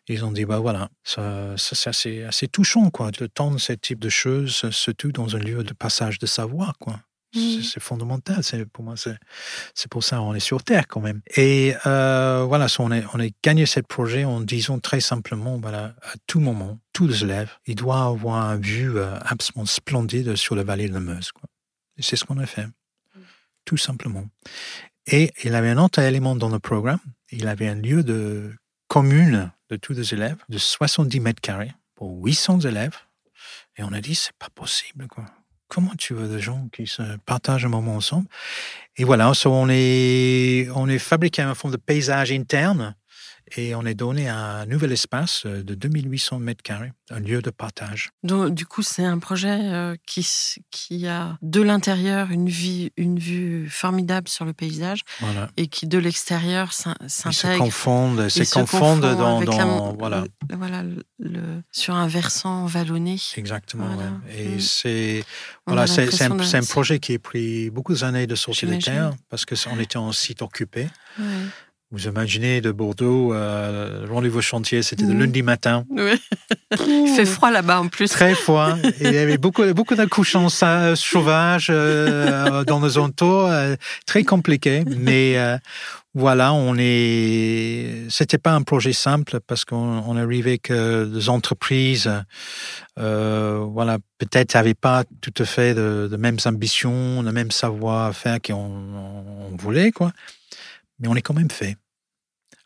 Ils 0.09 0.25
ont 0.25 0.33
dit, 0.33 0.45
bah 0.45 0.59
voilà, 0.59 0.89
ça, 1.05 1.55
c'est 1.57 1.89
assez, 1.89 2.25
assez 2.25 2.49
touchant, 2.49 2.91
quoi, 2.91 3.13
de 3.13 3.27
tendre 3.27 3.61
ce 3.61 3.73
type 3.73 4.01
de 4.01 4.09
choses, 4.09 4.69
surtout 4.71 5.13
dans 5.13 5.37
un 5.37 5.41
lieu 5.41 5.63
de 5.63 5.75
passage 5.75 6.19
de 6.19 6.27
savoir, 6.27 6.75
quoi. 6.79 7.01
Mhm. 7.35 7.63
C'est 7.63 7.81
fondamental. 7.81 8.43
C'est 8.43 8.65
pour 8.67 8.85
moi, 8.85 8.95
c'est 8.97 9.89
pour 9.89 10.03
ça 10.03 10.21
on 10.21 10.35
est 10.35 10.41
sur 10.41 10.63
Terre 10.63 10.87
quand 10.89 11.01
même. 11.01 11.21
Et 11.37 11.75
euh, 11.87 12.45
voilà, 12.47 12.69
so 12.69 12.83
on 12.83 12.91
a 12.91 13.01
on 13.15 13.21
a 13.21 13.29
gagné 13.43 13.67
ce 13.67 13.81
projet 13.81 14.25
en 14.25 14.41
disant 14.41 14.79
très 14.79 15.01
simplement, 15.01 15.59
voilà, 15.59 15.95
à 16.03 16.15
tout 16.27 16.41
moment, 16.41 16.79
tous 16.93 17.07
les 17.07 17.23
élèves, 17.23 17.51
ils 17.67 17.77
doivent 17.77 18.15
avoir 18.15 18.37
un 18.37 18.57
vue 18.57 18.99
euh, 18.99 19.17
absolument 19.21 19.67
splendide 19.67 20.35
sur 20.37 20.55
la 20.57 20.65
vallée 20.65 20.89
de 20.89 20.95
la 20.95 21.01
Meuse. 21.01 21.33
Quoi. 21.33 21.49
Et 21.97 22.03
c'est 22.03 22.17
ce 22.17 22.25
qu'on 22.25 22.39
a 22.39 22.47
fait, 22.47 22.67
tout 23.65 23.77
simplement. 23.77 24.25
Et 25.07 25.33
il 25.45 25.55
avait 25.55 25.71
un 25.71 25.79
autre 25.79 26.01
élément 26.01 26.35
dans 26.35 26.49
le 26.49 26.59
programme. 26.59 27.01
Il 27.31 27.47
avait 27.47 27.69
un 27.69 27.75
lieu 27.75 28.03
de 28.03 28.53
commune 28.89 29.53
de 29.71 29.77
tous 29.77 29.93
les 29.93 30.15
élèves 30.15 30.39
de 30.49 30.59
70 30.59 31.21
mètres 31.21 31.41
carrés 31.41 31.73
pour 31.95 32.25
800 32.25 32.61
élèves. 32.61 32.97
Et 33.77 33.85
on 33.85 33.93
a 33.93 34.01
dit, 34.01 34.15
c'est 34.15 34.37
pas 34.37 34.51
possible, 34.51 35.07
quoi 35.07 35.27
comment 35.71 35.95
tu 35.97 36.13
veux 36.13 36.29
des 36.29 36.41
gens 36.41 36.69
qui 36.73 36.87
se 36.87 37.03
partagent 37.25 37.65
un 37.65 37.71
moment 37.71 37.97
ensemble? 37.97 38.27
Et 38.97 39.05
voilà, 39.05 39.33
on 39.47 39.69
est, 39.71 40.69
on 40.75 40.89
est 40.89 40.99
fabriqué 40.99 41.41
un 41.41 41.55
fond 41.55 41.71
de 41.71 41.79
paysage 41.79 42.33
interne 42.33 42.95
et 43.57 43.75
on 43.75 43.85
est 43.85 43.95
donné 43.95 44.29
un 44.29 44.67
nouvel 44.67 44.93
espace 44.93 45.47
de 45.47 45.75
2800 45.75 46.39
mètres 46.39 46.63
carrés, 46.63 46.93
un 47.11 47.21
lieu 47.21 47.43
de 47.43 47.51
partage. 47.51 48.11
Donc, 48.23 48.55
du 48.55 48.67
coup, 48.67 48.83
c'est 48.83 49.05
un 49.05 49.19
projet 49.19 49.59
euh, 49.63 49.97
qui, 50.07 50.27
a 51.07 51.39
de 51.43 51.61
l'intérieur 51.63 52.31
une, 52.31 52.49
vie, 52.49 52.93
une 52.97 53.19
vue 53.19 53.69
formidable 53.69 54.29
sur 54.29 54.45
le 54.45 54.53
paysage 54.53 55.03
Voilà. 55.21 55.49
et 55.57 55.67
qui, 55.69 55.87
de 55.87 55.99
l'extérieur, 55.99 56.73
s'in- 56.73 56.95
Ils 57.03 57.11
se 57.11 57.23
s'intègre. 57.33 57.65
confondent, 57.65 58.29
se 58.29 58.45
se 58.45 58.55
confondent 58.55 59.01
confond 59.03 59.15
dans, 59.17 59.41
la- 59.41 59.47
dans- 59.47 59.97
voilà, 59.99 60.25
le- 60.49 60.57
voilà, 60.57 60.83
le- 60.83 61.05
le- 61.19 61.63
sur 61.73 61.95
un 61.95 62.07
versant 62.09 62.67
vallonné. 62.67 63.17
exactement. 63.37 63.87
Voilà. 63.95 64.11
ouais. 64.27 64.37
Et 64.45 64.49
Mm. 64.57 64.61
c'est 64.61 65.25
voilà, 65.67 65.87
c'est 65.87 66.23
un, 66.23 66.63
projet 66.63 66.99
qui 66.99 67.15
a 67.15 67.19
pris 67.19 67.71
beaucoup 67.71 67.95
d'années 67.95 68.27
de 68.27 68.35
sortir 68.35 68.69
de 68.69 68.75
J'imagine. 68.75 68.93
terre 68.93 69.13
parce 69.29 69.45
que 69.45 69.55
on 69.71 69.79
était 69.79 69.97
en 69.99 70.13
site 70.13 70.43
occupé. 70.43 70.89
Ouais. 71.19 71.25
Vous 71.93 72.07
imaginez 72.07 72.61
de 72.61 72.71
Bordeaux, 72.71 73.35
euh, 73.35 74.07
le 74.07 74.13
rendez-vous 74.13 74.41
chantier, 74.41 74.81
c'était 74.83 75.03
le 75.07 75.13
Mhm. 75.15 75.19
lundi 75.21 75.43
matin. 75.43 75.85
Ouais. 75.91 76.17
Il 76.79 77.13
fait 77.17 77.25
froid 77.27 77.51
là-bas 77.51 77.81
en 77.81 77.89
plus. 77.89 78.09
Très 78.11 78.35
froid. 78.37 78.77
Et 79.01 79.09
il 79.09 79.13
y 79.13 79.19
avait 79.19 79.39
beaucoup, 79.39 79.65
beaucoup 79.75 79.97
d'accouchants 79.97 80.49
sa- 80.49 80.95
sauvages 80.95 81.67
euh, 81.69 82.63
dans 82.63 82.79
nos 82.79 82.97
entours, 82.99 83.47
euh, 83.49 83.75
très 84.07 84.23
compliqué. 84.23 84.85
Mais 84.87 85.37
euh, 85.37 85.59
voilà, 86.15 86.53
on 86.53 86.77
est. 86.79 88.07
C'était 88.09 88.39
pas 88.39 88.53
un 88.53 88.63
projet 88.63 88.93
simple 88.93 89.41
parce 89.45 89.65
qu'on 89.65 89.77
on 90.07 90.17
arrivait 90.17 90.59
que 90.59 91.07
des 91.07 91.29
entreprises, 91.29 92.09
euh, 93.01 93.65
voilà, 93.69 93.99
peut-être 94.19 94.55
n'avaient 94.55 94.75
pas 94.75 95.03
tout 95.21 95.35
à 95.39 95.45
fait 95.45 95.75
de, 95.75 96.09
de 96.09 96.17
mêmes 96.17 96.39
ambitions, 96.45 97.23
le 97.23 97.33
même 97.33 97.51
savoir-faire 97.51 98.39
qu'on 98.41 98.55
on 99.51 99.57
voulait, 99.57 99.91
quoi. 99.91 100.13
Mais 101.01 101.09
on 101.09 101.17
est 101.17 101.23
quand 101.23 101.35
même 101.35 101.51
fait. 101.51 101.77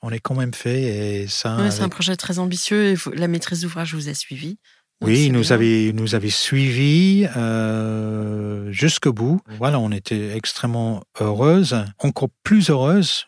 On 0.07 0.11
est 0.11 0.21
quand 0.21 0.35
même 0.35 0.53
fait 0.53 0.83
et 1.23 1.27
ça. 1.29 1.57
Ouais, 1.57 1.71
c'est 1.71 1.81
un 1.83 1.89
projet 1.89 2.15
très 2.15 2.39
ambitieux 2.39 2.89
et 2.89 2.95
vous- 2.95 3.13
la 3.13 3.27
maîtrise 3.27 3.63
d'ouvrage 3.63 3.95
vous 3.95 4.09
a 4.11 4.15
suivi. 4.15 4.59
Oui, 5.01 5.25
il 5.27 5.33
nous 5.33 5.41
bien. 5.41 5.51
avait, 5.53 5.93
nous 5.95 6.15
avait 6.15 6.29
suivis 6.31 7.27
euh, 7.37 8.71
jusqu'au 8.71 9.13
bout. 9.13 9.41
Voilà, 9.59 9.79
on 9.81 9.91
était 9.91 10.37
extrêmement 10.37 11.03
heureuse, 11.21 11.77
encore 11.99 12.29
plus 12.43 12.71
heureuse 12.71 13.27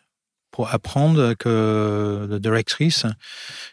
pour 0.56 0.72
apprendre 0.72 1.34
que 1.34 2.26
la 2.30 2.38
directrice, 2.38 3.04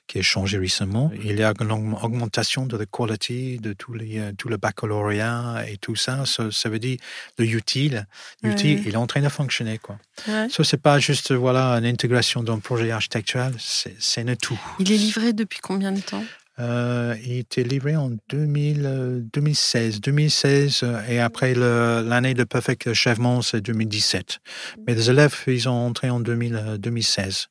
qui 0.05 0.19
a 0.19 0.21
changé 0.21 0.57
récemment, 0.57 1.13
il 1.23 1.37
y 1.39 1.41
a 1.43 1.53
une 1.61 1.69
aug- 1.71 2.03
augmentation 2.03 2.65
de 2.65 2.75
la 2.75 2.85
qualité 2.85 3.57
de 3.57 3.71
tous 3.71 3.93
les, 3.93 4.19
euh, 4.19 4.33
tout 4.37 4.49
le 4.49 4.57
baccalauréat 4.57 5.63
et 5.69 5.77
tout 5.77 5.95
ça. 5.95 6.25
Ça, 6.25 6.51
ça 6.51 6.67
veut 6.67 6.79
dire 6.79 6.97
le 7.37 7.45
utile. 7.45 8.05
Utile, 8.43 8.79
Ouais. 8.79 8.83
il 8.87 8.93
est 8.95 8.97
en 8.97 9.07
train 9.07 9.21
de 9.21 9.29
fonctionner, 9.29 9.77
quoi. 9.77 9.97
Ouais. 10.27 10.47
Ça, 10.49 10.65
c'est 10.65 10.81
pas 10.81 10.99
juste, 10.99 11.31
voilà, 11.31 11.71
une 11.77 11.85
intégration 11.85 12.43
d'un 12.43 12.59
projet 12.59 12.91
architectural, 12.91 13.53
c'est 13.59 14.29
un 14.29 14.35
tout. 14.35 14.59
Il 14.79 14.91
est 14.91 14.97
livré 14.97 15.31
depuis 15.31 15.59
combien 15.61 15.93
de 15.93 16.01
temps? 16.01 16.25
Euh, 16.59 17.15
il 17.25 17.39
était 17.39 17.63
livré 17.63 17.95
en 17.95 18.11
2000, 18.29 18.83
euh, 18.85 19.19
2016. 19.33 20.01
2016 20.01 20.81
euh, 20.83 21.01
et 21.09 21.19
après 21.19 21.55
l'année 21.55 22.35
de 22.35 22.43
perfect 22.43 22.85
achèvement, 22.87 23.41
c'est 23.41 23.61
2017. 23.61 24.39
Mais 24.85 24.93
les 24.93 25.09
élèves, 25.09 25.35
ils 25.47 25.67
ont 25.67 25.87
entré 25.87 26.09
en 26.11 26.19
2000, 26.19 26.55
euh, 26.55 26.77
2016. 26.77 27.47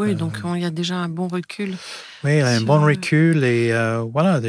Oui, 0.00 0.10
Euh, 0.12 0.14
donc 0.14 0.38
on- 0.44 0.54
il 0.54 0.62
y 0.62 0.64
a 0.64 0.70
déjà 0.70 0.96
un 0.96 1.08
bon 1.10 1.28
recul. 1.28 1.74
Oui, 2.24 2.32
il 2.32 2.38
y 2.38 2.40
a 2.40 2.48
un 2.48 2.62
bon 2.62 2.80
euh, 2.82 2.86
recul 2.86 3.44
et 3.44 3.70
euh, 3.72 3.98
voilà, 4.00 4.40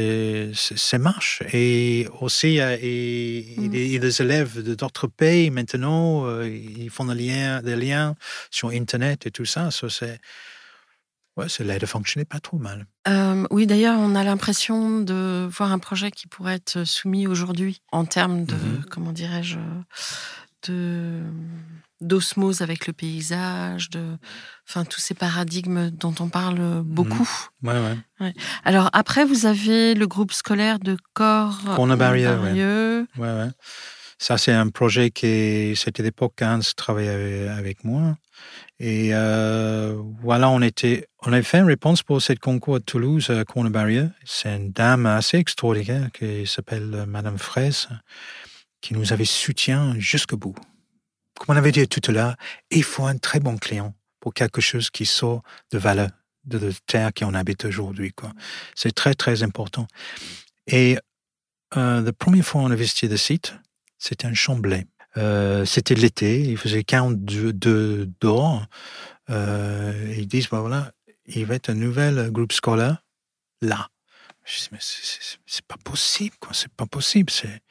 ça 0.54 0.98
marche. 0.98 1.42
Et 1.52 2.08
aussi, 2.20 2.58
euh, 2.58 2.76
et, 2.80 3.54
Mm. 3.58 3.64
et 3.64 3.68
les, 3.68 3.94
et 3.94 3.98
les 3.98 4.22
élèves 4.22 4.62
de 4.62 4.74
d'autres 4.74 5.06
pays 5.08 5.50
maintenant, 5.50 6.26
euh, 6.26 6.48
ils 6.48 6.90
font 6.90 7.04
des 7.04 7.14
liens, 7.14 7.62
des 7.62 7.76
liens 7.76 8.16
sur 8.50 8.70
Internet 8.70 9.26
et 9.26 9.30
tout 9.30 9.44
ça. 9.44 9.70
Ça, 9.70 9.88
c'est, 9.90 10.18
ouais, 11.36 11.48
ça 11.48 11.64
l'aide 11.64 11.84
à 11.84 11.86
fonctionner 11.86 12.24
pas 12.24 12.40
trop 12.40 12.58
mal. 12.58 12.86
Euh, 13.08 13.46
oui, 13.50 13.66
d'ailleurs, 13.66 13.98
on 13.98 14.14
a 14.14 14.22
l'impression 14.24 15.00
de 15.00 15.48
voir 15.50 15.72
un 15.72 15.78
projet 15.78 16.10
qui 16.10 16.28
pourrait 16.28 16.54
être 16.54 16.84
soumis 16.84 17.26
aujourd'hui 17.26 17.80
en 17.90 18.04
termes 18.04 18.44
de, 18.44 18.54
Mhm. 18.54 18.84
comment 18.90 19.12
dirais-je, 19.12 19.58
de 20.68 21.22
d'osmose 22.00 22.62
avec 22.62 22.88
le 22.88 22.92
paysage, 22.92 23.88
de, 23.90 24.16
enfin 24.68 24.84
tous 24.84 24.98
ces 24.98 25.14
paradigmes 25.14 25.90
dont 25.90 26.12
on 26.18 26.28
parle 26.28 26.82
beaucoup. 26.82 27.28
Ouais, 27.62 27.74
ouais. 28.20 28.34
Alors 28.64 28.90
après, 28.92 29.24
vous 29.24 29.46
avez 29.46 29.94
le 29.94 30.08
groupe 30.08 30.32
scolaire 30.32 30.80
de 30.80 30.96
corps. 31.14 31.60
Ça, 34.22 34.38
c'est 34.38 34.52
un 34.52 34.68
projet 34.68 35.10
qui, 35.10 35.74
c'était 35.74 36.04
l'époque 36.04 36.34
qu'Hans 36.36 36.60
travaillait 36.76 37.48
avec, 37.48 37.82
moi. 37.82 38.16
Et 38.78 39.08
euh, 39.12 40.00
voilà, 40.20 40.48
on 40.48 40.62
était, 40.62 41.08
on 41.22 41.32
avait 41.32 41.42
fait 41.42 41.58
une 41.58 41.66
réponse 41.66 42.04
pour 42.04 42.22
cette 42.22 42.38
concours 42.38 42.76
à 42.76 42.80
Toulouse, 42.80 43.30
à 43.30 43.44
Cornebarieux. 43.44 44.12
C'est 44.24 44.54
une 44.54 44.70
dame 44.70 45.06
assez 45.06 45.38
extraordinaire 45.38 46.12
qui 46.12 46.46
s'appelle 46.46 46.94
euh, 46.94 47.04
Madame 47.04 47.36
Fraise, 47.36 47.88
qui 48.80 48.94
nous 48.94 49.12
avait 49.12 49.24
soutien 49.24 49.98
jusqu'au 49.98 50.36
bout. 50.36 50.54
Comme 51.40 51.56
on 51.56 51.58
avait 51.58 51.72
dit 51.72 51.88
tout 51.88 52.08
à 52.08 52.12
l'heure, 52.12 52.36
il 52.70 52.84
faut 52.84 53.06
un 53.06 53.16
très 53.16 53.40
bon 53.40 53.58
client 53.58 53.92
pour 54.20 54.34
quelque 54.34 54.60
chose 54.60 54.88
qui 54.90 55.04
sort 55.04 55.42
de 55.72 55.78
valeur 55.78 56.10
de 56.44 56.58
la 56.58 56.72
terre 56.86 57.10
qu'on 57.12 57.34
habite 57.34 57.64
aujourd'hui. 57.64 58.14
C'est 58.76 58.94
très, 58.94 59.14
très 59.14 59.42
important. 59.42 59.88
Et 60.68 60.96
euh, 61.76 62.02
la 62.02 62.12
première 62.12 62.44
fois 62.44 62.60
on 62.60 62.70
a 62.70 62.76
visité 62.76 63.08
le 63.08 63.16
site, 63.16 63.56
c'était 64.02 64.26
un 64.26 64.34
chamblay. 64.34 64.86
Euh, 65.16 65.64
c'était 65.64 65.94
l'été, 65.94 66.40
il 66.40 66.56
faisait 66.56 66.82
42 66.84 67.52
de- 67.52 68.10
dehors. 68.20 68.66
Euh, 69.30 70.14
ils 70.16 70.26
disent, 70.26 70.48
bah 70.48 70.60
voilà, 70.60 70.92
il 71.26 71.46
va 71.46 71.54
être 71.54 71.70
un 71.70 71.74
nouvel 71.74 72.30
groupe 72.32 72.52
scolaire 72.52 73.04
là. 73.60 73.88
Je 74.44 74.58
dis, 74.58 74.68
mais 74.72 74.78
c'est- 74.80 75.62
pas 75.68 75.76
possible, 75.84 76.34
quoi, 76.40 76.52
c'est 76.52 76.72
pas 76.72 76.86
possible, 76.86 77.30
c'est. 77.30 77.62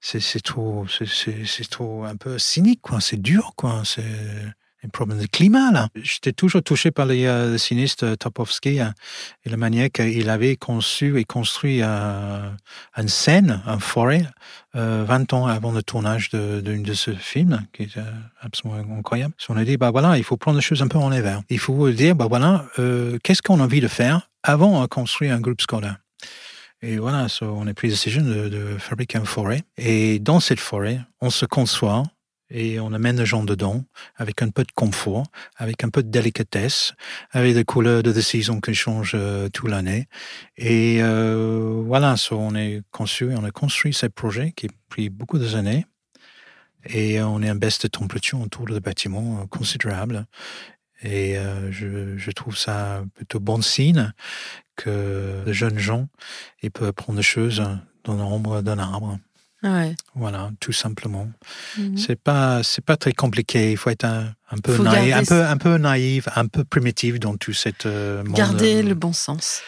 C'est 0.00 0.42
trop, 0.42 0.86
c'est 0.88 1.68
trop 1.68 2.04
un 2.04 2.14
peu 2.16 2.38
cynique, 2.38 2.80
quoi. 2.82 3.00
C'est 3.00 3.16
dur, 3.20 3.54
quoi. 3.56 3.82
C'est 3.84 4.04
un 4.86 4.88
problème 4.88 5.18
de 5.18 5.26
climat, 5.26 5.70
là. 5.72 5.88
J'étais 5.96 6.32
toujours 6.32 6.62
touché 6.62 6.90
par 6.90 7.06
les, 7.06 7.26
euh, 7.26 7.52
le 7.52 7.58
sinistre 7.58 8.04
euh, 8.04 8.16
Topovsky 8.16 8.80
hein, 8.80 8.94
et 9.44 9.50
la 9.50 9.56
manière 9.56 9.90
qu'il 9.90 10.30
avait 10.30 10.56
conçu 10.56 11.18
et 11.18 11.24
construit 11.24 11.80
euh, 11.82 12.48
une 12.96 13.08
scène, 13.08 13.62
une 13.66 13.80
forêt, 13.80 14.26
euh, 14.76 15.04
20 15.06 15.32
ans 15.32 15.46
avant 15.46 15.72
le 15.72 15.82
tournage 15.82 16.30
de, 16.30 16.60
de 16.60 16.94
ce 16.94 17.12
film, 17.14 17.66
qui 17.72 17.84
est 17.84 17.96
euh, 17.96 18.04
absolument 18.40 18.98
incroyable. 18.98 19.34
On 19.48 19.56
a 19.56 19.64
dit, 19.64 19.76
bah 19.76 19.90
voilà, 19.90 20.16
il 20.16 20.24
faut 20.24 20.36
prendre 20.36 20.56
les 20.56 20.62
choses 20.62 20.82
un 20.82 20.88
peu 20.88 20.98
en 20.98 21.12
envers. 21.12 21.42
Il 21.50 21.58
faut 21.58 21.90
dire, 21.90 22.14
bah 22.14 22.26
voilà, 22.28 22.66
qu'est-ce 23.22 23.42
qu'on 23.42 23.60
a 23.60 23.64
envie 23.64 23.80
de 23.80 23.88
faire 23.88 24.28
avant 24.42 24.82
de 24.82 24.86
construire 24.86 25.34
un 25.34 25.40
groupe 25.40 25.60
scolaire? 25.60 25.96
Et 26.82 26.98
voilà, 26.98 27.28
so 27.28 27.46
on 27.46 27.66
a 27.66 27.74
pris 27.74 27.88
la 27.88 27.94
décision 27.94 28.22
de, 28.22 28.48
de 28.48 28.76
fabriquer 28.78 29.18
une 29.18 29.26
forêt. 29.26 29.62
Et 29.78 30.18
dans 30.18 30.40
cette 30.40 30.60
forêt, 30.60 31.00
on 31.20 31.30
se 31.30 31.46
conçoit 31.46 32.02
et 32.50 32.78
on 32.80 32.92
amène 32.92 33.18
les 33.18 33.26
gens 33.26 33.44
dedans 33.44 33.84
avec 34.16 34.42
un 34.42 34.50
peu 34.50 34.62
de 34.62 34.72
confort, 34.72 35.24
avec 35.56 35.84
un 35.84 35.88
peu 35.88 36.02
de 36.02 36.10
délicatesse, 36.10 36.94
avec 37.30 37.54
des 37.54 37.64
couleurs 37.64 38.02
de 38.02 38.20
saison 38.20 38.60
qui 38.60 38.74
changent 38.74 39.12
euh, 39.14 39.48
toute 39.48 39.68
l'année. 39.68 40.06
Et 40.56 40.98
euh, 41.02 41.82
voilà, 41.84 42.14
on 42.30 42.54
est 42.54 42.82
conçu, 42.90 43.30
on 43.34 43.44
a 43.44 43.50
construit 43.50 43.92
ce 43.92 44.06
projet 44.06 44.52
qui 44.52 44.66
a 44.66 44.70
pris 44.88 45.08
beaucoup 45.08 45.38
d'années. 45.38 45.86
Et 46.88 47.20
on 47.20 47.42
est 47.42 47.48
un 47.48 47.56
baisse 47.56 47.80
de 47.80 47.88
température 47.88 48.40
autour 48.40 48.66
du 48.66 48.78
bâtiment 48.80 49.40
euh, 49.42 49.46
considérable. 49.46 50.26
Et 51.02 51.36
euh, 51.36 51.70
je, 51.72 52.16
je 52.16 52.30
trouve 52.30 52.56
ça 52.56 53.04
plutôt 53.14 53.40
bon 53.40 53.60
signe 53.60 54.12
que 54.76 55.42
les 55.44 55.54
jeunes 55.54 55.78
gens 55.78 56.08
ils 56.62 56.70
peuvent 56.70 56.92
prendre 56.92 57.18
des 57.18 57.22
choses 57.22 57.62
dans 58.04 58.14
l'ombre 58.14 58.62
d'un 58.62 58.78
arbre. 58.78 59.18
Ouais. 59.62 59.94
Voilà, 60.14 60.50
tout 60.60 60.72
simplement. 60.72 61.28
Mhm. 61.78 61.96
C'est 61.96 62.20
pas, 62.20 62.62
c'est 62.62 62.84
pas 62.84 62.96
très 62.96 63.12
compliqué. 63.12 63.72
Il 63.72 63.76
faut 63.76 63.90
être 63.90 64.04
un, 64.04 64.32
un 64.50 64.58
peu 64.58 64.74
Faut 64.74 64.82
naïf, 64.82 65.14
un 65.14 65.24
peu, 65.24 65.44
un 65.44 65.56
peu 65.56 65.78
naïf, 65.78 66.28
un 66.36 66.46
peu 66.46 66.62
primitif 66.64 67.18
dans 67.18 67.36
tout 67.36 67.52
cette 67.54 67.86
euh, 67.86 68.22
monde. 68.22 68.36
Garder 68.36 68.76
euh, 68.76 68.82
le 68.82 68.94
bon 68.94 69.12
sens. 69.12 69.62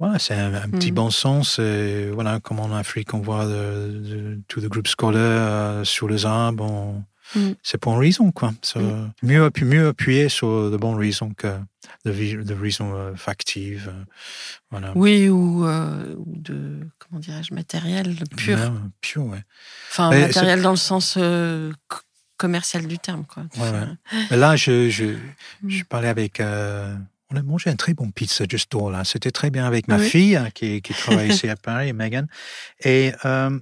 Voilà, 0.00 0.18
c'est 0.18 0.34
un, 0.34 0.54
un 0.54 0.68
petit 0.68 0.90
Mhm. 0.90 0.94
bon 0.96 1.10
sens. 1.10 1.58
et 1.58 2.10
voilà, 2.12 2.40
comme 2.40 2.60
en 2.60 2.74
Afrique, 2.76 3.14
on 3.14 3.20
voit 3.20 3.46
de, 3.46 3.88
de- 4.04 4.40
tout 4.48 4.60
le 4.60 4.68
groupe 4.68 4.86
scolaire 4.88 5.20
euh, 5.22 5.84
sur 5.84 6.08
les 6.08 6.26
arbres. 6.26 6.64
on- 6.64 7.04
Mhm. 7.36 7.56
C'est 7.62 7.76
pour 7.76 7.92
une 7.92 7.98
raison, 8.00 8.32
quoi. 8.32 8.52
Mhm. 8.74 9.12
mieux, 9.22 9.46
appu- 9.46 9.66
mieux 9.66 9.88
appuyer 9.88 10.30
sur 10.30 10.70
de 10.70 10.76
bonnes 10.78 10.96
raisons 10.96 11.34
que 11.36 11.48
de, 12.06 12.42
de 12.42 12.54
raisons 12.54 12.94
euh, 12.94 13.14
factives. 13.16 13.88
euh, 13.94 14.04
voilà. 14.70 14.92
Oui, 14.94 15.28
ou, 15.28 15.66
euh, 15.66 16.14
ou 16.16 16.24
de, 16.38 16.80
comment 17.08 17.20
dirais-je, 17.20 17.54
matériel 17.54 18.14
pur. 18.36 18.58
Pur, 19.00 19.24
ouais. 19.26 19.42
Enfin, 19.90 20.10
Mais 20.10 20.20
matériel 20.22 20.62
dans 20.62 20.70
le 20.70 20.76
sens 20.76 21.14
euh, 21.16 21.72
co- 21.88 22.00
commercial 22.36 22.86
du 22.86 22.98
terme. 22.98 23.24
Quoi. 23.26 23.44
Ouais, 23.56 23.70
ouais. 23.70 23.86
Mais 24.30 24.36
là, 24.36 24.56
je, 24.56 24.88
je, 24.90 25.04
Mm. 25.62 25.70
je 25.70 25.84
parlais 25.84 26.08
avec. 26.08 26.40
euh, 26.40 26.94
on 27.30 27.36
a 27.36 27.42
mangé 27.42 27.68
un 27.68 27.76
très 27.76 27.92
bon 27.94 28.10
pizza 28.10 28.44
juste 28.48 28.72
là. 28.74 29.04
C'était 29.04 29.30
très 29.30 29.50
bien 29.50 29.66
avec 29.66 29.86
ma 29.88 29.98
Oui. 29.98 30.08
fille 30.08 30.36
hein, 30.36 30.48
qui, 30.54 30.80
qui 30.82 30.94
travaille 30.94 31.28
ici 31.30 31.48
à 31.48 31.56
Paris, 31.62 31.92
Megan. 31.92 32.26
Et 32.84 33.12
euh, 33.24 33.58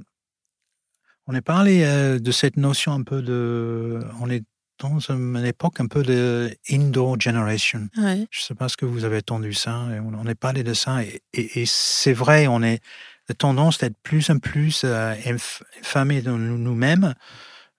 on 1.27 1.35
a 1.35 1.43
parlé 1.43 1.83
euh, 1.85 2.19
de 2.19 2.31
cette 2.33 2.57
notion 2.57 2.93
un 2.93 3.03
peu 3.03 3.23
de. 3.23 4.01
On 4.21 4.31
est 4.31 4.45
dans 4.79 4.99
une 5.11 5.37
époque 5.45 5.81
un 5.81 5.87
peu 5.87 6.03
de 6.03 6.55
indoor 6.71 7.19
generation. 7.19 7.89
Je 7.97 8.01
ne 8.03 8.27
sais 8.31 8.55
pas 8.55 8.69
ce 8.69 8.77
que 8.77 8.85
vous 8.85 9.05
avez 9.05 9.17
entendu 9.19 9.55
ça. 9.55 9.87
et 9.95 10.01
on, 10.01 10.13
on 10.15 10.27
a 10.27 10.35
parlé 10.35 10.63
de 10.63 10.75
ça. 10.75 11.03
Et, 11.03 11.23
et- 11.33 11.63
et 11.63 11.67
c'est 11.67 12.13
vrai, 12.13 12.47
on 12.47 12.63
est 12.63 12.81
la 13.29 13.35
tendance 13.35 13.79
d'être 13.79 13.97
plus 14.03 14.31
en 14.31 14.39
plus 14.39 14.83
euh, 14.85 15.15
enf- 15.27 15.63
enfermés 15.81 16.23
dans 16.23 16.37
nous- 16.39 16.59
nous-mêmes. 16.59 17.15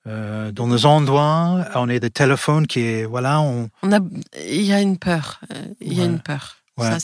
euh, 0.05 0.51
dans 0.53 0.67
nos 0.67 0.85
endroits, 0.85 1.65
on 1.75 1.89
est 1.89 1.99
des 1.99 2.09
téléphones 2.09 2.65
qui 2.65 3.03
voilà, 3.03 3.41
on 3.41 3.69
On 3.83 3.91
a, 3.91 3.99
il 4.49 4.61
y 4.61 4.71
a 4.73 4.79
une 4.81 4.97
peur. 4.97 5.41
euh, 5.53 5.65
Il 5.81 5.93
y 5.93 5.99
a 5.99 6.03
Ouais. 6.03 6.09
une 6.09 6.19
peur. 6.21 6.56
Ça, 6.77 6.97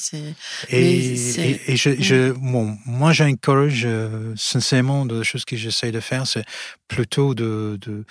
et, 0.70 1.76
je, 1.76 2.00
je 2.00 2.32
bon, 2.32 2.78
moi 2.86 3.12
j'encourage 3.12 3.84
euh, 3.86 4.34
sincèrement 4.36 5.06
de 5.06 5.24
choses 5.24 5.46
que 5.46 5.56
j'essaie 5.56 5.92
de 5.92 6.00
faire, 6.00 6.28
c'est 6.28 6.46
plutôt 6.88 7.34
de, 7.34 7.78
de 7.82 8.06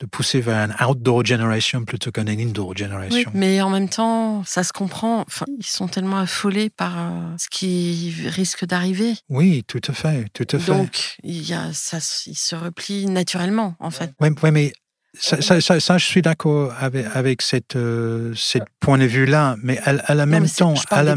de 0.00 0.06
pousser 0.06 0.40
vers 0.40 0.56
un 0.70 0.86
outdoor 0.86 1.24
generation 1.26 1.84
plutôt 1.84 2.10
qu'un 2.10 2.26
indoor 2.26 2.70
Oui, 2.70 2.76
generation. 2.78 3.30
mais 3.34 3.60
en 3.60 3.68
même 3.70 3.88
temps, 3.88 4.42
ça 4.46 4.64
se 4.64 4.72
comprend. 4.72 5.20
Enfin, 5.26 5.44
ils 5.58 5.66
sont 5.66 5.88
tellement 5.88 6.18
affolés 6.18 6.70
par 6.70 6.98
euh, 6.98 7.34
ce 7.38 7.48
qui 7.50 8.14
risque 8.26 8.64
d'arriver. 8.64 9.12
Oui, 9.28 9.62
tout 9.66 9.80
à 9.86 9.92
fait, 9.92 10.26
tout 10.32 10.46
à 10.52 10.58
fait. 10.58 10.72
Donc, 10.72 11.16
il 11.22 11.42
y 11.46 11.52
a, 11.52 11.70
ça, 11.74 11.98
ils 12.26 12.34
se 12.36 12.54
replient 12.56 13.06
naturellement, 13.06 13.74
en 13.78 13.90
fait. 13.90 14.12
Oui, 14.20 14.28
ouais, 14.42 14.50
mais 14.50 14.72
ça, 15.18 15.40
ça, 15.42 15.60
ça, 15.60 15.80
ça, 15.80 15.98
je 15.98 16.04
suis 16.06 16.22
d'accord 16.22 16.72
avec, 16.78 17.06
avec 17.14 17.42
cette, 17.42 17.74
euh, 17.76 18.32
cette 18.36 18.64
point 18.78 18.96
de 18.98 19.04
vue-là, 19.04 19.56
mais 19.62 19.78
à, 19.80 19.90
à 19.90 20.14
la 20.14 20.24
Non, 20.26 20.32
même 20.32 20.48
temps, 20.48 20.74
à 20.90 21.02
la, 21.02 21.12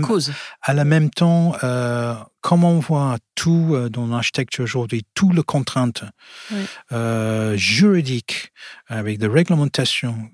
à 0.61 0.83
même 0.83 1.09
temps, 1.11 1.55
euh, 1.63 2.15
comme 2.41 2.63
on 2.63 2.79
voit 2.79 3.17
tout 3.35 3.71
euh, 3.73 3.89
dans 3.89 4.07
l'architecture 4.07 4.63
aujourd'hui, 4.63 5.03
toutes 5.13 5.35
les 5.35 5.43
contraintes 5.43 6.03
Oui. 6.51 6.65
juridiques 7.57 8.51
avec 8.87 9.17
des 9.19 9.27
réglementations 9.27 10.29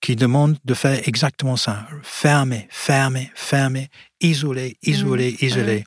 qui 0.00 0.16
demandent 0.16 0.58
de 0.64 0.74
faire 0.74 1.06
exactement 1.08 1.56
ça, 1.56 1.86
fermer, 2.02 2.68
fermer, 2.70 3.30
fermer, 3.34 3.88
isoler, 4.20 4.76
isoler, 4.82 5.32
Mhm. 5.40 5.46
isoler. 5.48 5.84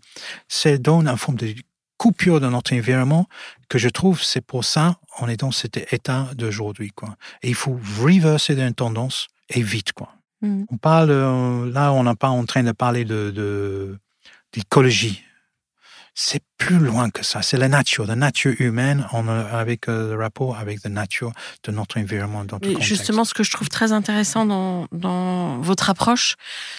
Ça 0.48 0.78
donne 0.78 1.08
une 1.08 1.18
forme 1.18 1.38
de 1.38 1.54
coupure 1.98 2.42
de 2.42 2.48
notre 2.50 2.74
environnement 2.76 3.26
que 3.68 3.78
je 3.78 3.90
trouve, 3.90 4.22
c'est 4.24 4.42
pour 4.42 4.64
ça 4.66 4.98
on 5.20 5.28
est 5.28 5.38
dans 5.38 5.52
cet 5.52 5.78
état 5.94 6.30
d'aujourd'hui. 6.36 6.92
quoi. 6.92 7.16
Et 7.42 7.50
il 7.50 7.56
faut 7.56 7.80
reverser 8.02 8.60
une 8.60 8.74
tendance 8.74 9.28
et 9.50 9.62
vite. 9.62 9.94
quoi. 9.94 10.10
Mhm. 10.42 10.66
On 10.70 10.78
parle, 10.78 11.12
euh, 11.12 11.72
là, 11.72 11.94
on 11.94 12.04
n'est 12.04 12.16
pas 12.16 12.30
en 12.30 12.46
train 12.46 12.64
de 12.64 12.72
parler 12.74 13.06
de, 13.06 13.32
de- 13.32 13.98
d'écologie. 14.52 15.24
C'est 16.14 16.44
plus 16.58 16.80
loin 16.80 17.10
que 17.10 17.24
ça. 17.24 17.42
C'est 17.42 17.58
la 17.58 17.68
nature, 17.68 18.06
la 18.06 18.16
nature 18.16 18.54
humaine 18.60 19.06
en, 19.12 19.28
avec 19.28 19.88
euh, 19.90 20.16
le 20.16 20.22
rapport 20.22 20.58
avec 20.58 20.84
la 20.84 20.90
nature 20.90 21.32
de 21.64 21.72
notre 21.72 22.00
environnement, 22.00 22.46
dans 22.46 22.60
notre 22.62 22.82
justement, 22.82 23.26
ce 23.26 23.34
que 23.34 23.44
je 23.44 23.52
trouve 23.52 23.70
très 23.70 23.92
intéressant 23.92 24.46
dans, 24.46 24.88
dans 24.92 25.58
votre 25.60 25.90
approche, 25.90 26.36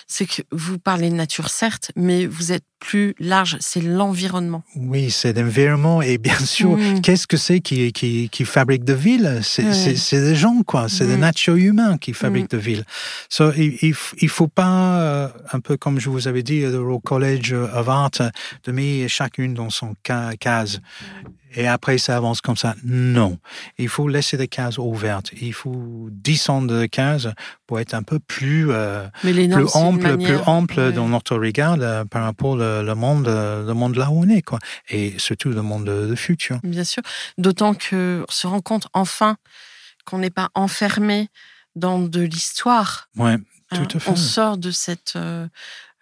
c'est 0.07 0.27
que 0.27 0.43
vous 0.51 0.79
parlez 0.79 1.11
de 1.11 1.15
nature, 1.15 1.49
certes, 1.51 1.93
mais 1.97 2.27
vous 2.27 2.53
êtes 2.53 2.65
plus 2.79 3.15
large, 3.19 3.57
c'est 3.61 3.81
l'environnement. 3.81 4.63
Oui, 4.77 5.11
c'est 5.11 5.33
l'environnement 5.33 6.03
et 6.03 6.19
bien 6.19 6.39
sûr, 6.45 6.77
Mm. 6.77 7.01
qu'est-ce 7.01 7.27
que 7.27 7.37
c'est 7.37 7.61
qui, 7.61 7.91
qui, 7.93 8.29
qui 8.29 8.45
fabrique 8.45 8.85
de 8.85 8.93
villes 8.93 9.41
C'est 9.43 10.21
des 10.21 10.35
gens, 10.35 10.63
quoi. 10.63 10.89
C'est 10.89 11.07
la 11.07 11.17
Mm. 11.17 11.21
nature 11.21 11.57
humaine 11.57 11.99
qui 11.99 12.13
fabrique 12.13 12.51
de 12.51 12.59
villes. 12.59 12.85
So, 13.31 13.53
il, 13.57 13.95
il 14.21 14.29
faut 14.29 14.49
pas, 14.49 15.01
euh, 15.01 15.29
un 15.53 15.61
peu 15.61 15.77
comme 15.77 15.99
je 16.01 16.11
vous 16.11 16.29
avais 16.29 16.43
dit, 16.43 16.63
euh, 16.63 16.79
au 16.81 16.99
College 17.01 17.53
of 17.55 17.89
Art, 17.89 18.11
de 18.65 18.73
mettre 18.73 19.11
chacune 19.11 19.55
dans 19.55 19.66
son 19.71 19.95
ca- 20.07 20.37
case. 20.37 20.81
Et 21.59 21.67
après, 21.67 21.97
ça 21.97 22.17
avance 22.19 22.43
comme 22.43 22.57
ça. 22.57 22.75
Non. 22.85 23.39
Il 23.79 23.89
faut 23.89 24.09
laisser 24.09 24.37
des 24.37 24.49
cases 24.49 24.77
ouvertes. 24.77 25.31
Il 25.41 25.55
faut 25.55 26.09
descendre 26.11 26.79
des 26.81 26.89
cases 26.91 27.29
pour 27.67 27.81
être 27.81 27.95
un 27.95 28.03
peu 28.03 28.19
plus, 28.19 28.71
euh, 28.71 29.07
plus 29.23 29.75
ample, 29.75 30.19
plus 30.19 30.37
ample 30.45 30.79
ouais. 30.79 30.93
dans 30.93 31.09
notre 31.09 31.37
regard 31.39 31.79
euh, 31.81 32.05
par 32.05 32.25
rapport 32.25 32.51
au 32.51 32.57
le 32.57 32.95
monde, 32.95 33.27
le 33.27 33.73
monde 33.73 33.97
là 33.97 34.11
où 34.11 34.23
on 34.25 34.29
est, 34.29 34.43
quoi. 34.43 34.59
Et 34.91 35.19
surtout 35.19 35.49
le 35.49 35.63
monde 35.63 35.87
de, 35.87 36.07
de 36.09 36.15
futur. 36.15 36.59
Bien 36.63 36.85
sûr. 36.85 37.03
D'autant 37.39 37.73
qu'on 37.73 38.27
se 38.29 38.47
rend 38.47 38.61
compte 38.61 38.89
enfin 38.93 39.37
qu'on 40.05 40.19
n'est 40.19 40.31
pas 40.31 40.51
enfermé 40.55 41.29
dans 41.75 41.99
de 42.01 42.21
l'histoire. 42.21 43.09
Ouais, 43.17 43.33
hein. 43.33 43.39
tout 43.87 43.97
à 43.97 44.01
fait. 44.01 44.11
On 44.11 44.17
sort 44.17 44.59
de 44.59 44.71
cette. 44.71 45.15
euh, 45.17 45.47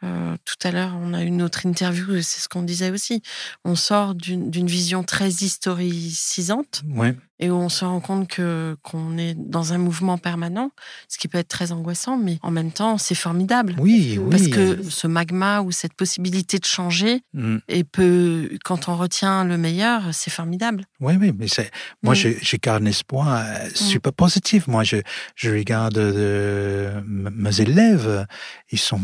euh, 0.04 0.36
tout 0.44 0.56
à 0.68 0.70
l'heure, 0.70 0.92
on 1.02 1.14
a 1.14 1.22
une 1.22 1.40
autre 1.42 1.66
interview, 1.66 2.20
c'est 2.22 2.40
ce 2.40 2.48
qu'on 2.48 2.62
disait 2.62 2.90
aussi. 2.90 3.22
On 3.64 3.74
sort 3.74 4.14
d'une 4.14 4.66
vision 4.66 5.02
très 5.02 5.30
historicisante 5.30 6.82
Ouais, 6.94 7.14
et 7.38 7.50
où 7.50 7.54
on 7.54 7.68
se 7.68 7.84
rend 7.84 8.00
compte 8.00 8.28
que 8.28 8.76
qu'on 8.82 9.18
est 9.18 9.34
dans 9.34 9.72
un 9.72 9.78
mouvement 9.78 10.18
permanent, 10.18 10.70
ce 11.08 11.18
qui 11.18 11.28
peut 11.28 11.38
être 11.38 11.48
très 11.48 11.72
angoissant, 11.72 12.16
mais 12.16 12.38
en 12.42 12.50
même 12.50 12.70
temps, 12.70 12.98
c'est 12.98 13.14
formidable. 13.14 13.74
oui, 13.78 14.18
oui. 14.20 14.30
Parce 14.30 14.48
que 14.48 14.82
ce 14.88 15.06
magma 15.06 15.60
ou 15.62 15.72
cette 15.72 15.94
possibilité 15.94 16.58
de 16.58 16.64
changer, 16.66 17.22
Mm. 17.32 17.56
et 17.68 17.84
peut, 17.84 18.50
quand 18.64 18.88
on 18.88 18.96
retient 18.96 19.44
le 19.44 19.58
meilleur, 19.58 20.02
c'est 20.12 20.30
formidable. 20.30 20.84
Oui, 21.00 21.14
oui, 21.20 21.32
mais 21.36 21.48
c'est, 21.48 21.70
moi, 22.02 22.12
Mm. 22.14 22.16
je, 22.16 22.28
je 22.42 22.56
garde 22.62 22.82
un 22.82 22.86
espoir 22.86 23.28
euh, 23.44 23.68
super 23.74 24.12
positif. 24.12 24.66
Moi, 24.68 24.84
je, 24.84 24.96
je 25.34 25.50
regarde 25.50 25.98
euh, 25.98 27.00
mes 27.06 27.60
élèves, 27.60 28.26
ils 28.70 28.78
sont 28.78 29.00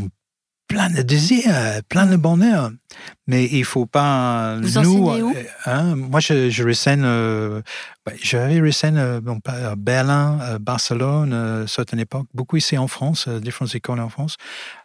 pleins 0.71 0.89
de 0.89 1.03
désir, 1.03 1.43
euh, 1.49 1.81
pleins 1.89 2.07
de 2.07 2.15
bonheur. 2.15 2.71
Mais 3.27 3.45
il 3.47 3.65
faut 3.65 3.87
pas, 3.87 4.57
Vous 4.61 4.79
nous, 4.83 5.09
où? 5.23 5.31
euh, 5.35 5.43
hein, 5.67 5.95
moi, 5.95 6.21
je, 6.21 6.51
je 6.51 6.65
renseigne, 6.65 7.03
euh, 7.05 7.63
bah, 8.05 8.13
j'avais 8.21 8.61
euh, 8.99 9.21
à 9.45 9.77
Berlin, 9.77 10.39
euh, 10.43 10.59
Barcelone, 10.59 11.33
euh, 11.33 11.65
à 11.65 11.67
certaines 11.67 12.01
époques, 12.01 12.27
beaucoup 12.35 12.57
ici 12.57 12.77
en 12.77 12.89
France, 12.89 13.27
euh, 13.29 13.39
différentes 13.41 13.75
écoles 13.75 14.01
en 14.01 14.09
France. 14.09 14.37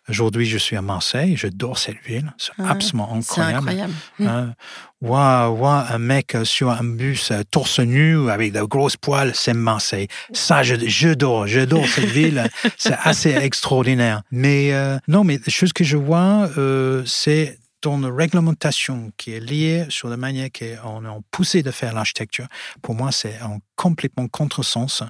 Aujourd'hui, 0.07 0.45
je 0.45 0.59
suis 0.59 0.75
à 0.75 0.83
Marseille, 0.83 1.35
j'adore 1.35 1.79
cette 1.79 1.97
ville, 2.05 2.31
c'est 2.37 2.51
Ah, 2.59 2.71
absolument 2.73 3.11
incroyable. 3.15 3.57
incroyable. 3.69 3.93
Hein, 4.21 4.53
voir, 5.01 5.51
voir 5.53 5.91
un 5.91 5.97
mec 5.97 6.35
euh, 6.35 6.45
sur 6.45 6.69
un 6.69 6.83
bus 6.83 7.31
euh, 7.31 7.41
torse 7.49 7.79
nu 7.79 8.29
avec 8.29 8.53
de 8.53 8.61
grosses 8.61 8.97
poils, 8.97 9.31
c'est 9.33 9.55
Marseille. 9.55 10.07
Ça, 10.33 10.61
je- 10.61 10.75
j'adore, 10.85 11.47
j'adore 11.47 11.87
cette 11.87 12.05
ville. 12.19 12.47
C'est 12.77 12.95
assez 13.03 13.31
extraordinaire. 13.31 14.21
Mais 14.31 14.73
euh, 14.73 14.97
non, 15.07 15.23
mais 15.23 15.39
chose 15.47 15.73
que 15.73 15.83
je 15.83 15.97
vois, 15.97 16.49
euh, 16.59 17.01
c'est 17.07 17.57
dans 17.85 17.99
la 17.99 18.13
réglementation 18.13 19.11
qui 19.17 19.33
est 19.33 19.39
liée 19.39 19.85
sur 19.89 20.09
la 20.09 20.17
manière 20.17 20.49
qu'on 20.51 21.05
est 21.05 21.21
poussé 21.31 21.61
de 21.61 21.71
faire 21.71 21.93
l'architecture. 21.93 22.47
Pour 22.81 22.95
moi, 22.95 23.11
c'est 23.11 23.39
en 23.41 23.59
complètement 23.75 24.27
contresens 24.27 25.03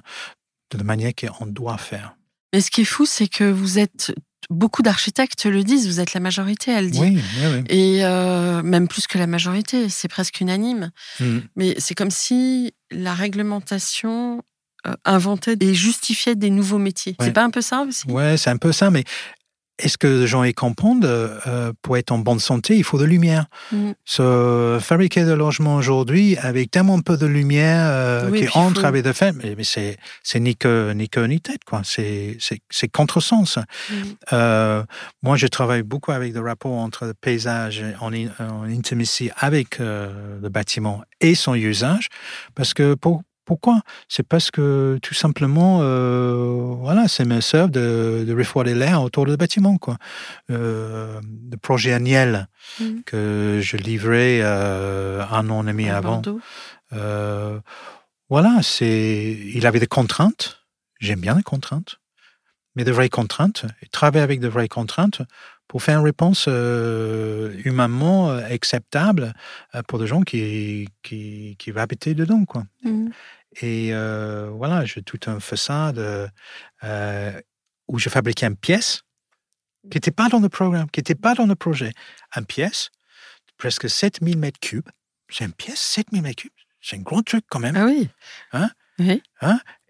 de 0.70 0.78
la 0.78 0.84
manière 0.84 1.12
qu'on 1.14 1.46
doit 1.46 1.78
faire. 1.78 2.16
Mais 2.52 2.60
ce 2.60 2.70
qui 2.70 2.82
est 2.82 2.84
fou, 2.84 3.06
c'est 3.06 3.28
que 3.28 3.44
vous 3.50 3.78
êtes, 3.78 4.14
beaucoup 4.50 4.82
d'architectes 4.82 5.46
le 5.46 5.64
disent, 5.64 5.86
vous 5.86 6.00
êtes 6.00 6.12
la 6.12 6.20
majorité 6.20 6.74
à 6.74 6.82
le 6.82 6.90
dire. 6.90 7.00
Oui, 7.00 7.18
oui, 7.38 7.46
oui. 7.54 7.64
Et 7.68 8.04
euh, 8.04 8.62
même 8.62 8.88
plus 8.88 9.06
que 9.06 9.16
la 9.16 9.26
majorité, 9.26 9.88
c'est 9.88 10.08
presque 10.08 10.40
unanime. 10.40 10.90
Mm. 11.18 11.38
Mais 11.56 11.74
c'est 11.78 11.94
comme 11.94 12.10
si 12.10 12.74
la 12.90 13.14
réglementation 13.14 14.42
euh, 14.86 14.94
inventait 15.04 15.56
et 15.60 15.74
justifiait 15.74 16.36
des 16.36 16.50
nouveaux 16.50 16.78
métiers. 16.78 17.16
Ouais. 17.18 17.26
C'est 17.26 17.32
pas 17.32 17.44
un 17.44 17.50
peu 17.50 17.62
ça 17.62 17.82
aussi? 17.88 18.06
Ouais, 18.06 18.36
c'est 18.36 18.50
un 18.50 18.58
peu 18.58 18.72
ça, 18.72 18.90
mais 18.90 19.04
est-ce 19.78 19.98
que 19.98 20.06
les 20.06 20.26
gens 20.26 20.42
y 20.44 20.54
comprennent 20.54 21.02
euh, 21.04 21.72
Pour 21.82 21.96
être 21.96 22.10
en 22.12 22.18
bonne 22.18 22.38
santé, 22.40 22.76
il 22.76 22.84
faut 22.84 22.98
de 22.98 23.04
lumière. 23.04 23.46
Mm. 23.72 23.90
So, 24.04 24.78
fabriquer 24.80 25.24
des 25.24 25.36
logements 25.36 25.76
aujourd'hui 25.76 26.36
avec 26.38 26.70
tellement 26.70 27.00
peu 27.00 27.16
de 27.16 27.26
lumière 27.26 27.86
euh, 27.90 28.30
Oui, 28.30 28.46
qui 28.46 28.58
entre 28.58 28.80
faut- 28.80 28.86
avec 28.86 29.02
des 29.04 29.12
faits, 29.12 29.34
mais, 29.36 29.54
mais 29.56 29.64
c'est 29.64 29.96
c'est 30.22 30.40
ni 30.40 30.56
queue 30.56 30.92
ni 30.94 31.08
queue 31.08 31.24
ni 31.26 31.40
tête 31.40 31.64
quoi. 31.64 31.82
C'est 31.84 32.36
c'est 32.40 32.60
c'est 32.70 32.88
contresens. 32.88 33.58
Mm. 33.90 33.94
Euh, 34.32 34.82
moi, 35.22 35.36
je 35.36 35.46
travaille 35.46 35.82
beaucoup 35.82 36.12
avec 36.12 36.32
le 36.34 36.40
rapport 36.40 36.72
entre 36.72 37.04
le 37.06 37.14
paysage 37.14 37.84
en, 38.00 38.12
in- 38.12 38.28
en 38.38 38.64
intimacy 38.64 39.30
avec 39.36 39.78
le 39.78 40.48
bâtiment 40.48 41.02
et 41.20 41.34
son 41.34 41.54
usage, 41.54 42.08
parce 42.54 42.72
que 42.74 42.94
pour, 42.94 43.22
pourquoi? 43.46 43.80
C'est 44.08 44.26
parce 44.28 44.50
que 44.50 44.98
tout 45.00 45.14
simplement, 45.14 45.78
euh, 45.80 46.74
voilà, 46.80 47.08
c'est 47.08 47.24
me 47.24 47.40
serve 47.40 47.70
de, 47.70 48.24
de 48.26 48.34
refroidir 48.36 48.76
l'air 48.76 49.02
autour 49.02 49.24
du 49.24 49.36
bâtiment, 49.36 49.78
quoi. 49.78 49.96
Euh, 50.50 51.18
le 51.50 51.56
projet 51.56 51.92
annuel 51.94 52.48
Mhm. 52.80 53.02
que 53.06 53.60
je 53.62 53.76
livrais 53.76 54.40
euh, 54.42 55.24
un 55.30 55.48
an 55.50 55.62
et 55.62 55.66
demi 55.68 55.88
à 55.88 55.98
avant. 55.98 56.20
Euh, 56.92 57.60
voilà, 58.28 58.58
c'est, 58.62 59.38
il 59.54 59.64
avait 59.66 59.78
des 59.80 59.86
contraintes. 59.86 60.62
J'aime 61.00 61.20
bien 61.20 61.36
les 61.36 61.42
contraintes, 61.44 61.96
mais 62.74 62.84
de 62.84 62.90
vraies 62.92 63.08
contraintes. 63.08 63.64
Et 63.82 63.86
travailler 63.86 64.24
avec 64.24 64.40
de 64.40 64.48
vraies 64.48 64.68
contraintes 64.68 65.22
pour 65.68 65.82
faire 65.82 65.98
une 65.98 66.04
réponse 66.04 66.46
euh, 66.48 67.52
humainement 67.64 68.30
euh, 68.30 68.40
acceptable 68.50 69.32
euh, 69.74 69.82
pour 69.86 69.98
des 69.98 70.06
gens 70.06 70.22
qui 70.22 70.88
qui 71.02 71.56
qui 71.58 71.70
vont 71.70 71.80
habiter 71.80 72.14
dedans, 72.14 72.44
quoi. 72.44 72.64
Mm. 72.84 73.08
Et 73.60 73.90
euh, 73.92 74.50
voilà, 74.50 74.84
j'ai 74.84 75.02
tout 75.02 75.20
un 75.26 75.40
façade 75.40 75.98
euh, 75.98 76.28
euh, 76.84 77.40
où 77.88 77.98
je 77.98 78.08
fabriquais 78.08 78.46
une 78.46 78.56
pièce 78.56 79.02
qui 79.90 79.96
n'était 79.96 80.10
pas 80.10 80.28
dans 80.28 80.40
le 80.40 80.48
programme, 80.48 80.90
qui 80.90 81.00
n'était 81.00 81.14
pas 81.14 81.34
dans 81.34 81.46
le 81.46 81.54
projet. 81.54 81.92
Une 82.36 82.44
pièce, 82.44 82.90
de 83.48 83.52
presque 83.56 83.88
7000 83.88 84.36
mètres 84.36 84.60
cubes. 84.60 84.88
C'est 85.30 85.44
une 85.44 85.52
pièce, 85.52 85.80
7000 85.80 86.22
mètres 86.22 86.42
cubes. 86.42 86.52
C'est 86.80 86.96
un 86.96 87.00
gros 87.00 87.22
truc 87.22 87.44
quand 87.48 87.60
même. 87.60 87.76
Ah 87.76 87.86
oui. 87.86 88.08
Hein? 88.52 88.70
Oui. 88.98 89.22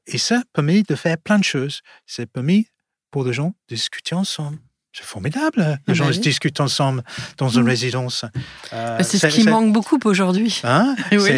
Et 0.07 0.19
ça 0.19 0.43
permet 0.53 0.83
de 0.83 0.95
faire 0.95 1.19
plein 1.19 1.39
de 1.39 1.45
choses. 1.45 1.81
C'est 2.07 2.27
permis 2.27 2.69
pour 3.11 3.25
les 3.25 3.33
gens 3.33 3.55
de 3.69 3.75
discuter 3.75 4.15
ensemble. 4.15 4.59
C'est 4.99 5.05
formidable. 5.05 5.79
Les 5.87 5.93
Ah 5.93 5.95
gens 5.95 6.11
se 6.11 6.21
discutent 6.21 6.59
ensemble 6.61 7.03
dans 7.37 7.51
une 7.51 7.65
Mm. 7.65 7.69
résidence. 7.69 8.25
Euh, 8.73 8.97
Bah, 8.97 9.03
c'est 9.05 9.19
ce 9.19 9.27
qui 9.27 9.45
manque 9.45 9.71
beaucoup 9.71 9.99
aujourd'hui. 10.07 10.61
Hein? 10.65 10.97
Oui. 11.13 11.31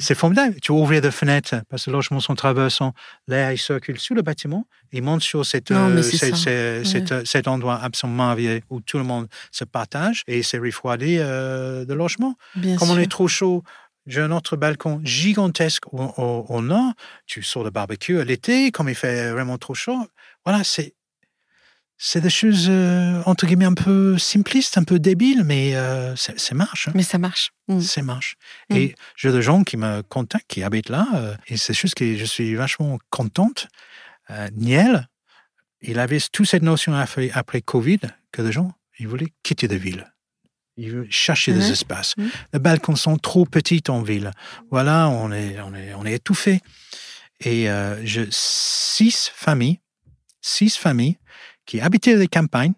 C'est 0.00 0.14
formidable. 0.14 0.56
Tu 0.62 0.72
ouvres 0.72 0.98
des 0.98 1.10
fenêtres 1.10 1.56
parce 1.68 1.84
que 1.84 1.90
les 1.90 1.96
logements 1.96 2.20
sont 2.20 2.34
traversants. 2.34 2.94
L'air, 3.28 3.52
il 3.52 3.58
circule 3.58 3.98
sur 3.98 4.14
le 4.14 4.22
bâtiment. 4.22 4.66
Il 4.92 5.02
monte 5.02 5.20
sur 5.22 5.44
cette, 5.44 5.70
Non, 5.70 5.90
euh, 5.90 6.00
cette- 6.02 6.34
cette- 6.36 6.86
cet- 6.86 7.26
cet 7.26 7.46
endroit 7.46 7.78
absolument 7.82 8.26
merveilleux 8.28 8.62
où 8.70 8.80
tout 8.80 8.96
le 8.96 9.04
monde 9.04 9.28
se 9.52 9.64
partage 9.64 10.22
et 10.26 10.42
c'est 10.42 10.58
refroidi 10.58 11.16
euh, 11.18 11.84
le 11.86 11.94
logement. 11.94 12.36
Bien 12.54 12.76
Comme 12.76 12.88
sûr. 12.88 12.96
on 12.96 13.00
est 13.00 13.10
trop 13.10 13.28
chaud, 13.28 13.62
j'ai 14.06 14.22
un 14.22 14.30
autre 14.30 14.56
balcon 14.56 15.00
gigantesque 15.04 15.92
au, 15.92 15.98
au- 16.16 16.46
au 16.48 16.62
nord. 16.62 16.92
Tu 17.26 17.42
sors 17.42 17.64
le 17.64 17.70
barbecue 17.70 18.18
à 18.18 18.24
l'été, 18.24 18.70
comme 18.70 18.88
il 18.88 18.94
fait 18.94 19.30
vraiment 19.30 19.58
trop 19.58 19.74
chaud. 19.74 20.06
Voilà, 20.46 20.64
c'est. 20.64 20.94
C'est 22.06 22.20
des 22.20 22.28
choses, 22.28 22.66
euh, 22.68 23.22
entre 23.24 23.46
guillemets, 23.46 23.64
un 23.64 23.72
peu 23.72 24.18
simplistes, 24.18 24.76
un 24.76 24.84
peu 24.84 24.98
débiles, 24.98 25.42
mais 25.42 25.74
euh, 25.74 26.14
c'est 26.16 26.38
c'est 26.38 26.54
marche. 26.54 26.88
hein. 26.88 26.92
Mais 26.94 27.02
ça 27.02 27.16
marche. 27.16 27.52
Mm. 27.68 27.80
C'est 27.80 28.02
marche. 28.02 28.36
Mm. 28.68 28.76
Et 28.76 28.94
j'ai 29.16 29.32
des 29.32 29.40
gens 29.40 29.64
qui 29.64 29.78
me 29.78 30.02
contactent, 30.02 30.46
qui 30.46 30.62
habitent 30.62 30.90
là, 30.90 31.06
euh, 31.14 31.34
et 31.46 31.56
c'est 31.56 31.72
juste 31.72 31.94
que 31.94 32.14
je 32.18 32.24
suis 32.26 32.54
vachement 32.56 32.98
contente. 33.08 33.68
Euh, 34.30 34.48
Niel, 34.54 35.08
il 35.80 35.98
avait 35.98 36.18
toute 36.30 36.46
cette 36.46 36.62
notion 36.62 36.92
après, 36.94 37.30
après 37.32 37.62
Covid 37.62 38.00
que 38.32 38.42
les 38.42 38.52
gens, 38.52 38.72
ils 38.98 39.08
voulaient 39.08 39.32
quitter 39.42 39.66
la 39.66 39.76
ville. 39.76 40.12
Ils 40.76 40.90
veulent 40.90 41.10
chercher 41.10 41.54
des 41.54 41.64
Ouais. 41.64 41.70
espaces. 41.72 42.14
Mm. 42.18 42.26
Les 42.52 42.58
balcons 42.58 42.96
sont 42.96 43.16
trop 43.16 43.46
petits 43.46 43.82
en 43.88 44.02
ville. 44.02 44.30
Voilà, 44.70 45.08
on 45.08 45.32
est, 45.32 45.58
on 45.62 45.74
est, 45.74 45.94
on 45.94 46.04
est 46.04 46.12
étouffé. 46.16 46.60
Et 47.40 47.70
euh, 47.70 48.04
j'ai 48.04 48.28
six 48.30 49.30
familles, 49.34 49.80
six 50.42 50.76
familles 50.76 51.16
qui 51.66 51.80
habitaient 51.80 52.16
les 52.16 52.28
campagnes, 52.28 52.74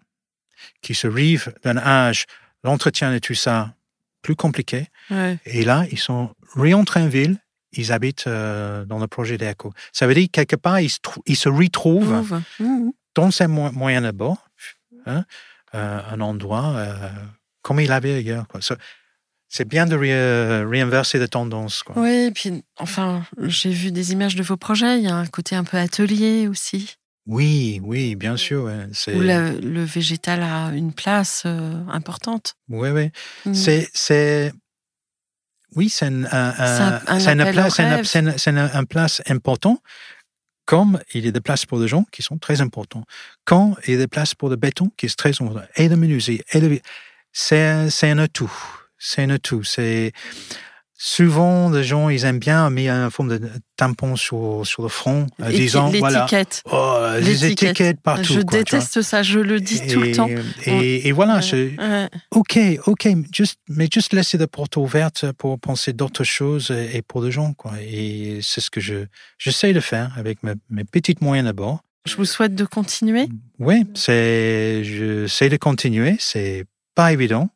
qui 0.81 0.95
se 0.95 1.07
rivent 1.07 1.53
d'un 1.63 1.77
âge, 1.77 2.25
l'entretien 2.63 3.13
et 3.13 3.19
tout 3.19 3.33
ça, 3.35 3.73
plus 4.21 4.35
compliqué. 4.35 4.87
Ouais. 5.09 5.37
Et 5.45 5.63
là, 5.63 5.85
ils 5.91 5.99
sont 5.99 6.33
réentrés 6.55 7.01
en 7.01 7.07
ville. 7.07 7.37
Ils 7.73 7.91
habitent 7.91 8.27
euh, 8.27 8.85
dans 8.85 8.97
le 8.97 9.07
projet 9.07 9.37
d'Echo. 9.37 9.73
Ça 9.91 10.07
veut 10.07 10.13
dire 10.13 10.25
que 10.27 10.31
quelque 10.31 10.55
part, 10.55 10.79
ils 10.79 10.89
se, 10.89 10.99
trou- 11.01 11.21
ils 11.25 11.35
se 11.35 11.49
retrouvent 11.49 12.23
Trouve. 12.25 12.41
Mm. 12.59 12.89
dans 13.13 13.29
ces 13.29 13.47
mo- 13.47 13.71
moyens 13.71 14.05
de 14.05 14.11
bord, 14.11 14.49
hein, 15.05 15.25
euh, 15.75 16.01
un 16.09 16.21
endroit 16.21 16.73
euh, 16.77 17.09
comme 17.61 17.79
il 17.81 17.91
avait 17.91 18.15
ailleurs. 18.15 18.47
quoi. 18.47 18.61
C'est 19.49 19.67
bien 19.67 19.85
de 19.85 19.95
ré- 19.95 20.63
réinverser 20.65 21.19
les 21.19 21.27
tendances. 21.27 21.83
Quoi. 21.83 22.01
Oui, 22.01 22.25
et 22.27 22.31
puis 22.31 22.63
enfin, 22.77 23.25
j'ai 23.43 23.71
vu 23.71 23.91
des 23.91 24.11
images 24.11 24.35
de 24.35 24.43
vos 24.43 24.57
projets. 24.57 24.97
Il 24.97 25.03
y 25.05 25.07
a 25.07 25.15
un 25.15 25.25
côté 25.27 25.55
un 25.55 25.63
peu 25.63 25.77
atelier 25.77 26.47
aussi, 26.47 26.96
Oui, 27.27 27.79
oui, 27.83 28.15
bien 28.15 28.37
sûr. 28.37 28.63
ouais. 28.63 28.87
Où 29.13 29.21
la- 29.21 29.51
le 29.51 29.83
végétal 29.83 30.41
a 30.43 30.71
une 30.73 30.93
place 30.93 31.43
euh, 31.45 31.83
importante. 31.89 32.55
oui, 32.69 32.89
oui. 32.89 33.11
Mm. 33.45 33.53
C'est, 33.53 33.89
c'est, 33.93 34.53
oui, 35.75 35.89
c'est 35.89 36.05
un, 36.05 36.23
un- 36.23 36.53
un- 37.07 37.19
une 37.33 37.51
place, 37.51 37.79
un 38.49 38.83
place 38.85 39.21
important. 39.27 39.81
Comme 40.65 40.99
il 41.13 41.23
y 41.25 41.29
a 41.29 41.31
des 41.31 41.39
places 41.39 41.65
pour 41.65 41.79
des 41.79 41.87
gens 41.87 42.05
qui 42.11 42.21
sont 42.21 42.37
très 42.37 42.59
importants. 42.59 43.03
Quand 43.45 43.75
il 43.85 43.93
y 43.93 43.95
a 43.95 43.99
des 43.99 44.07
places 44.07 44.35
pour 44.35 44.49
le 44.49 44.57
béton 44.57 44.91
qui 44.97 45.05
est 45.05 45.17
très 45.17 45.31
important. 45.41 45.61
Et 45.75 45.87
le 45.87 45.95
menuisier. 45.95 46.43
Et 46.51 46.59
le... 46.59 46.79
C'est, 47.31 47.89
c'est 47.89 48.09
un 48.09 48.17
atout. 48.17 48.51
C'est 48.97 49.23
un 49.23 49.29
atout. 49.29 49.63
C'est, 49.63 50.11
souvent, 50.97 51.69
les 51.69 51.83
gens, 51.83 52.09
ils 52.09 52.25
aiment 52.25 52.39
bien 52.39 52.69
mettre 52.69 52.89
une 52.91 53.11
forme 53.11 53.37
de 53.37 53.49
tampon 53.75 54.15
sur, 54.15 54.61
sur 54.65 54.81
le 54.81 54.89
front, 54.89 55.27
Éti- 55.41 55.51
disant, 55.55 55.89
voilà, 55.99 56.25
oh, 56.71 56.97
les 57.21 57.45
étiquettes 57.45 58.01
partout. 58.01 58.33
je 58.33 58.41
quoi, 58.41 58.57
déteste 58.57 59.01
ça, 59.03 59.21
je 59.23 59.39
le 59.39 59.59
dis 59.59 59.79
tout 59.87 59.99
le 60.01 60.11
temps. 60.11 60.27
Et, 60.65 61.07
et 61.07 61.11
voilà, 61.11 61.35
Ouais, 61.35 61.41
c'est- 61.43 61.75
ouais. 61.79 62.09
OK, 62.31 62.59
OK, 62.87 63.07
juste, 63.31 63.59
mais 63.69 63.87
juste 63.93 64.13
laisser 64.13 64.37
la 64.37 64.47
porte 64.47 64.75
ouverte 64.77 65.31
pour 65.33 65.59
penser 65.59 65.93
d'autres 65.93 66.23
choses 66.23 66.71
et 66.71 67.01
pour 67.03 67.21
les 67.23 67.31
gens, 67.31 67.53
quoi. 67.53 67.73
Et 67.81 68.39
c'est 68.41 68.61
ce 68.61 68.69
que 68.71 68.81
je, 68.81 69.05
j'essaie 69.37 69.73
de 69.73 69.79
faire 69.79 70.11
avec 70.17 70.41
mes, 70.43 70.53
mes 70.69 70.83
petites 70.83 71.21
moyens 71.21 71.45
d'abord. 71.45 71.81
Je 72.05 72.15
vous 72.15 72.25
souhaite 72.25 72.55
de 72.55 72.63
continuer. 72.65 73.27
Oui, 73.59 73.85
c'est, 73.93 74.81
j'essaie 74.83 75.49
de 75.49 75.57
continuer. 75.57 76.15
C'est 76.19 76.63
pas 76.95 77.11
évident, 77.13 77.49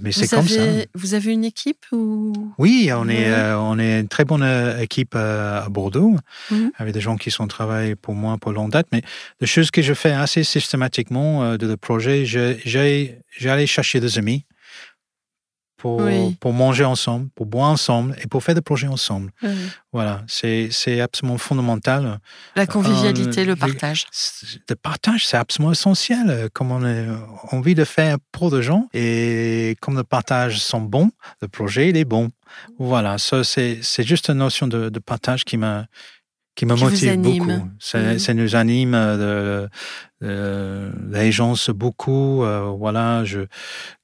mais 0.00 0.10
c'est 0.10 0.26
Vous 0.26 0.36
comme 0.36 0.48
ça. 0.48 0.62
avez, 0.62 0.88
vous 0.94 1.14
avez 1.14 1.32
une 1.32 1.44
équipe 1.44 1.84
ou 1.92 2.32
Oui, 2.58 2.90
on 2.92 3.06
Ouais. 3.08 3.14
est, 3.16 3.28
euh, 3.30 3.58
on 3.58 3.78
est 3.78 4.00
une 4.00 4.08
très 4.08 4.24
bonne 4.24 4.42
euh, 4.42 4.80
équipe 4.80 5.14
euh, 5.14 5.62
à 5.64 5.68
Bordeaux, 5.68 6.16
Mhm. 6.50 6.72
avec 6.78 6.94
des 6.94 7.00
gens 7.00 7.16
qui 7.16 7.30
sont 7.30 7.46
travaillés 7.46 7.94
pour 7.94 8.14
moi 8.14 8.38
pour 8.38 8.52
longue 8.52 8.70
date. 8.72 8.86
Mais 8.92 9.02
des 9.40 9.46
choses 9.46 9.70
que 9.70 9.82
je 9.82 9.92
fais 9.94 10.12
assez 10.12 10.44
systématiquement 10.44 11.44
euh, 11.44 11.56
de 11.56 11.66
le 11.66 11.76
projet, 11.76 12.24
j'allais 12.24 13.66
chercher 13.66 14.00
des 14.00 14.18
amis 14.18 14.44
pour, 15.84 16.00
Oui. 16.00 16.34
pour 16.40 16.54
manger 16.54 16.84
ensemble, 16.86 17.28
pour 17.34 17.44
boire 17.44 17.68
ensemble 17.68 18.16
et 18.22 18.26
pour 18.26 18.42
faire 18.42 18.54
des 18.54 18.62
projets 18.62 18.86
ensemble. 18.86 19.30
Euh, 19.42 19.54
Voilà, 19.92 20.22
c'est, 20.26 20.70
absolument 21.02 21.36
fondamental. 21.36 22.18
la 22.56 22.66
convivialité, 22.66 23.42
Euh, 23.42 23.46
le 23.52 23.56
partage 23.56 24.06
Le 24.70 24.74
partage, 24.76 25.26
c'est 25.26 25.36
absolument 25.36 25.72
essentiel. 25.72 26.26
euh, 26.30 26.48
Comme 26.54 26.72
on 26.72 26.82
a 26.84 27.18
envie 27.54 27.74
de 27.74 27.84
faire 27.84 28.16
pour 28.32 28.50
des 28.50 28.62
gens 28.62 28.88
et 28.94 29.76
comme 29.82 29.96
le 29.96 30.04
partage 30.04 30.58
sont 30.58 30.80
bons, 30.80 31.10
le 31.42 31.48
projet 31.48 31.90
il 31.90 31.96
est 31.98 32.06
bon. 32.06 32.30
Voilà, 32.78 33.18
c'est 33.18 34.06
juste 34.12 34.30
une 34.30 34.38
notion 34.38 34.66
de, 34.66 34.88
de 34.88 34.98
partage 35.00 35.44
qui 35.44 35.58
me 35.58 35.82
qui 36.56 36.66
me 36.66 36.76
Qui 36.76 36.84
motive 36.84 37.16
beaucoup. 37.20 37.68
Ça, 37.80 37.98
Mhm. 37.98 38.18
ça 38.20 38.32
nous 38.32 38.54
anime. 38.54 38.94
euh, 38.94 39.66
de- 40.22 40.90
les 41.12 41.30
gens 41.32 41.54
se 41.56 41.72
beaucoup. 41.72 42.44
euh, 42.44 42.70
voilà, 42.78 43.24
je 43.24 43.40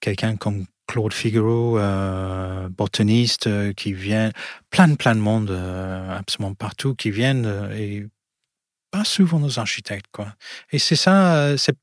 quelqu'un 0.00 0.36
comme 0.36 0.66
Claude 0.91 1.14
Figaro, 1.14 1.78
euh, 1.78 2.68
botaniste, 2.68 3.47
euh, 3.47 3.72
qui 3.72 3.93
vient, 3.93 4.32
plein 4.70 4.88
de 4.88 4.97
plein 4.97 5.14
de 5.14 5.20
monde, 5.20 5.53
euh, 5.53 6.18
absolument 6.18 6.55
partout, 6.55 6.97
qui 6.97 7.12
viennent 7.12 7.47
et 7.76 8.07
pas 8.91 9.05
souvent 9.05 9.38
nos 9.38 9.61
architectes, 9.61 10.07
quoi. 10.11 10.34
Et 10.72 10.80
c'est 10.80 10.97
ça, 10.97 11.57
c'est 11.57 11.76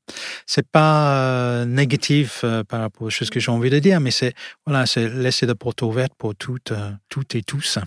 c'est 0.44 0.68
pas 0.68 1.64
négatif 1.64 2.44
par 2.68 2.80
rapport 2.80 3.06
aux 3.06 3.10
choses 3.10 3.30
que 3.30 3.40
j'ai 3.40 3.50
envie 3.50 3.70
de 3.70 3.78
dire, 3.78 3.98
mais 3.98 4.10
c'est 4.10 4.34
voilà, 4.66 4.84
c'est 4.84 5.08
laisser 5.08 5.46
la 5.46 5.54
porte 5.54 5.80
ouverte 5.80 6.12
pour 6.18 6.34
toutes, 6.34 6.74
toutes 7.08 7.34
et 7.34 7.42
tous. 7.42 7.78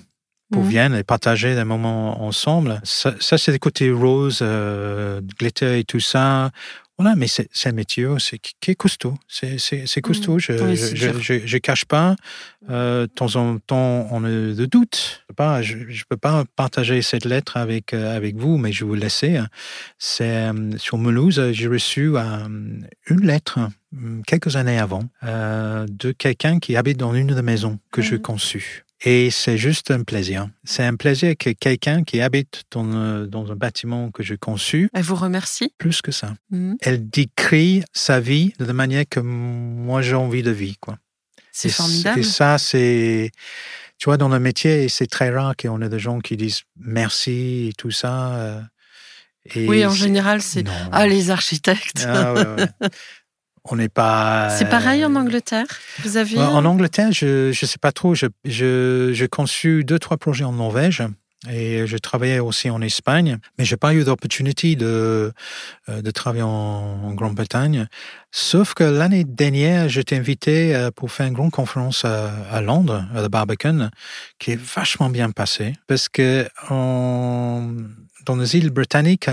pour 0.51 0.63
viennent 0.63 0.95
et 0.95 1.03
partager 1.03 1.55
des 1.55 1.63
moments 1.63 2.23
ensemble. 2.23 2.81
Ça, 2.83 3.15
ça, 3.19 3.37
c'est 3.37 3.53
le 3.53 3.57
côté 3.57 3.89
rose, 3.91 4.39
euh, 4.41 5.21
glitter 5.39 5.79
et 5.79 5.83
tout 5.83 5.99
ça. 5.99 6.51
Voilà, 6.97 7.15
mais 7.15 7.27
c'est 7.27 7.47
un 7.65 7.71
métier 7.71 8.05
c'est 8.19 8.37
qui 8.37 8.69
est 8.71 8.75
costaud. 8.75 9.15
C'est 9.27 10.01
costaud. 10.01 10.37
Je, 10.37 10.51
Oui, 10.53 10.75
je, 10.75 10.95
je, 10.95 11.19
je- 11.19 11.47
je 11.47 11.57
cache 11.57 11.85
pas. 11.85 12.15
Euh, 12.69 13.03
de 13.07 13.11
temps 13.11 13.35
en 13.37 13.57
temps, 13.57 14.07
on 14.11 14.23
a 14.23 14.29
de 14.29 14.65
doutes. 14.67 15.25
Je 15.29 15.61
je, 15.63 15.77
je 15.89 16.03
peux 16.07 16.17
pas 16.17 16.45
partager 16.55 17.01
cette 17.01 17.25
lettre 17.25 17.57
avec 17.57 17.93
euh, 17.93 18.15
avec 18.15 18.35
vous, 18.35 18.57
mais 18.57 18.71
je 18.71 18.85
vais 18.85 18.91
vous. 18.99 19.09
C'est 19.97 20.47
euh, 20.47 20.77
sur 20.77 20.97
Mulhouse, 20.99 21.41
j'ai 21.53 21.67
reçu 21.67 22.11
euh, 22.15 22.21
une 23.07 23.25
lettre 23.25 23.59
euh, 23.95 24.21
quelques 24.27 24.55
années 24.55 24.77
avant 24.77 25.03
euh, 25.23 25.87
de 25.89 26.11
quelqu'un 26.11 26.59
qui 26.59 26.75
habite 26.75 26.97
dans 26.97 27.15
une 27.15 27.33
des 27.33 27.41
maisons 27.41 27.79
que 27.91 28.01
j'ai 28.03 28.17
Mhm. 28.17 28.21
conçues. 28.21 28.83
Et 29.03 29.31
c'est 29.31 29.57
juste 29.57 29.89
un 29.89 30.03
plaisir. 30.03 30.47
C'est 30.63 30.83
un 30.83 30.95
plaisir 30.95 31.33
que 31.37 31.49
quelqu'un 31.49 32.03
qui 32.03 32.21
habite 32.21 32.63
dans, 32.71 32.85
euh, 32.93 33.25
dans 33.25 33.51
un 33.51 33.55
bâtiment 33.55 34.11
que 34.11 34.21
j'ai 34.21 34.37
conçu, 34.37 34.89
Elle 34.93 35.03
vous 35.03 35.15
remercie. 35.15 35.73
plus 35.79 36.01
que 36.03 36.11
ça. 36.11 36.35
Mhm. 36.51 36.77
Elle 36.81 37.09
décrit 37.09 37.83
sa 37.93 38.19
vie 38.19 38.53
de 38.59 38.65
la 38.65 38.73
manière 38.73 39.05
que 39.09 39.19
moi 39.19 40.01
j'ai 40.03 40.13
envie 40.15 40.43
de 40.43 40.51
vivre. 40.51 40.77
Quoi. 40.79 40.97
C'est 41.51 41.69
formidable. 41.69 42.19
Et 42.19 42.23
ça, 42.23 42.57
c'est. 42.57 43.31
Tu 43.97 44.05
vois, 44.05 44.17
dans 44.17 44.29
le 44.29 44.39
métier, 44.39 44.87
c'est 44.89 45.07
très 45.07 45.29
rare 45.31 45.55
qu'on 45.55 45.81
ait 45.81 45.89
des 45.89 45.99
gens 45.99 46.19
qui 46.19 46.37
disent 46.37 46.61
merci 46.77 47.69
et 47.69 47.73
tout 47.77 47.91
ça. 47.91 48.35
euh, 48.35 48.61
et 49.55 49.67
Oui, 49.67 49.83
en 49.85 49.91
général, 49.91 50.41
c'est 50.43 50.63
ah 50.91 51.07
les 51.07 51.31
architectes. 51.31 52.05
Ah, 52.07 52.33
ouais, 52.33 52.45
ouais. 52.45 52.67
On 53.65 53.75
n'est 53.75 53.89
pas. 53.89 54.49
C'est 54.49 54.69
pareil 54.69 55.05
en 55.05 55.15
euh, 55.15 55.19
Angleterre? 55.19 55.65
Vous 55.99 56.17
avez 56.17 56.35
Ouais, 56.35 56.43
En 56.43 56.65
Angleterre, 56.65 57.11
je 57.11 57.47
ne 57.49 57.53
sais 57.53 57.77
pas 57.79 57.91
trop. 57.91 58.15
Je- 58.15 59.25
conçu 59.27 59.83
deux, 59.83 59.99
trois 59.99 60.17
projets 60.17 60.43
en 60.43 60.53
Norvège 60.53 61.03
et 61.49 61.87
je 61.87 61.97
travaillais 61.97 62.39
aussi 62.39 62.69
en 62.69 62.81
Espagne, 62.81 63.37
mais 63.57 63.65
j'ai 63.65 63.77
pas 63.77 63.93
eu 63.95 64.03
d'opportunité 64.03 64.75
de, 64.75 65.31
euh, 65.89 66.01
de 66.01 66.11
travailler 66.11 66.43
en, 66.43 66.49
en 66.49 67.13
Grande-Bretagne. 67.13 67.87
Sauf 68.31 68.73
que 68.75 68.83
l'année 68.83 69.23
dernière, 69.23 69.89
j'étais 69.89 70.15
invité 70.17 70.75
euh, 70.75 70.91
pour 70.91 71.11
faire 71.11 71.25
une 71.27 71.33
grande 71.33 71.49
conférence 71.51 72.05
à, 72.05 72.31
à 72.51 72.61
Londres, 72.61 73.05
à 73.15 73.21
la 73.21 73.29
Barbican, 73.29 73.89
qui 74.39 74.51
est 74.51 74.59
vachement 74.61 75.09
bien 75.09 75.31
passée 75.31 75.73
parce 75.87 76.09
que 76.09 76.47
en- 76.69 77.71
dans 78.25 78.35
les 78.35 78.55
îles 78.55 78.69
britanniques, 78.69 79.29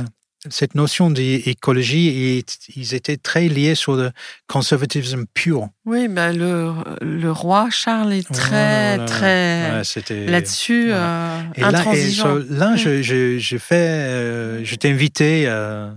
cette 0.50 0.74
notion 0.74 1.10
d'écologie, 1.10 2.44
ils 2.76 2.94
étaient 2.94 3.16
très 3.16 3.48
liés 3.48 3.74
sur 3.74 3.96
le 3.96 4.10
conservatisme 4.46 5.24
pur. 5.34 5.68
Oui, 5.84 6.08
bah, 6.08 6.32
le, 6.32 6.72
le 7.00 7.30
roi 7.32 7.68
Charles 7.70 8.12
est 8.12 8.28
très, 8.32 8.96
Voilà. 8.96 9.04
très 9.06 9.82
Ouais, 9.82 10.26
là-dessus 10.26 10.86
voilà. 10.86 11.38
euh, 11.38 11.42
Et 11.56 11.60
là, 11.60 11.68
et 11.70 11.74
intransigeant. 11.74 12.22
so- 12.40 12.44
là, 12.50 12.76
je, 12.76 13.02
je, 13.02 13.38
je 13.38 13.56
fais, 13.58 13.74
euh, 13.74 14.64
j'étais 14.64 14.90
invité 14.90 15.44
euh, 15.48 15.90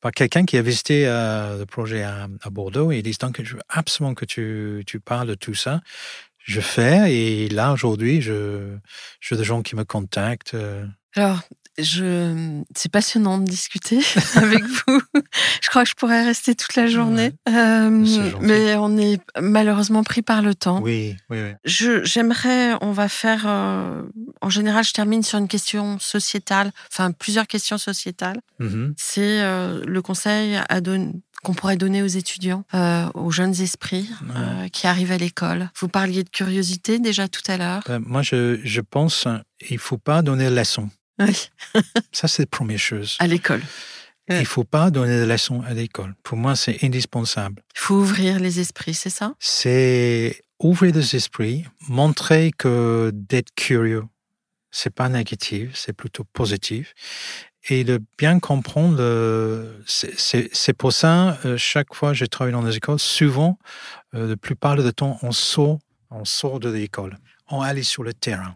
par 0.00 0.12
quelqu'un 0.12 0.44
qui 0.44 0.56
a 0.58 0.62
visité 0.62 1.04
le 1.06 1.64
projet 1.64 2.02
à, 2.02 2.28
à 2.42 2.50
Bordeaux 2.50 2.92
et 2.92 2.98
il 2.98 3.02
dit 3.02 3.16
donc 3.20 3.40
je 3.42 3.54
veux 3.54 3.62
absolument 3.68 4.14
que 4.14 4.24
tu, 4.26 4.82
tu 4.86 5.00
parles 5.00 5.28
de 5.28 5.34
tout 5.34 5.54
ça. 5.54 5.80
Je 6.38 6.60
fais 6.60 7.14
et 7.14 7.48
là 7.48 7.72
aujourd'hui, 7.72 8.20
je, 8.22 8.76
je 9.20 9.34
des 9.34 9.44
gens 9.44 9.62
qui 9.62 9.76
me 9.76 9.84
contactent. 9.84 10.56
Alors, 11.14 11.40
je, 11.78 12.62
c'est 12.76 12.90
passionnant 12.90 13.38
de 13.38 13.44
discuter 13.44 14.00
avec 14.34 14.62
vous. 14.64 15.00
Je 15.62 15.68
crois 15.68 15.84
que 15.84 15.90
je 15.90 15.94
pourrais 15.94 16.24
rester 16.24 16.54
toute 16.54 16.74
la 16.76 16.86
journée. 16.86 17.32
Euh, 17.48 17.90
mais 18.40 18.74
on 18.76 18.98
est 18.98 19.20
malheureusement 19.40 20.02
pris 20.02 20.22
par 20.22 20.42
le 20.42 20.54
temps. 20.54 20.80
Oui, 20.82 21.16
oui, 21.30 21.38
oui. 21.42 21.52
Je, 21.64 22.04
j'aimerais, 22.04 22.74
on 22.80 22.92
va 22.92 23.08
faire, 23.08 23.44
euh, 23.46 24.02
en 24.40 24.50
général, 24.50 24.84
je 24.84 24.92
termine 24.92 25.22
sur 25.22 25.38
une 25.38 25.48
question 25.48 25.98
sociétale, 25.98 26.72
enfin 26.92 27.12
plusieurs 27.12 27.46
questions 27.46 27.78
sociétales. 27.78 28.40
Mhm. 28.58 28.94
C'est 28.96 29.40
euh, 29.40 29.82
le 29.86 30.02
conseil 30.02 30.56
à 30.68 30.80
qu'on 31.42 31.54
pourrait 31.54 31.76
donner 31.76 32.02
aux 32.02 32.06
étudiants, 32.06 32.64
euh, 32.74 33.06
aux 33.14 33.30
jeunes 33.30 33.60
esprits 33.60 34.10
euh, 34.36 34.68
qui 34.68 34.86
arrivent 34.86 35.12
à 35.12 35.16
l'école. 35.16 35.70
Vous 35.78 35.88
parliez 35.88 36.22
de 36.22 36.28
curiosité 36.28 36.98
déjà 36.98 37.28
tout 37.28 37.42
à 37.46 37.56
l'heure. 37.56 37.82
Moi, 38.00 38.22
je, 38.22 38.60
je 38.62 38.80
pense 38.80 39.26
il 39.68 39.78
faut 39.78 39.98
pas 39.98 40.22
donner 40.22 40.50
de 40.50 40.54
leçons. 40.54 40.90
Oui, 41.20 41.50
Ça, 42.12 42.26
c'est 42.28 42.42
la 42.42 42.46
première 42.46 42.78
chose. 42.78 43.16
à 43.20 43.26
l'école. 43.26 43.62
Il 44.28 44.46
faut 44.46 44.62
pas 44.64 44.90
donner 44.92 45.18
de 45.18 45.24
leçons 45.24 45.60
à 45.62 45.74
l'école. 45.74 46.14
Pour 46.22 46.38
moi, 46.38 46.54
c'est 46.54 46.84
indispensable. 46.84 47.64
Il 47.74 47.80
faut 47.80 47.96
ouvrir 47.96 48.38
les 48.38 48.60
esprits, 48.60 48.94
c'est 48.94 49.10
ça? 49.10 49.34
C'est 49.40 50.44
ouvrir 50.60 50.94
les 50.94 51.16
esprits, 51.16 51.64
montrer 51.88 52.52
que 52.56 53.10
d'être 53.12 53.52
curieux, 53.56 54.04
c'est 54.70 54.94
pas 54.94 55.08
négatif, 55.08 55.70
c'est 55.74 55.92
plutôt 55.92 56.22
positif, 56.32 56.94
et 57.68 57.82
de 57.82 58.00
bien 58.18 58.38
comprendre. 58.38 59.02
c'est 59.86 60.72
pour 60.74 60.92
ça, 60.92 61.38
euh, 61.44 61.56
chaque 61.56 61.92
fois 61.94 62.10
que 62.12 62.18
je 62.18 62.24
travaille 62.24 62.52
dans 62.52 62.62
les 62.62 62.76
écoles, 62.76 63.00
souvent, 63.00 63.58
euh, 64.14 64.28
la 64.28 64.36
plupart 64.36 64.76
du 64.76 64.92
temps, 64.92 65.18
on 65.22 65.32
sort, 65.32 65.78
on 66.10 66.24
sort 66.24 66.60
de 66.60 66.70
l'école, 66.70 67.18
on 67.48 67.62
allait 67.62 67.82
sur 67.82 68.04
le 68.04 68.14
terrain, 68.14 68.54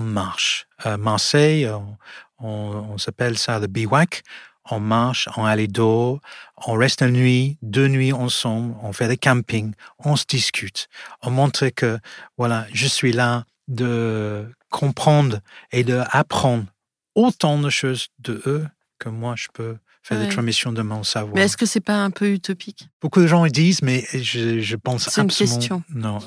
marche. 0.00 0.66
À 0.78 0.96
Marseille, 0.96 1.68
on, 1.68 1.96
on- 2.38 2.98
s'appelle 2.98 3.38
ça 3.38 3.58
le 3.58 3.66
bivouac. 3.66 4.22
On 4.70 4.80
marche, 4.80 5.28
on 5.36 5.46
dehors, 5.66 6.20
on 6.66 6.74
reste 6.74 7.00
une 7.00 7.12
nuit, 7.14 7.56
deux 7.62 7.88
nuits 7.88 8.12
ensemble, 8.12 8.74
on 8.82 8.92
fait 8.92 9.08
des 9.08 9.16
campings, 9.16 9.72
on 9.98 10.14
se 10.14 10.26
discute, 10.28 10.88
on 11.22 11.30
montre 11.30 11.68
que, 11.70 11.98
voilà, 12.36 12.66
je 12.74 12.86
suis 12.86 13.12
là 13.12 13.46
de 13.68 14.46
comprendre 14.68 15.40
et 15.72 15.84
de 15.84 16.02
apprendre 16.10 16.66
autant 17.14 17.58
de 17.58 17.70
choses 17.70 18.08
de 18.18 18.42
eux 18.46 18.66
que 18.98 19.08
moi 19.08 19.34
je 19.36 19.48
peux 19.54 19.78
faire 20.02 20.18
Ouais. 20.18 20.26
des 20.26 20.32
transmissions 20.32 20.72
de 20.72 20.82
mon 20.82 21.02
savoir. 21.02 21.34
Mais 21.34 21.42
est-ce 21.42 21.56
que 21.56 21.66
c'est 21.66 21.80
pas 21.80 21.96
un 21.96 22.10
peu 22.10 22.30
utopique? 22.32 22.88
Beaucoup 23.02 23.20
de 23.20 23.26
gens 23.26 23.44
ils 23.44 23.52
disent, 23.52 23.82
mais 23.82 24.04
je, 24.14 24.60
je 24.60 24.76
pense 24.76 25.04
C'est 25.08 25.20
une 25.20 25.26
absolument 25.26 25.56
question. 25.56 25.82
non. 25.94 26.18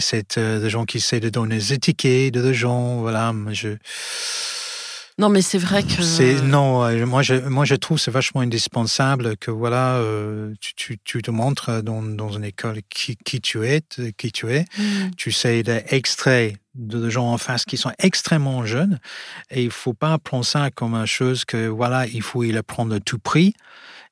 C'est 0.00 0.38
euh, 0.38 0.60
des 0.60 0.70
gens 0.70 0.84
qui 0.84 0.96
essaient 0.98 1.20
de 1.20 1.28
donner 1.28 1.56
des 1.56 1.72
étiquettes 1.72 2.34
de 2.34 2.52
gens, 2.52 3.00
voilà. 3.00 3.32
Je, 3.52 3.76
Non, 5.18 5.28
mais 5.28 5.42
c'est 5.42 5.58
vrai 5.58 5.82
que. 5.82 6.02
c'est 6.02 6.40
non. 6.42 6.84
euh, 6.84 7.04
Moi, 7.06 7.22
je, 7.22 7.34
moi, 7.34 7.64
je 7.64 7.74
trouve 7.74 7.98
c'est 7.98 8.10
vachement 8.10 8.40
indispensable 8.40 9.36
que 9.36 9.50
voilà, 9.50 9.96
euh, 9.96 10.52
tu, 10.60 10.74
tu, 10.74 10.98
tu 11.04 11.22
te 11.22 11.30
montres 11.30 11.82
dans, 11.82 12.02
dans 12.02 12.30
une 12.30 12.44
école 12.44 12.80
qui, 12.88 13.16
qui 13.16 13.40
tu 13.40 13.64
es, 13.66 13.82
qui 14.16 14.32
tu 14.32 14.50
es. 14.50 14.64
Mm. 14.78 15.10
Tu 15.16 15.30
sais 15.32 15.62
d'extraire 15.62 16.52
de 16.74 17.10
gens 17.10 17.30
en 17.30 17.36
face 17.36 17.66
qui 17.66 17.76
sont 17.76 17.92
extrêmement 17.98 18.64
jeunes 18.64 18.98
et 19.50 19.62
il 19.62 19.70
faut 19.70 19.92
pas 19.92 20.16
prendre 20.18 20.44
ça 20.46 20.70
comme 20.70 20.94
une 20.94 21.04
chose 21.06 21.44
que 21.44 21.66
voilà, 21.68 22.06
il 22.06 22.22
faut 22.22 22.42
il 22.44 22.56
apprendre 22.56 22.94
à 22.94 23.00
tout 23.00 23.18
prix. 23.18 23.52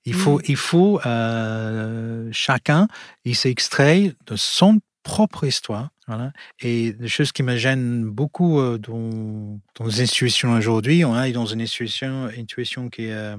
Il 0.05 0.15
faut, 0.15 0.39
Mm. 0.39 0.43
il 0.49 0.57
faut 0.57 1.01
euh, 1.07 2.29
chacun, 2.33 2.89
il 3.25 3.37
s'extrait 3.37 4.15
de 4.27 4.37
son 4.37 4.81
propre 5.03 5.45
histoire. 5.45 5.89
Voilà. 6.11 6.33
Et 6.59 6.93
des 6.93 7.07
choses 7.07 7.31
qui 7.31 7.45
me 7.45 7.57
gênent 7.57 8.03
beaucoup 8.05 8.59
euh, 8.59 8.79
dans, 8.79 9.61
dans 9.79 9.85
les 9.87 10.01
institutions 10.01 10.53
aujourd'hui, 10.55 11.05
on 11.05 11.15
est 11.23 11.31
dans 11.31 11.47
une 11.47 11.61
institution, 11.63 12.89
qui 12.91 13.05
est 13.05 13.13
euh, 13.13 13.37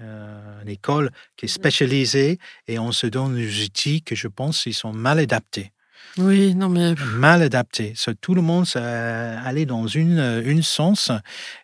euh, 0.00 0.62
une 0.62 0.70
école 0.70 1.10
qui 1.36 1.44
est 1.44 1.48
spécialisée 1.50 2.38
et 2.66 2.78
on 2.78 2.92
se 2.92 3.06
donne 3.06 3.34
des 3.36 3.64
outils 3.64 4.00
que 4.00 4.14
je 4.14 4.26
pense 4.26 4.64
ils 4.64 4.72
sont 4.72 4.94
mal 4.94 5.18
adaptés 5.18 5.72
Oui, 6.16 6.54
non, 6.54 6.70
mais. 6.70 6.94
mal 7.16 7.42
adapté. 7.42 7.92
So, 7.94 8.14
tout 8.14 8.34
le 8.34 8.40
monde 8.40 8.64
aller 8.74 9.66
dans 9.66 9.86
une, 9.86 10.42
une 10.46 10.62
sens 10.62 11.10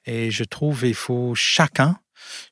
et 0.05 0.31
je 0.31 0.45
trouve 0.45 0.85
il 0.85 0.95
faut 0.95 1.35
chacun, 1.35 1.97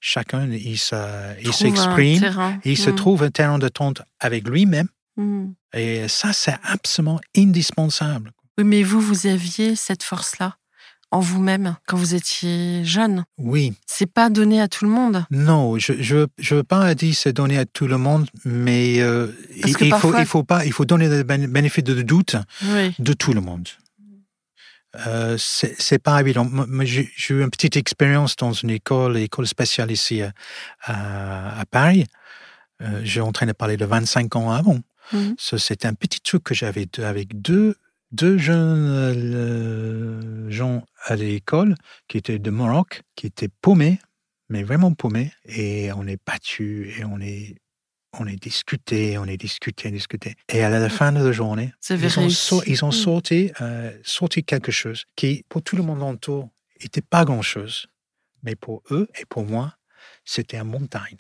chacun 0.00 0.48
il, 0.50 0.78
s'exprime, 0.78 2.58
il 2.64 2.78
se 2.78 2.88
Mm. 2.90 2.94
trouve 2.94 3.22
un 3.22 3.30
terrain 3.30 3.58
d'attente 3.58 4.00
avec 4.18 4.48
lui-même 4.48 4.88
Mm. 5.16 5.52
et 5.74 6.08
ça 6.08 6.32
c'est 6.32 6.56
absolument 6.62 7.20
indispensable. 7.36 8.32
Oui, 8.58 8.64
mais 8.64 8.82
vous, 8.82 9.00
vous 9.00 9.26
aviez 9.26 9.76
cette 9.76 10.02
force-là 10.02 10.56
en 11.12 11.20
vous-même 11.20 11.76
quand 11.86 11.96
vous 11.96 12.14
étiez 12.14 12.84
jeune. 12.84 13.24
Oui, 13.38 13.74
C'est 13.86 14.10
pas 14.12 14.28
donné 14.28 14.60
à 14.60 14.66
tout 14.68 14.84
le 14.84 14.90
monde. 14.90 15.24
non, 15.30 15.78
je 15.78 15.92
je 16.02 16.26
je 16.38 16.54
veux 16.56 16.64
pas 16.64 16.94
dire 16.94 17.14
c'est 17.14 17.32
donné 17.32 17.56
à 17.58 17.64
tout 17.64 17.86
le 17.86 17.96
monde, 17.96 18.28
mais 18.44 19.00
euh, 19.00 19.28
il, 19.64 19.74
faut 19.94 20.14
il 20.18 20.26
faut 20.26 20.42
pas 20.42 20.64
il 20.66 20.72
faut 20.72 20.84
donner 20.84 21.08
le 21.08 21.22
bén- 21.22 21.46
bénéfice 21.46 21.84
de 21.84 22.02
doute 22.02 22.36
Oui. 22.72 22.94
de 22.98 23.12
tout 23.12 23.32
le 23.32 23.40
monde. 23.40 23.68
Euh, 25.06 25.36
c'est 25.38 25.98
pas 25.98 26.18
évident. 26.20 26.48
J'ai 26.84 27.10
eu 27.34 27.42
une 27.42 27.50
petite 27.50 27.76
expérience 27.76 28.34
dans 28.36 28.52
une 28.52 28.70
école, 28.70 29.18
école 29.18 29.46
spéciale 29.46 29.90
ici 29.90 30.22
à, 30.22 30.32
à, 30.82 31.60
à 31.60 31.64
Paris. 31.66 32.06
Euh, 32.82 33.00
J'ai 33.04 33.20
en 33.20 33.30
train 33.32 33.46
de 33.46 33.52
parler 33.52 33.76
de 33.76 33.84
25 33.84 34.34
ans 34.36 34.50
avant. 34.50 34.78
Mhm. 35.12 35.34
C'était 35.38 35.86
un 35.86 35.94
petit 35.94 36.20
truc 36.20 36.42
que 36.44 36.54
j'avais 36.54 36.86
avec 36.98 37.40
deux, 37.40 37.76
deux 38.12 38.38
jeunes 38.38 38.88
euh, 38.88 40.50
gens 40.50 40.84
à 41.04 41.16
l'école 41.16 41.74
qui 42.08 42.18
étaient 42.18 42.38
de 42.38 42.50
Maroc, 42.50 43.02
qui 43.14 43.26
étaient 43.26 43.48
paumés, 43.60 43.98
mais 44.48 44.62
vraiment 44.62 44.92
paumés. 44.92 45.32
Et 45.44 45.90
on 45.92 46.06
est 46.06 46.18
battus 46.26 46.96
et 46.98 47.04
on 47.04 47.20
est 47.20 47.56
on 48.18 48.26
est 48.26 48.42
discuté, 48.42 49.18
on 49.18 49.26
est 49.26 49.36
discuté, 49.36 49.90
discuté. 49.90 50.36
Et 50.48 50.62
à 50.62 50.70
la 50.70 50.88
fin 50.88 51.12
de 51.12 51.22
la 51.22 51.32
journée, 51.32 51.74
ils 52.06 52.54
ont, 52.54 52.62
ils 52.66 52.84
ont 52.84 52.88
Mm. 52.88 52.92
sorti, 52.92 53.50
euh, 53.60 53.92
sorti 54.04 54.42
quelque 54.42 54.72
chose 54.72 55.04
qui, 55.16 55.44
pour 55.50 55.60
tout 55.62 55.76
le 55.76 55.82
monde 55.82 56.00
autour, 56.02 56.48
n'était 56.82 57.02
pas 57.02 57.26
grand-chose. 57.26 57.88
Mais 58.42 58.56
pour 58.56 58.82
eux 58.90 59.08
et 59.20 59.26
pour 59.26 59.44
moi, 59.44 59.74
c'était 60.24 60.56
une 60.56 60.64
montagne. 60.64 61.18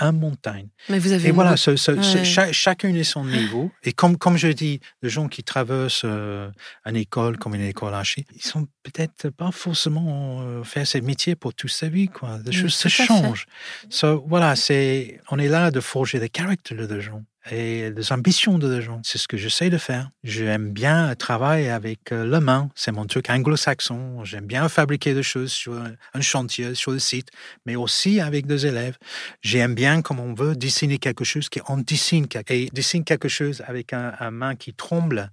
Un 0.00 0.12
montagne. 0.12 0.68
Mais 0.88 0.98
vous 1.00 1.10
avez 1.12 1.28
Et 1.28 1.32
voilà, 1.32 1.56
ce- 1.56 1.74
ce- 1.76 2.00
ce- 2.02 2.18
Ouais. 2.18 2.24
cha- 2.24 2.52
chacun 2.52 2.94
est 2.94 3.02
son 3.02 3.24
niveau. 3.24 3.70
Et 3.82 3.92
comme, 3.92 4.16
comme 4.16 4.36
je 4.36 4.48
dis, 4.48 4.78
les 5.02 5.08
gens 5.08 5.26
qui 5.28 5.42
traversent 5.42 6.02
euh, 6.04 6.50
une 6.86 6.96
école 6.96 7.36
comme 7.36 7.54
une 7.56 7.62
école 7.62 7.94
archi, 7.94 8.24
ils 8.34 8.42
sont 8.44 8.68
peut-être 8.84 9.30
pas 9.30 9.50
forcément 9.50 10.40
euh, 10.42 10.62
faire 10.62 10.86
ce 10.86 10.98
métier 10.98 11.34
pour 11.34 11.52
toute 11.52 11.70
sa 11.72 11.88
vie. 11.88 12.06
Quoi. 12.08 12.38
Les 12.44 12.52
choses 12.52 12.74
se 12.74 12.88
changent. 12.88 13.46
So, 13.90 14.24
voilà, 14.28 14.54
c'est, 14.56 15.20
on 15.30 15.38
est 15.38 15.48
là 15.48 15.70
de 15.70 15.80
forger 15.80 16.20
des 16.20 16.28
caractères 16.28 16.86
de 16.86 17.00
gens 17.00 17.24
et 17.50 17.90
des 17.90 18.12
ambitions 18.12 18.58
de 18.58 18.80
gens. 18.80 19.00
C'est 19.04 19.18
ce 19.18 19.26
que 19.28 19.36
j'essaie 19.36 19.70
de 19.70 19.78
faire. 19.78 20.10
J'aime 20.24 20.70
bien 20.72 21.14
travailler 21.14 21.70
avec 21.70 22.12
euh, 22.12 22.24
la 22.26 22.40
main. 22.40 22.68
C'est 22.74 22.92
mon 22.92 23.06
truc 23.06 23.30
anglo-saxon. 23.30 24.24
J'aime 24.24 24.46
bien 24.46 24.68
fabriquer 24.68 25.14
des 25.14 25.22
choses 25.22 25.52
sur 25.52 25.74
un- 25.74 26.20
chantier, 26.20 26.74
sur 26.74 26.90
le 26.92 26.98
site, 26.98 27.28
mais 27.66 27.76
aussi 27.76 28.20
avec 28.20 28.46
des 28.46 28.66
élèves. 28.66 28.96
J'aime 29.42 29.74
bien, 29.74 30.02
comme 30.02 30.20
on 30.20 30.34
veut, 30.34 30.54
dessiner 30.56 30.98
quelque 30.98 31.24
chose, 31.24 31.48
qu'on 31.48 31.78
dessine, 31.78 32.26
quelque- 32.28 32.52
et 32.52 32.68
dessine 32.72 33.04
quelque 33.04 33.28
chose 33.28 33.62
avec 33.66 33.92
un, 33.92 34.12
un 34.18 34.30
main 34.30 34.54
qui 34.56 34.74
tremble. 34.74 35.30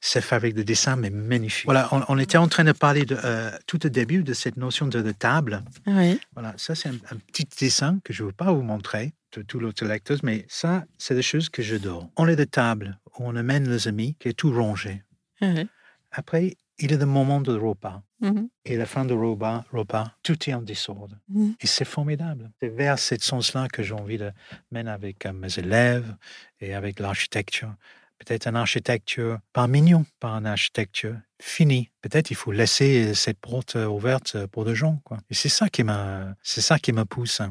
C'est 0.00 0.20
fait 0.20 0.36
avec 0.36 0.54
des 0.54 0.64
dessins, 0.64 0.96
mais 0.96 1.10
magnifiques. 1.10 1.64
Voilà, 1.64 1.88
on, 1.92 2.02
on 2.08 2.18
était 2.18 2.36
en 2.38 2.48
train 2.48 2.64
de 2.64 2.72
parler 2.72 3.04
de, 3.06 3.16
euh, 3.24 3.50
tout 3.66 3.84
au 3.86 3.88
début 3.88 4.22
de 4.22 4.34
cette 4.34 4.56
notion 4.58 4.86
de, 4.86 5.00
de 5.00 5.12
table. 5.12 5.62
Oui. 5.86 6.20
Voilà, 6.34 6.52
ça 6.58 6.74
c'est 6.74 6.88
un, 6.90 6.94
un 7.10 7.16
petit 7.32 7.46
dessin 7.58 7.98
que 8.04 8.12
je 8.12 8.22
ne 8.22 8.28
veux 8.28 8.32
pas 8.34 8.52
vous 8.52 8.62
montrer, 8.62 9.14
tous 9.42 9.60
les 9.60 9.72
lecteurs, 9.88 10.18
mais 10.22 10.44
ça, 10.48 10.84
c'est 10.98 11.14
des 11.14 11.22
choses 11.22 11.48
que 11.48 11.62
j'adore. 11.62 12.08
On 12.16 12.26
est 12.28 12.36
de 12.36 12.44
table 12.44 12.98
on 13.18 13.36
amène 13.36 13.68
les 13.70 13.88
amis, 13.88 14.14
qui 14.18 14.28
est 14.28 14.34
tout 14.34 14.52
rangé. 14.52 15.02
oui. 15.40 15.68
Après, 16.12 16.56
il 16.78 16.92
est 16.92 16.96
le 16.96 17.06
moment 17.06 17.40
de 17.40 17.52
repas. 17.52 18.02
Mhm. 18.20 18.48
Et 18.64 18.76
la 18.76 18.86
fin 18.86 19.04
du 19.04 19.12
repas, 19.12 19.64
repas, 19.70 20.12
tout 20.22 20.48
est 20.48 20.54
en 20.54 20.62
désordre. 20.62 21.16
Mhm. 21.28 21.54
Et 21.60 21.66
c'est 21.66 21.84
formidable. 21.84 22.50
C'est 22.60 22.68
vers 22.68 22.98
ce 22.98 23.16
sens-là 23.18 23.68
que 23.68 23.82
j'ai 23.82 23.92
envie 23.92 24.16
de 24.16 24.30
mener 24.70 24.90
avec 24.90 25.26
euh, 25.26 25.32
mes 25.32 25.58
élèves 25.58 26.14
et 26.60 26.74
avec 26.74 27.00
l'architecture. 27.00 27.74
Peut-être 28.18 28.46
une 28.46 28.56
architecture 28.56 29.38
pas 29.52 29.66
mignon, 29.66 30.06
pas 30.20 30.30
une 30.30 30.46
architecture 30.46 31.16
finie. 31.40 31.90
Peut-être 32.00 32.30
il 32.30 32.36
faut 32.36 32.52
laisser 32.52 33.12
cette 33.12 33.38
porte 33.38 33.76
euh, 33.76 33.86
ouverte 33.86 34.46
pour 34.46 34.64
des 34.64 34.74
gens. 34.74 35.00
Quoi. 35.04 35.18
Et 35.28 35.34
c'est 35.34 35.50
ça 35.50 35.68
qui 35.68 35.84
me, 35.84 36.32
c'est 36.42 36.62
ça 36.62 36.78
qui 36.78 36.92
me 36.92 37.04
pousse 37.04 37.40
hein, 37.40 37.50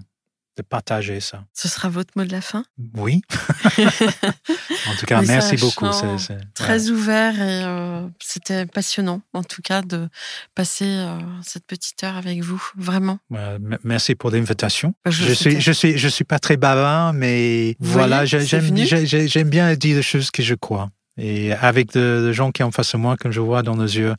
de 0.57 0.61
partager 0.61 1.19
ça. 1.19 1.43
Ce 1.53 1.67
sera 1.67 1.89
votre 1.89 2.11
mot 2.15 2.23
de 2.23 2.31
la 2.31 2.41
fin? 2.41 2.63
Oui. 2.95 3.21
en 3.77 4.95
tout 4.99 5.05
cas, 5.05 5.21
merci 5.21 5.57
beaucoup. 5.57 5.85
Très 6.53 6.89
ouvert 6.89 7.35
et 7.35 7.63
euh, 7.65 8.07
c'était 8.21 8.65
passionnant, 8.65 9.21
en 9.33 9.43
tout 9.43 9.61
cas, 9.61 9.81
de 9.81 10.07
passer 10.53 10.85
euh, 10.85 11.17
cette 11.43 11.65
petite 11.65 12.03
heure 12.03 12.15
avec 12.17 12.41
vous. 12.41 12.61
Vraiment. 12.77 13.19
Merci 13.83 14.15
pour 14.15 14.31
l'invitation. 14.31 14.93
Bah, 15.03 15.11
je- 15.11 15.25
Je 15.25 15.33
suis, 15.33 15.59
je 15.61 15.71
suis, 15.71 15.97
je 15.97 16.07
suis 16.07 16.23
pas 16.23 16.39
très 16.39 16.57
bavard, 16.57 17.13
mais 17.13 17.75
Vous 17.79 17.91
voilà, 17.93 18.25
j'aime, 18.25 18.69
bien 19.49 19.75
dire 19.75 19.95
des 19.97 20.01
choses 20.03 20.31
que 20.31 20.41
je 20.43 20.55
crois. 20.55 20.89
Et 21.17 21.53
avec 21.53 21.93
de, 21.93 22.25
de 22.27 22.31
gens 22.31 22.51
qui 22.51 22.63
en 22.63 22.71
face 22.71 22.91
de 22.93 22.97
moi, 22.97 23.15
comme 23.17 23.31
je 23.31 23.39
vois 23.39 23.63
dans 23.63 23.75
nos 23.75 23.83
yeux, 23.85 24.15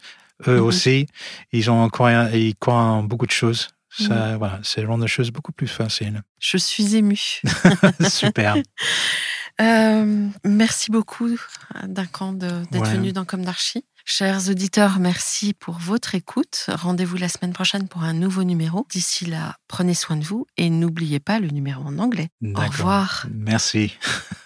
eux 0.48 0.56
Mhm. 0.58 0.62
aussi, 0.64 1.06
ils 1.52 1.70
ont 1.70 1.88
croient, 1.88 2.30
ils 2.34 2.54
croient 2.56 2.74
en 2.74 3.02
beaucoup 3.02 3.26
de 3.26 3.30
choses. 3.32 3.68
Ça, 3.98 4.36
voilà, 4.36 4.60
c'est 4.62 4.84
rend 4.84 4.98
les 4.98 5.06
choses 5.08 5.30
beaucoup 5.30 5.52
plus 5.52 5.68
faciles. 5.68 6.22
Je 6.38 6.56
suis 6.58 6.96
émue. 6.96 7.40
Super. 8.08 8.56
Euh, 9.58 10.28
merci 10.44 10.90
beaucoup, 10.90 11.30
Duncan, 11.86 12.34
de- 12.34 12.62
d'être 12.70 12.82
Ouais. 12.82 12.92
venu 12.96 13.12
dans 13.14 13.24
Comme 13.24 13.42
d'Archi. 13.42 13.86
Chers 14.04 14.50
auditeurs, 14.50 14.98
merci 14.98 15.54
pour 15.54 15.78
votre 15.78 16.14
écoute. 16.14 16.66
Rendez-vous 16.68 17.16
la 17.16 17.30
semaine 17.30 17.54
prochaine 17.54 17.88
pour 17.88 18.02
un 18.02 18.12
nouveau 18.12 18.44
numéro. 18.44 18.86
D'ici 18.90 19.24
là, 19.24 19.56
prenez 19.66 19.94
soin 19.94 20.16
de 20.16 20.24
vous 20.24 20.46
et 20.58 20.68
n'oubliez 20.68 21.20
pas 21.20 21.40
le 21.40 21.48
numéro 21.48 21.82
en 21.84 21.98
anglais. 21.98 22.28
Au 22.54 22.60
revoir. 22.60 23.26
Merci. 23.32 23.96